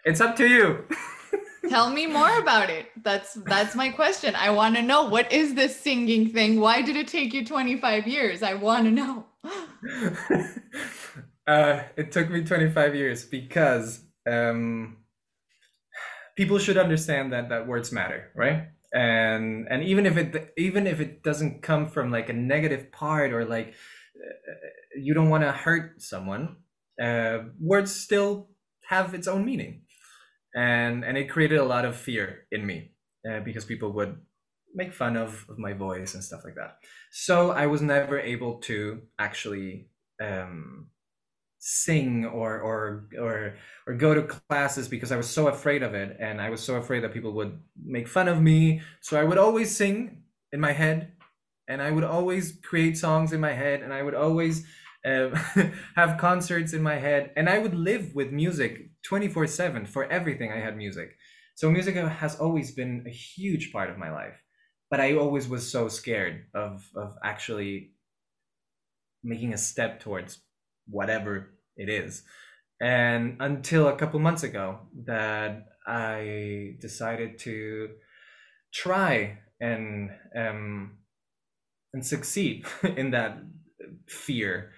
it's 0.05 0.21
up 0.21 0.35
to 0.37 0.47
you. 0.47 0.85
Tell 1.69 1.89
me 1.89 2.07
more 2.07 2.37
about 2.39 2.69
it. 2.69 2.87
That's 3.03 3.33
that's 3.33 3.75
my 3.75 3.89
question. 3.89 4.35
I 4.35 4.51
want 4.51 4.75
to 4.77 4.81
know 4.81 5.09
what 5.09 5.31
is 5.33 5.55
this 5.55 5.77
singing 5.77 6.29
thing? 6.29 6.61
Why 6.61 6.81
did 6.81 6.95
it 6.95 7.09
take 7.09 7.33
you 7.33 7.45
25 7.45 8.07
years? 8.07 8.41
I 8.41 8.53
want 8.53 8.85
to 8.85 8.91
know. 8.91 9.25
uh, 11.47 11.81
it 11.97 12.13
took 12.13 12.29
me 12.29 12.43
25 12.45 12.95
years 12.95 13.25
because 13.25 14.01
um, 14.25 14.97
people 16.37 16.57
should 16.59 16.77
understand 16.77 17.33
that 17.33 17.49
that 17.49 17.67
words 17.67 17.91
matter, 17.91 18.31
right? 18.33 18.69
And 18.93 19.67
and 19.69 19.83
even 19.83 20.05
if 20.05 20.17
it 20.17 20.53
even 20.57 20.88
if 20.88 20.99
it 20.99 21.23
doesn't 21.23 21.61
come 21.61 21.88
from 21.88 22.11
like 22.11 22.29
a 22.29 22.33
negative 22.33 22.91
part 22.91 23.33
or 23.33 23.45
like 23.45 23.73
uh, 24.15 24.53
you 24.95 25.13
don't 25.13 25.29
want 25.29 25.43
to 25.43 25.51
hurt 25.51 26.01
someone, 26.01 26.57
uh, 27.01 27.39
words 27.59 27.93
still 27.93 28.49
have 28.89 29.13
its 29.13 29.27
own 29.27 29.45
meaning, 29.45 29.81
and 30.55 31.03
and 31.03 31.17
it 31.17 31.29
created 31.29 31.59
a 31.59 31.65
lot 31.65 31.85
of 31.85 31.95
fear 31.95 32.45
in 32.51 32.65
me 32.65 32.93
uh, 33.29 33.41
because 33.41 33.65
people 33.65 33.91
would 33.93 34.17
make 34.73 34.93
fun 34.93 35.17
of, 35.17 35.45
of 35.49 35.57
my 35.57 35.73
voice 35.73 36.13
and 36.13 36.23
stuff 36.23 36.41
like 36.43 36.55
that. 36.55 36.77
So 37.11 37.51
I 37.51 37.67
was 37.67 37.81
never 37.81 38.19
able 38.19 38.59
to 38.61 39.01
actually 39.19 39.89
um, 40.21 40.89
sing 41.70 42.24
or 42.24 42.61
or 42.61 43.09
or 43.20 43.55
or 43.86 43.93
go 43.95 44.13
to 44.13 44.24
classes 44.24 44.88
because 44.88 45.11
I 45.11 45.18
was 45.18 45.30
so 45.30 45.49
afraid 45.49 45.84
of 45.84 45.93
it 45.93 46.15
and 46.18 46.39
I 46.41 46.49
was 46.49 46.61
so 46.63 46.78
afraid 46.78 47.03
that 47.03 47.11
people 47.11 47.34
would 47.34 47.59
make 47.84 48.07
fun 48.07 48.30
of 48.30 48.41
me. 48.41 48.82
So 49.01 49.20
I 49.20 49.26
would 49.26 49.38
always 49.38 49.76
sing 49.76 50.24
in 50.53 50.61
my 50.61 50.72
head 50.72 51.11
and 51.68 51.82
I 51.82 51.91
would 51.91 52.05
always 52.05 52.57
create 52.63 52.97
songs 52.97 53.34
in 53.34 53.41
my 53.41 53.51
head 53.51 53.82
and 53.82 53.93
I 53.93 54.01
would 54.01 54.15
always 54.15 54.65
uh, 55.05 55.28
have 55.97 56.18
concerts 56.18 56.72
in 56.72 56.82
my 56.82 56.95
head 56.95 57.34
and 57.36 57.49
I 57.49 57.57
would 57.59 57.76
live 57.76 58.15
with 58.15 58.32
music 58.32 58.89
24/7 59.03 59.89
for 59.89 60.05
everything 60.05 60.53
I 60.53 60.61
had 60.61 60.78
music. 60.78 61.18
So 61.55 61.70
music 61.70 61.95
has 61.95 62.38
always 62.39 62.72
been 62.72 63.03
a 63.05 63.11
huge 63.11 63.74
part 63.74 63.89
of 63.89 63.97
my 63.97 64.09
life. 64.09 64.41
But 64.89 65.01
I 65.01 65.18
always 65.18 65.49
was 65.49 65.70
so 65.70 65.89
scared 65.89 66.45
of 66.53 66.89
of 66.95 67.18
actually 67.26 67.91
making 69.22 69.53
a 69.53 69.57
step 69.57 69.99
towards 69.99 70.39
whatever 70.88 71.57
it 71.78 71.89
is. 71.89 72.23
And 72.82 73.38
until 73.39 73.88
a 73.88 73.95
couple 73.95 74.19
months 74.19 74.43
ago, 74.43 74.80
that 75.05 75.65
I 75.88 76.75
decided 76.80 77.39
to 77.39 77.89
try 78.73 79.39
and 79.59 80.11
um, 80.36 80.97
and 81.93 82.05
succeed 82.05 82.65
in 82.97 83.11
that 83.11 83.39
fear. 84.07 84.71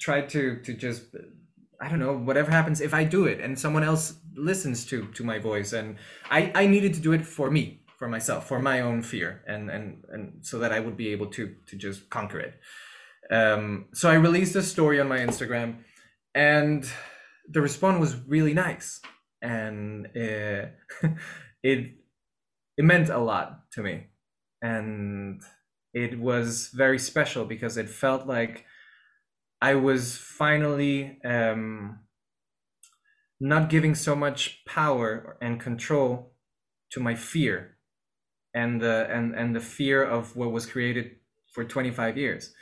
Try 0.00 0.22
to 0.22 0.60
to 0.62 0.74
just 0.74 1.02
I 1.80 1.88
don't 1.88 1.98
know 1.98 2.16
whatever 2.16 2.50
happens 2.50 2.80
if 2.80 2.94
I 2.94 3.04
do 3.04 3.26
it 3.26 3.40
and 3.40 3.58
someone 3.58 3.84
else 3.84 4.14
listens 4.34 4.84
to 4.86 5.06
to 5.08 5.24
my 5.24 5.38
voice 5.38 5.72
and 5.72 5.96
I 6.30 6.50
I 6.54 6.66
needed 6.66 6.94
to 6.94 7.00
do 7.00 7.12
it 7.12 7.26
for 7.26 7.50
me 7.50 7.82
for 7.98 8.08
myself 8.08 8.48
for 8.48 8.58
my 8.58 8.80
own 8.80 9.02
fear 9.02 9.42
and 9.46 9.70
and 9.70 10.02
and 10.08 10.32
so 10.40 10.58
that 10.58 10.72
I 10.72 10.80
would 10.80 10.96
be 10.96 11.08
able 11.08 11.26
to 11.32 11.54
to 11.66 11.76
just 11.76 12.08
conquer 12.10 12.40
it. 12.40 12.54
Um, 13.30 13.86
so 13.94 14.10
I 14.10 14.14
released 14.14 14.54
a 14.56 14.62
story 14.62 15.00
on 15.00 15.08
my 15.08 15.18
Instagram, 15.18 15.76
and 16.34 16.88
the 17.48 17.60
response 17.60 18.00
was 18.00 18.16
really 18.26 18.54
nice, 18.54 19.00
and 19.42 20.06
uh, 20.08 20.66
it 21.62 21.94
it 22.76 22.84
meant 22.84 23.08
a 23.08 23.18
lot 23.18 23.70
to 23.72 23.82
me, 23.82 24.08
and 24.62 25.42
it 25.92 26.18
was 26.18 26.70
very 26.74 26.98
special 26.98 27.44
because 27.44 27.76
it 27.76 27.88
felt 27.88 28.26
like 28.26 28.64
I 29.60 29.74
was 29.76 30.16
finally 30.18 31.18
um, 31.24 32.00
not 33.40 33.68
giving 33.68 33.94
so 33.94 34.14
much 34.14 34.64
power 34.66 35.36
and 35.40 35.60
control 35.60 36.34
to 36.90 37.00
my 37.00 37.14
fear 37.14 37.76
and 38.54 38.80
the 38.80 39.06
and 39.10 39.34
and 39.34 39.54
the 39.54 39.60
fear 39.60 40.02
of 40.02 40.36
what 40.36 40.52
was 40.52 40.66
created 40.66 41.16
for 41.52 41.64
25 41.64 42.16
years. 42.16 42.54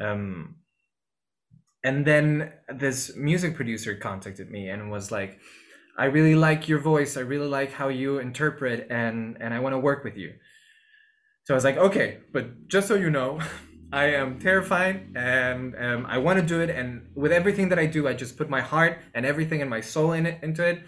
Um, 0.00 0.56
and 1.84 2.06
then 2.06 2.50
this 2.74 3.14
music 3.14 3.54
producer 3.54 3.94
contacted 3.94 4.50
me 4.50 4.70
and 4.70 4.90
was 4.90 5.12
like 5.12 5.38
i 5.96 6.06
really 6.06 6.34
like 6.34 6.66
your 6.68 6.80
voice. 6.80 7.16
I 7.16 7.20
really 7.20 7.46
like 7.46 7.70
how 7.70 7.88
you 7.88 8.18
interpret 8.18 8.88
and 8.90 9.36
and 9.40 9.54
i 9.54 9.60
want 9.60 9.74
to 9.74 9.78
work 9.78 10.02
with 10.02 10.16
you. 10.16 10.32
So 11.44 11.54
i 11.54 11.56
was 11.56 11.64
like 11.64 11.76
okay 11.76 12.18
but 12.32 12.66
just 12.66 12.88
so 12.88 12.94
you 12.94 13.10
know 13.10 13.38
i 13.92 14.06
am 14.06 14.40
terrified 14.40 15.12
and 15.14 15.76
um, 15.78 16.06
i 16.08 16.18
want 16.18 16.40
to 16.40 16.44
do 16.44 16.60
it. 16.60 16.70
And 16.70 17.10
with 17.14 17.32
everything 17.32 17.68
that 17.68 17.78
i 17.78 17.86
do 17.86 18.08
i 18.08 18.14
just 18.14 18.36
put 18.36 18.48
my 18.48 18.62
heart 18.62 18.98
and 19.14 19.24
everything 19.24 19.60
and 19.60 19.70
my 19.70 19.82
soul 19.82 20.12
in 20.12 20.26
it 20.26 20.42
into 20.42 20.66
it. 20.66 20.82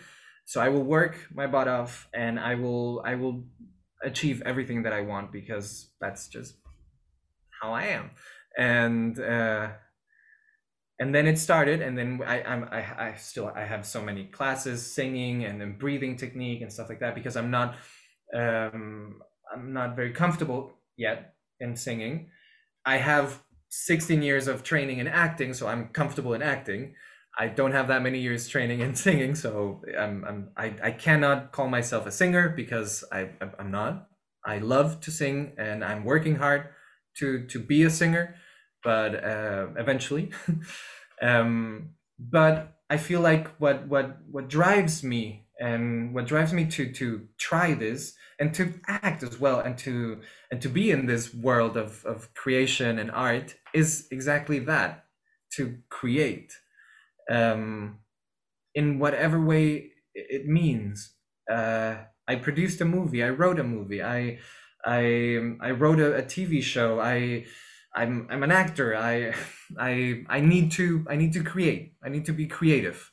So 0.46 0.60
i 0.60 0.68
will 0.68 0.84
work 0.98 1.14
my 1.32 1.46
butt 1.46 1.68
off 1.68 2.08
and 2.14 2.40
i 2.40 2.54
will 2.54 3.02
i 3.04 3.14
will 3.14 3.44
achieve 4.02 4.42
everything 4.44 4.82
that 4.84 4.92
i 4.92 5.00
want 5.00 5.32
because 5.32 5.90
that's 6.00 6.28
just 6.28 6.56
how 7.60 7.72
i 7.72 7.84
am. 7.98 8.10
And 8.58 9.20
uh, 9.20 9.68
and 10.98 11.14
then 11.14 11.26
it 11.26 11.38
started 11.38 11.82
and 11.82 11.96
then 11.96 12.20
I, 12.26 12.42
I'm, 12.42 12.64
I, 12.70 13.08
I 13.08 13.14
still 13.16 13.52
i 13.54 13.64
have 13.64 13.84
so 13.86 14.00
many 14.02 14.24
classes 14.24 14.94
singing 14.94 15.44
and 15.44 15.60
then 15.60 15.76
breathing 15.78 16.16
technique 16.16 16.62
and 16.62 16.72
stuff 16.72 16.88
like 16.88 17.00
that 17.00 17.14
because 17.14 17.36
i'm 17.36 17.50
not 17.50 17.76
um, 18.34 19.20
i'm 19.52 19.72
not 19.72 19.94
very 19.96 20.12
comfortable 20.12 20.72
yet 20.96 21.34
in 21.60 21.76
singing. 21.76 22.28
I 22.84 22.96
have 22.98 23.42
16 23.70 24.22
years 24.22 24.48
of 24.48 24.62
training 24.62 24.98
in 24.98 25.08
acting 25.08 25.54
so 25.54 25.66
i'm 25.66 25.88
comfortable 25.88 26.34
in 26.34 26.42
acting. 26.42 26.94
I 27.38 27.48
don't 27.48 27.72
have 27.72 27.88
that 27.88 28.00
many 28.02 28.20
years 28.20 28.48
training 28.48 28.80
in 28.80 28.94
singing 29.06 29.34
so 29.34 29.82
i'm, 29.98 30.24
I'm 30.24 30.50
I, 30.56 30.74
I 30.82 30.90
cannot 30.92 31.52
call 31.52 31.68
myself 31.68 32.06
a 32.06 32.12
singer 32.12 32.48
because 32.48 33.04
i 33.12 33.30
i'm 33.58 33.70
not. 33.70 34.08
I 34.44 34.58
love 34.58 35.00
to 35.02 35.10
sing 35.10 35.52
and 35.58 35.84
i'm 35.84 36.04
working 36.04 36.36
hard 36.36 36.68
to 37.18 37.46
to 37.46 37.58
be 37.58 37.82
a 37.82 37.90
singer 37.90 38.36
but 38.82 39.24
uh, 39.24 39.68
eventually. 39.76 40.30
um, 41.22 41.90
but 42.18 42.76
I 42.88 42.96
feel 42.96 43.20
like 43.20 43.48
what 43.58 43.86
what 43.88 44.18
what 44.30 44.48
drives 44.48 45.02
me 45.02 45.46
and 45.58 46.14
what 46.14 46.26
drives 46.26 46.52
me 46.52 46.66
to 46.66 46.92
to 46.92 47.28
try 47.38 47.74
this 47.74 48.14
and 48.38 48.54
to 48.54 48.74
act 48.86 49.22
as 49.22 49.40
well 49.40 49.60
and 49.60 49.76
to 49.78 50.20
and 50.50 50.60
to 50.62 50.68
be 50.68 50.90
in 50.90 51.06
this 51.06 51.34
world 51.34 51.76
of 51.76 52.04
of 52.04 52.32
creation 52.34 52.98
and 52.98 53.10
art 53.10 53.56
is 53.74 54.06
exactly 54.10 54.58
that 54.60 55.04
to 55.52 55.78
create 55.88 56.52
um, 57.30 57.98
in 58.74 58.98
whatever 58.98 59.40
way 59.40 59.90
it 60.14 60.46
means. 60.46 61.12
Uh, 61.50 61.96
I 62.28 62.36
produced 62.36 62.80
a 62.80 62.84
movie. 62.84 63.22
I 63.22 63.30
wrote 63.30 63.58
a 63.58 63.64
movie. 63.64 64.02
I 64.02 64.38
I 64.84 65.56
I 65.60 65.70
wrote 65.72 66.00
a, 66.00 66.16
a 66.16 66.22
TV 66.22 66.62
show. 66.62 67.00
I 67.00 67.46
I'm 67.96 68.28
I'm 68.30 68.42
an 68.42 68.52
actor. 68.52 68.96
I 68.96 69.34
I 69.78 70.24
I 70.28 70.40
need 70.40 70.70
to 70.72 71.04
I 71.08 71.16
need 71.16 71.32
to 71.32 71.42
create. 71.42 71.94
I 72.04 72.08
need 72.08 72.26
to 72.26 72.32
be 72.32 72.46
creative. 72.46 73.10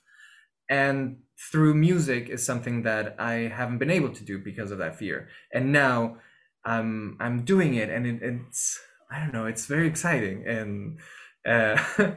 And 0.69 1.17
through 1.51 1.73
music 1.75 2.29
is 2.29 2.45
something 2.45 2.84
that 2.84 3.15
I 3.19 3.34
haven't 3.34 3.79
been 3.79 3.89
able 3.91 4.11
to 4.13 4.23
do 4.23 4.38
because 4.39 4.71
of 4.71 4.77
that 4.79 4.97
fear. 4.97 5.29
And 5.53 5.71
now 5.71 6.17
I'm 6.65 7.17
I'm 7.19 7.43
doing 7.45 7.75
it 7.75 7.89
and 7.89 8.05
it, 8.05 8.19
it's 8.21 8.79
I 9.11 9.19
don't 9.19 9.34
know, 9.34 9.45
it's 9.45 9.65
very 9.65 9.88
exciting 9.88 10.45
and 10.47 10.99
uh, 11.47 11.77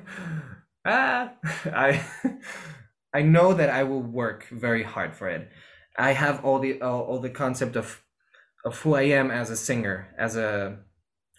ah, 0.87 1.33
I 1.67 2.05
I 3.14 3.23
know 3.23 3.55
that 3.55 3.71
I 3.71 3.85
will 3.85 4.03
work 4.03 4.47
very 4.51 4.83
hard 4.83 5.14
for 5.14 5.29
it. 5.29 5.51
I 5.99 6.12
have 6.12 6.45
all 6.45 6.59
the 6.59 6.81
all, 6.83 7.03
all 7.03 7.21
the 7.21 7.31
concept 7.31 7.77
of 7.77 8.03
of 8.64 8.79
who 8.81 8.95
I 8.95 9.03
am 9.03 9.31
as 9.31 9.51
a 9.51 9.57
singer, 9.57 10.14
as 10.19 10.37
a 10.37 10.79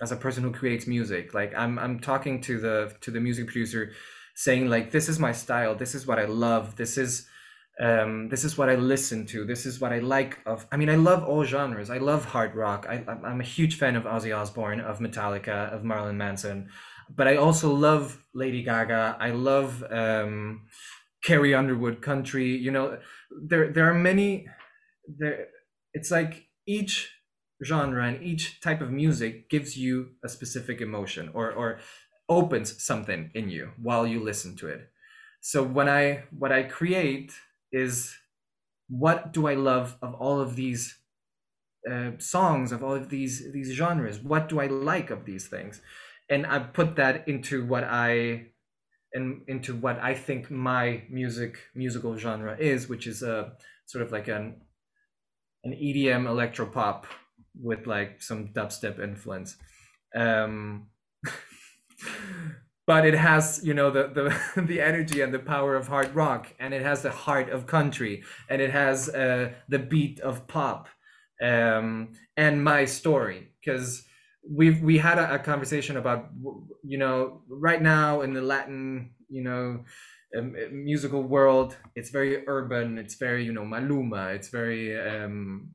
as 0.01 0.11
a 0.11 0.15
person 0.15 0.43
who 0.43 0.51
creates 0.51 0.87
music 0.87 1.33
like 1.33 1.53
i'm 1.55 1.77
i'm 1.79 1.99
talking 1.99 2.41
to 2.41 2.59
the 2.59 2.93
to 3.01 3.11
the 3.11 3.19
music 3.19 3.47
producer 3.47 3.91
saying 4.35 4.67
like 4.69 4.91
this 4.91 5.09
is 5.09 5.19
my 5.19 5.31
style 5.31 5.75
this 5.75 5.95
is 5.95 6.05
what 6.05 6.19
i 6.19 6.25
love 6.25 6.75
this 6.75 6.97
is 6.97 7.27
um, 7.79 8.29
this 8.29 8.43
is 8.43 8.57
what 8.57 8.69
I 8.69 8.75
listen 8.75 9.25
to. 9.27 9.45
This 9.45 9.65
is 9.65 9.79
what 9.79 9.93
I 9.93 9.99
like 9.99 10.39
of. 10.45 10.65
I 10.71 10.77
mean, 10.77 10.89
I 10.89 10.95
love 10.95 11.23
all 11.23 11.43
genres. 11.43 11.89
I 11.89 11.99
love 11.99 12.25
hard 12.25 12.55
rock. 12.55 12.87
I, 12.89 13.03
I'm 13.07 13.39
a 13.39 13.43
huge 13.43 13.77
fan 13.77 13.95
of 13.95 14.05
Ozzy 14.05 14.35
Osbourne, 14.35 14.79
of 14.79 14.99
Metallica, 14.99 15.71
of 15.71 15.83
Marilyn 15.83 16.17
Manson, 16.17 16.69
but 17.15 17.27
I 17.27 17.35
also 17.35 17.71
love 17.71 18.23
Lady 18.33 18.63
Gaga. 18.63 19.17
I 19.19 19.29
love 19.29 19.83
um, 19.91 20.63
Carrie 21.23 21.53
Underwood 21.53 22.01
country. 22.01 22.57
You 22.57 22.71
know, 22.71 22.97
there 23.43 23.71
there 23.71 23.89
are 23.89 23.93
many. 23.93 24.47
There, 25.07 25.47
it's 25.93 26.09
like 26.09 26.47
each 26.65 27.13
genre 27.64 28.05
and 28.05 28.22
each 28.24 28.62
type 28.62 28.82
of 28.82 28.91
music 28.91 29.49
gives 29.49 29.78
you 29.78 30.12
a 30.24 30.30
specific 30.30 30.82
emotion 30.82 31.30
or 31.34 31.51
or 31.51 31.80
opens 32.30 32.84
something 32.84 33.32
in 33.34 33.49
you 33.49 33.72
while 33.82 34.05
you 34.05 34.20
listen 34.20 34.55
to 34.58 34.68
it. 34.68 34.89
So 35.41 35.64
when 35.64 35.89
i 35.89 36.24
what 36.38 36.51
i 36.51 36.64
create 36.64 37.32
is 37.72 38.16
what 38.89 39.34
do 39.34 39.47
i 39.47 39.53
love 39.53 39.97
of 40.01 40.14
all 40.16 40.39
of 40.39 40.55
these 40.55 40.97
uh, 41.89 42.12
songs 42.18 42.72
of 42.72 42.84
all 42.84 42.95
of 42.95 43.10
these 43.10 43.51
these 43.51 43.72
genres? 43.72 44.20
What 44.20 44.49
do 44.49 44.60
i 44.60 44.68
like 44.68 45.10
of 45.10 45.26
these 45.26 45.47
things? 45.47 45.82
And 46.30 46.45
i 46.45 46.60
put 46.60 46.95
that 46.97 47.28
into 47.28 47.66
what 47.66 47.84
i 47.84 48.47
and 49.14 49.41
into 49.47 49.74
what 49.74 49.99
i 49.99 50.14
think 50.14 50.51
my 50.51 51.03
music 51.10 51.58
musical 51.74 52.18
genre 52.18 52.58
is 52.60 52.89
which 52.89 53.08
is 53.08 53.24
a 53.24 53.53
sort 53.86 54.03
of 54.03 54.12
like 54.12 54.28
an 54.28 54.62
an 55.64 55.72
edm 55.72 56.24
electropop 56.26 57.05
with 57.62 57.88
like 57.88 58.22
some 58.22 58.49
dubstep 58.49 58.99
influence. 58.99 59.58
Um, 60.16 60.88
but 62.88 63.05
it 63.05 63.14
has 63.14 63.62
you 63.64 63.74
know 63.74 63.91
the 63.91 64.08
the 64.55 64.62
the 64.62 64.82
energy 64.82 65.22
and 65.22 65.34
the 65.34 65.39
power 65.39 65.76
of 65.76 65.88
hard 65.88 66.16
rock 66.16 66.53
and 66.60 66.74
it 66.74 66.82
has 66.82 67.03
the 67.03 67.12
heart 67.12 67.49
of 67.49 67.68
country 67.68 68.24
and 68.49 68.62
it 68.62 68.72
has 68.72 69.10
uh, 69.10 69.51
the 69.70 69.78
beat 69.78 70.20
of 70.22 70.47
pop 70.47 70.88
um, 71.43 72.14
and 72.36 72.64
my 72.64 72.86
story 72.86 73.49
because 73.60 74.03
we 74.49 74.72
we 74.82 74.97
had 74.97 75.20
a, 75.20 75.36
a, 75.36 75.39
conversation 75.39 75.97
about 75.97 76.30
you 76.84 76.97
know 76.97 77.41
right 77.49 77.82
now 77.82 78.22
in 78.22 78.34
the 78.34 78.41
latin 78.41 79.12
you 79.30 79.43
know 79.43 79.84
um, 80.38 80.55
musical 80.72 81.22
world 81.22 81.76
it's 81.95 82.10
very 82.10 82.47
urban 82.47 82.97
it's 82.97 83.16
very 83.16 83.43
you 83.43 83.51
know 83.51 83.64
maluma 83.64 84.34
it's 84.34 84.49
very 84.49 84.97
um, 84.97 85.70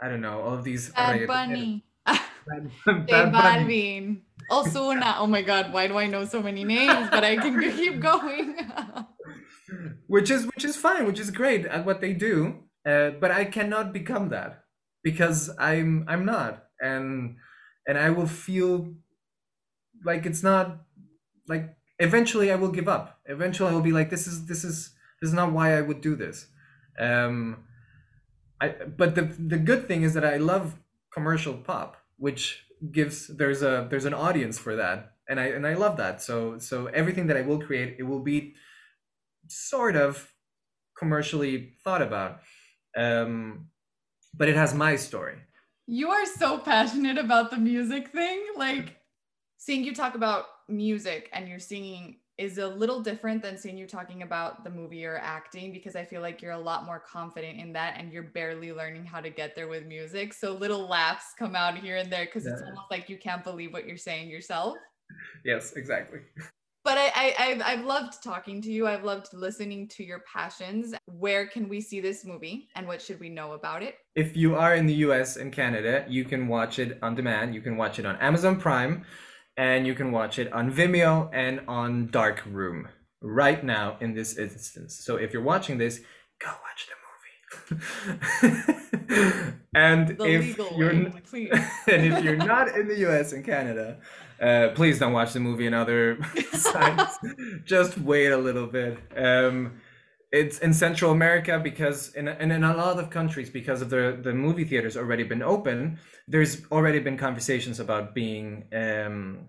I 0.00 0.08
don't 0.08 0.20
know 0.20 0.40
all 0.40 0.54
of 0.54 0.64
these. 0.64 0.90
Bad 0.90 1.26
Bunny. 1.26 1.84
Bad, 2.06 2.70
Bad 3.06 3.32
Balvin. 3.32 4.22
Ozuna. 4.50 5.16
Oh 5.18 5.26
my 5.26 5.42
God! 5.42 5.72
Why 5.72 5.86
do 5.86 5.98
I 5.98 6.06
know 6.06 6.24
so 6.24 6.42
many 6.42 6.64
names? 6.64 7.08
But 7.10 7.24
I 7.24 7.36
can 7.36 7.60
keep 7.76 8.00
going. 8.00 8.56
which 10.06 10.30
is 10.30 10.46
which 10.46 10.64
is 10.64 10.76
fine, 10.76 11.06
which 11.06 11.20
is 11.20 11.30
great 11.30 11.66
at 11.66 11.84
what 11.84 12.00
they 12.00 12.12
do. 12.12 12.64
Uh, 12.86 13.10
but 13.10 13.30
I 13.30 13.44
cannot 13.44 13.92
become 13.92 14.30
that 14.30 14.64
because 15.02 15.50
I'm 15.58 16.04
I'm 16.08 16.24
not, 16.24 16.64
and 16.80 17.36
and 17.86 17.98
I 17.98 18.10
will 18.10 18.26
feel 18.26 18.94
like 20.04 20.24
it's 20.24 20.42
not 20.42 20.84
like 21.46 21.76
eventually 21.98 22.50
I 22.50 22.56
will 22.56 22.70
give 22.70 22.88
up. 22.88 23.20
Eventually 23.26 23.70
I 23.70 23.74
will 23.74 23.82
be 23.82 23.92
like 23.92 24.10
this 24.10 24.26
is 24.26 24.46
this 24.46 24.64
is 24.64 24.90
this 25.20 25.28
is 25.28 25.34
not 25.34 25.52
why 25.52 25.76
I 25.76 25.82
would 25.82 26.00
do 26.00 26.16
this. 26.16 26.46
Um, 26.98 27.64
I 28.60 28.68
but 28.68 29.14
the 29.14 29.22
the 29.22 29.58
good 29.58 29.86
thing 29.86 30.02
is 30.02 30.14
that 30.14 30.24
I 30.24 30.36
love 30.36 30.78
commercial 31.12 31.54
pop, 31.54 31.96
which 32.16 32.64
gives 32.90 33.28
there's 33.28 33.62
a 33.62 33.86
there's 33.90 34.04
an 34.04 34.14
audience 34.14 34.58
for 34.58 34.76
that, 34.76 35.12
and 35.28 35.38
I 35.40 35.46
and 35.46 35.66
I 35.66 35.74
love 35.74 35.96
that. 35.96 36.22
So 36.22 36.58
so 36.58 36.86
everything 36.86 37.26
that 37.28 37.36
I 37.36 37.42
will 37.42 37.60
create, 37.60 37.96
it 37.98 38.04
will 38.04 38.20
be 38.20 38.54
sort 39.48 39.96
of 39.96 40.32
commercially 40.98 41.74
thought 41.84 42.02
about, 42.02 42.40
um, 42.96 43.68
but 44.34 44.48
it 44.48 44.56
has 44.56 44.74
my 44.74 44.96
story. 44.96 45.36
You 45.86 46.10
are 46.10 46.26
so 46.26 46.58
passionate 46.58 47.18
about 47.18 47.50
the 47.50 47.56
music 47.56 48.10
thing, 48.10 48.44
like 48.56 48.96
seeing 49.56 49.84
you 49.84 49.94
talk 49.94 50.14
about 50.14 50.46
music 50.68 51.30
and 51.32 51.48
you're 51.48 51.58
singing 51.58 52.18
is 52.38 52.58
a 52.58 52.66
little 52.66 53.00
different 53.00 53.42
than 53.42 53.58
seeing 53.58 53.76
you 53.76 53.86
talking 53.86 54.22
about 54.22 54.62
the 54.62 54.70
movie 54.70 55.04
or 55.04 55.18
acting 55.18 55.72
because 55.72 55.96
I 55.96 56.04
feel 56.04 56.22
like 56.22 56.40
you're 56.40 56.52
a 56.52 56.58
lot 56.58 56.86
more 56.86 57.00
confident 57.00 57.58
in 57.58 57.72
that 57.72 57.96
and 57.98 58.12
you're 58.12 58.22
barely 58.22 58.72
learning 58.72 59.04
how 59.04 59.20
to 59.20 59.28
get 59.28 59.56
there 59.56 59.66
with 59.66 59.86
music. 59.86 60.32
So 60.32 60.52
little 60.52 60.88
laughs 60.88 61.34
come 61.36 61.56
out 61.56 61.76
here 61.76 61.96
and 61.96 62.10
there 62.12 62.26
because 62.26 62.44
yeah. 62.44 62.52
it's 62.52 62.62
almost 62.62 62.90
like 62.92 63.08
you 63.08 63.18
can't 63.18 63.42
believe 63.42 63.72
what 63.72 63.86
you're 63.86 63.96
saying 63.96 64.30
yourself. 64.30 64.76
Yes, 65.44 65.72
exactly. 65.72 66.20
But 66.84 66.96
I, 66.96 67.12
I 67.16 67.34
I've, 67.38 67.62
I've 67.62 67.84
loved 67.84 68.22
talking 68.22 68.62
to 68.62 68.70
you. 68.70 68.86
I've 68.86 69.04
loved 69.04 69.34
listening 69.34 69.88
to 69.88 70.04
your 70.04 70.22
passions. 70.32 70.94
Where 71.06 71.46
can 71.48 71.68
we 71.68 71.80
see 71.80 72.00
this 72.00 72.24
movie 72.24 72.68
and 72.76 72.86
what 72.86 73.02
should 73.02 73.18
we 73.18 73.28
know 73.28 73.52
about 73.52 73.82
it? 73.82 73.96
If 74.14 74.36
you 74.36 74.54
are 74.54 74.74
in 74.74 74.86
the 74.86 74.94
US 74.94 75.36
and 75.36 75.52
Canada, 75.52 76.06
you 76.08 76.24
can 76.24 76.46
watch 76.46 76.78
it 76.78 76.98
on 77.02 77.16
demand. 77.16 77.54
You 77.54 77.60
can 77.60 77.76
watch 77.76 77.98
it 77.98 78.06
on 78.06 78.16
Amazon 78.16 78.60
Prime 78.60 79.04
and 79.58 79.86
you 79.86 79.94
can 79.94 80.12
watch 80.12 80.38
it 80.38 80.52
on 80.54 80.72
Vimeo 80.72 81.28
and 81.34 81.60
on 81.68 82.08
Dark 82.08 82.42
Room. 82.46 82.88
right 83.22 83.64
now 83.64 83.98
in 84.00 84.14
this 84.14 84.38
instance. 84.38 84.94
So 85.04 85.16
if 85.16 85.32
you're 85.34 85.42
watching 85.42 85.78
this, 85.78 86.00
go 86.40 86.48
watch 86.66 86.88
the 86.90 86.96
movie. 88.50 88.64
and 89.74 90.08
The 90.18 90.24
if 90.24 90.58
you're 90.76 90.94
way, 90.94 91.12
please. 91.30 91.50
and 91.88 92.02
if 92.12 92.24
you're 92.24 92.36
not 92.36 92.68
in 92.76 92.88
the 92.88 92.98
US 93.08 93.32
and 93.32 93.44
Canada, 93.44 93.98
uh, 94.40 94.68
please 94.74 94.98
don't 95.00 95.12
watch 95.12 95.32
the 95.32 95.40
movie 95.40 95.66
in 95.66 95.74
other 95.74 96.18
sites. 96.52 97.18
Just 97.64 97.98
wait 97.98 98.28
a 98.30 98.38
little 98.38 98.66
bit. 98.68 98.98
Um, 99.16 99.80
it's 100.30 100.58
in 100.58 100.74
Central 100.74 101.10
America 101.10 101.58
because 101.58 102.14
in, 102.14 102.28
and 102.28 102.52
in 102.52 102.64
a 102.64 102.76
lot 102.76 102.98
of 102.98 103.10
countries 103.10 103.50
because 103.50 103.80
of 103.80 103.90
the 103.90 104.18
the 104.22 104.34
movie 104.34 104.64
theaters 104.64 104.96
already 104.96 105.24
been 105.24 105.42
open. 105.42 105.98
There's 106.26 106.62
already 106.70 106.98
been 106.98 107.16
conversations 107.16 107.80
about 107.80 108.14
being 108.14 108.64
um, 108.72 109.48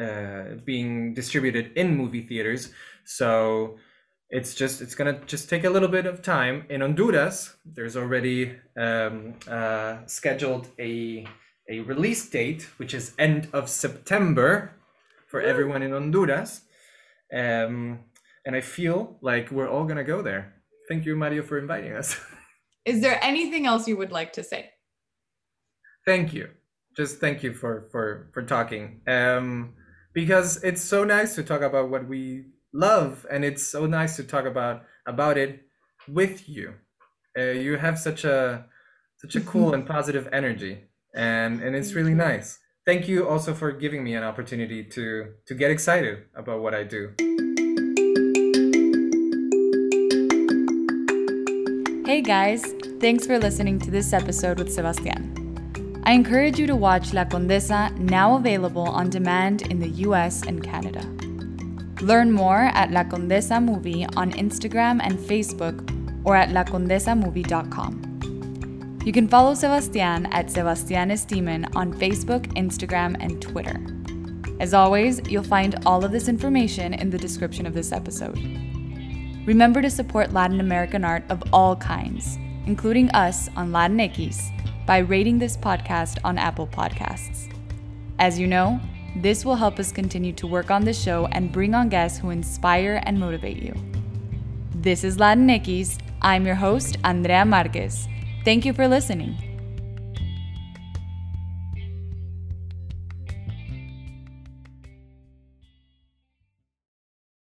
uh, 0.00 0.56
being 0.64 1.14
distributed 1.14 1.72
in 1.76 1.96
movie 1.96 2.22
theaters. 2.22 2.70
So 3.04 3.78
it's 4.30 4.54
just 4.54 4.80
it's 4.80 4.94
gonna 4.94 5.20
just 5.26 5.48
take 5.48 5.64
a 5.64 5.70
little 5.70 5.88
bit 5.88 6.06
of 6.06 6.22
time. 6.22 6.64
In 6.70 6.80
Honduras, 6.80 7.56
there's 7.64 7.96
already 7.96 8.54
um, 8.76 9.34
uh, 9.48 9.98
scheduled 10.06 10.68
a 10.78 11.26
a 11.68 11.80
release 11.80 12.28
date, 12.28 12.68
which 12.76 12.94
is 12.94 13.14
end 13.18 13.48
of 13.52 13.68
September 13.68 14.72
for 15.26 15.40
everyone 15.40 15.82
in 15.82 15.92
Honduras. 15.92 16.62
Um, 17.32 18.00
and 18.44 18.56
I 18.56 18.60
feel 18.60 19.18
like 19.22 19.50
we're 19.50 19.68
all 19.68 19.84
gonna 19.84 20.04
go 20.04 20.22
there. 20.22 20.54
Thank 20.88 21.06
you, 21.06 21.16
Mario, 21.16 21.42
for 21.42 21.58
inviting 21.58 21.92
us. 21.92 22.18
Is 22.84 23.00
there 23.00 23.18
anything 23.22 23.66
else 23.66 23.86
you 23.86 23.96
would 23.96 24.10
like 24.10 24.32
to 24.34 24.42
say? 24.42 24.70
thank 26.04 26.32
you 26.32 26.48
just 26.96 27.18
thank 27.18 27.42
you 27.42 27.52
for 27.52 27.88
for 27.90 28.30
for 28.32 28.42
talking 28.42 29.00
um 29.06 29.72
because 30.12 30.62
it's 30.62 30.82
so 30.82 31.04
nice 31.04 31.34
to 31.34 31.42
talk 31.42 31.62
about 31.62 31.90
what 31.90 32.06
we 32.08 32.44
love 32.74 33.26
and 33.30 33.44
it's 33.44 33.66
so 33.66 33.86
nice 33.86 34.16
to 34.16 34.24
talk 34.24 34.44
about 34.44 34.82
about 35.06 35.38
it 35.38 35.62
with 36.08 36.48
you 36.48 36.74
uh, 37.38 37.42
you 37.42 37.76
have 37.76 37.98
such 37.98 38.24
a 38.24 38.64
such 39.18 39.36
a 39.36 39.40
cool 39.52 39.74
and 39.74 39.86
positive 39.86 40.28
energy 40.32 40.78
and 41.14 41.62
and 41.62 41.76
it's 41.76 41.94
really 41.94 42.14
nice 42.14 42.58
thank 42.84 43.08
you 43.08 43.28
also 43.28 43.54
for 43.54 43.72
giving 43.72 44.02
me 44.02 44.14
an 44.14 44.24
opportunity 44.24 44.84
to 44.84 45.32
to 45.46 45.54
get 45.54 45.70
excited 45.70 46.24
about 46.34 46.60
what 46.60 46.74
i 46.74 46.82
do 46.82 47.14
Hey 52.12 52.20
guys, 52.20 52.60
thanks 53.00 53.24
for 53.24 53.38
listening 53.38 53.78
to 53.78 53.90
this 53.90 54.12
episode 54.12 54.58
with 54.58 54.70
Sebastian. 54.70 56.02
I 56.04 56.12
encourage 56.12 56.58
you 56.58 56.66
to 56.66 56.76
watch 56.76 57.14
La 57.14 57.24
Condesa, 57.24 57.90
now 57.96 58.36
available 58.36 58.86
on 58.86 59.08
demand 59.08 59.62
in 59.62 59.80
the 59.80 59.88
US 60.06 60.42
and 60.42 60.62
Canada. 60.62 61.00
Learn 62.02 62.30
more 62.30 62.70
at 62.74 62.90
La 62.90 63.04
Condesa 63.04 63.64
Movie 63.64 64.04
on 64.14 64.30
Instagram 64.32 65.00
and 65.02 65.18
Facebook 65.18 65.80
or 66.26 66.36
at 66.36 66.50
lacondesamovie.com. 66.50 69.00
You 69.06 69.12
can 69.14 69.26
follow 69.26 69.54
Sebastian 69.54 70.26
at 70.26 70.50
Sebastian 70.50 71.12
on 71.74 71.94
Facebook, 71.94 72.44
Instagram, 72.58 73.16
and 73.20 73.40
Twitter. 73.40 73.80
As 74.60 74.74
always, 74.74 75.22
you'll 75.30 75.44
find 75.44 75.76
all 75.86 76.04
of 76.04 76.12
this 76.12 76.28
information 76.28 76.92
in 76.92 77.08
the 77.08 77.16
description 77.16 77.64
of 77.64 77.72
this 77.72 77.90
episode. 77.90 78.38
Remember 79.44 79.82
to 79.82 79.90
support 79.90 80.32
Latin 80.32 80.60
American 80.60 81.04
art 81.04 81.24
of 81.28 81.42
all 81.52 81.74
kinds, 81.74 82.38
including 82.66 83.10
us 83.10 83.48
on 83.56 83.72
Latinx, 83.72 84.50
by 84.86 84.98
rating 84.98 85.38
this 85.38 85.56
podcast 85.56 86.18
on 86.22 86.38
Apple 86.38 86.68
Podcasts. 86.68 87.52
As 88.20 88.38
you 88.38 88.46
know, 88.46 88.80
this 89.16 89.44
will 89.44 89.56
help 89.56 89.80
us 89.80 89.90
continue 89.90 90.32
to 90.34 90.46
work 90.46 90.70
on 90.70 90.84
the 90.84 90.92
show 90.92 91.26
and 91.32 91.50
bring 91.50 91.74
on 91.74 91.88
guests 91.88 92.18
who 92.18 92.30
inspire 92.30 93.02
and 93.04 93.18
motivate 93.18 93.60
you. 93.60 93.74
This 94.76 95.02
is 95.02 95.16
Latinx. 95.16 95.98
I'm 96.22 96.46
your 96.46 96.54
host, 96.54 96.98
Andrea 97.02 97.44
Marquez. 97.44 98.06
Thank 98.44 98.64
you 98.64 98.72
for 98.72 98.86
listening. 98.86 99.51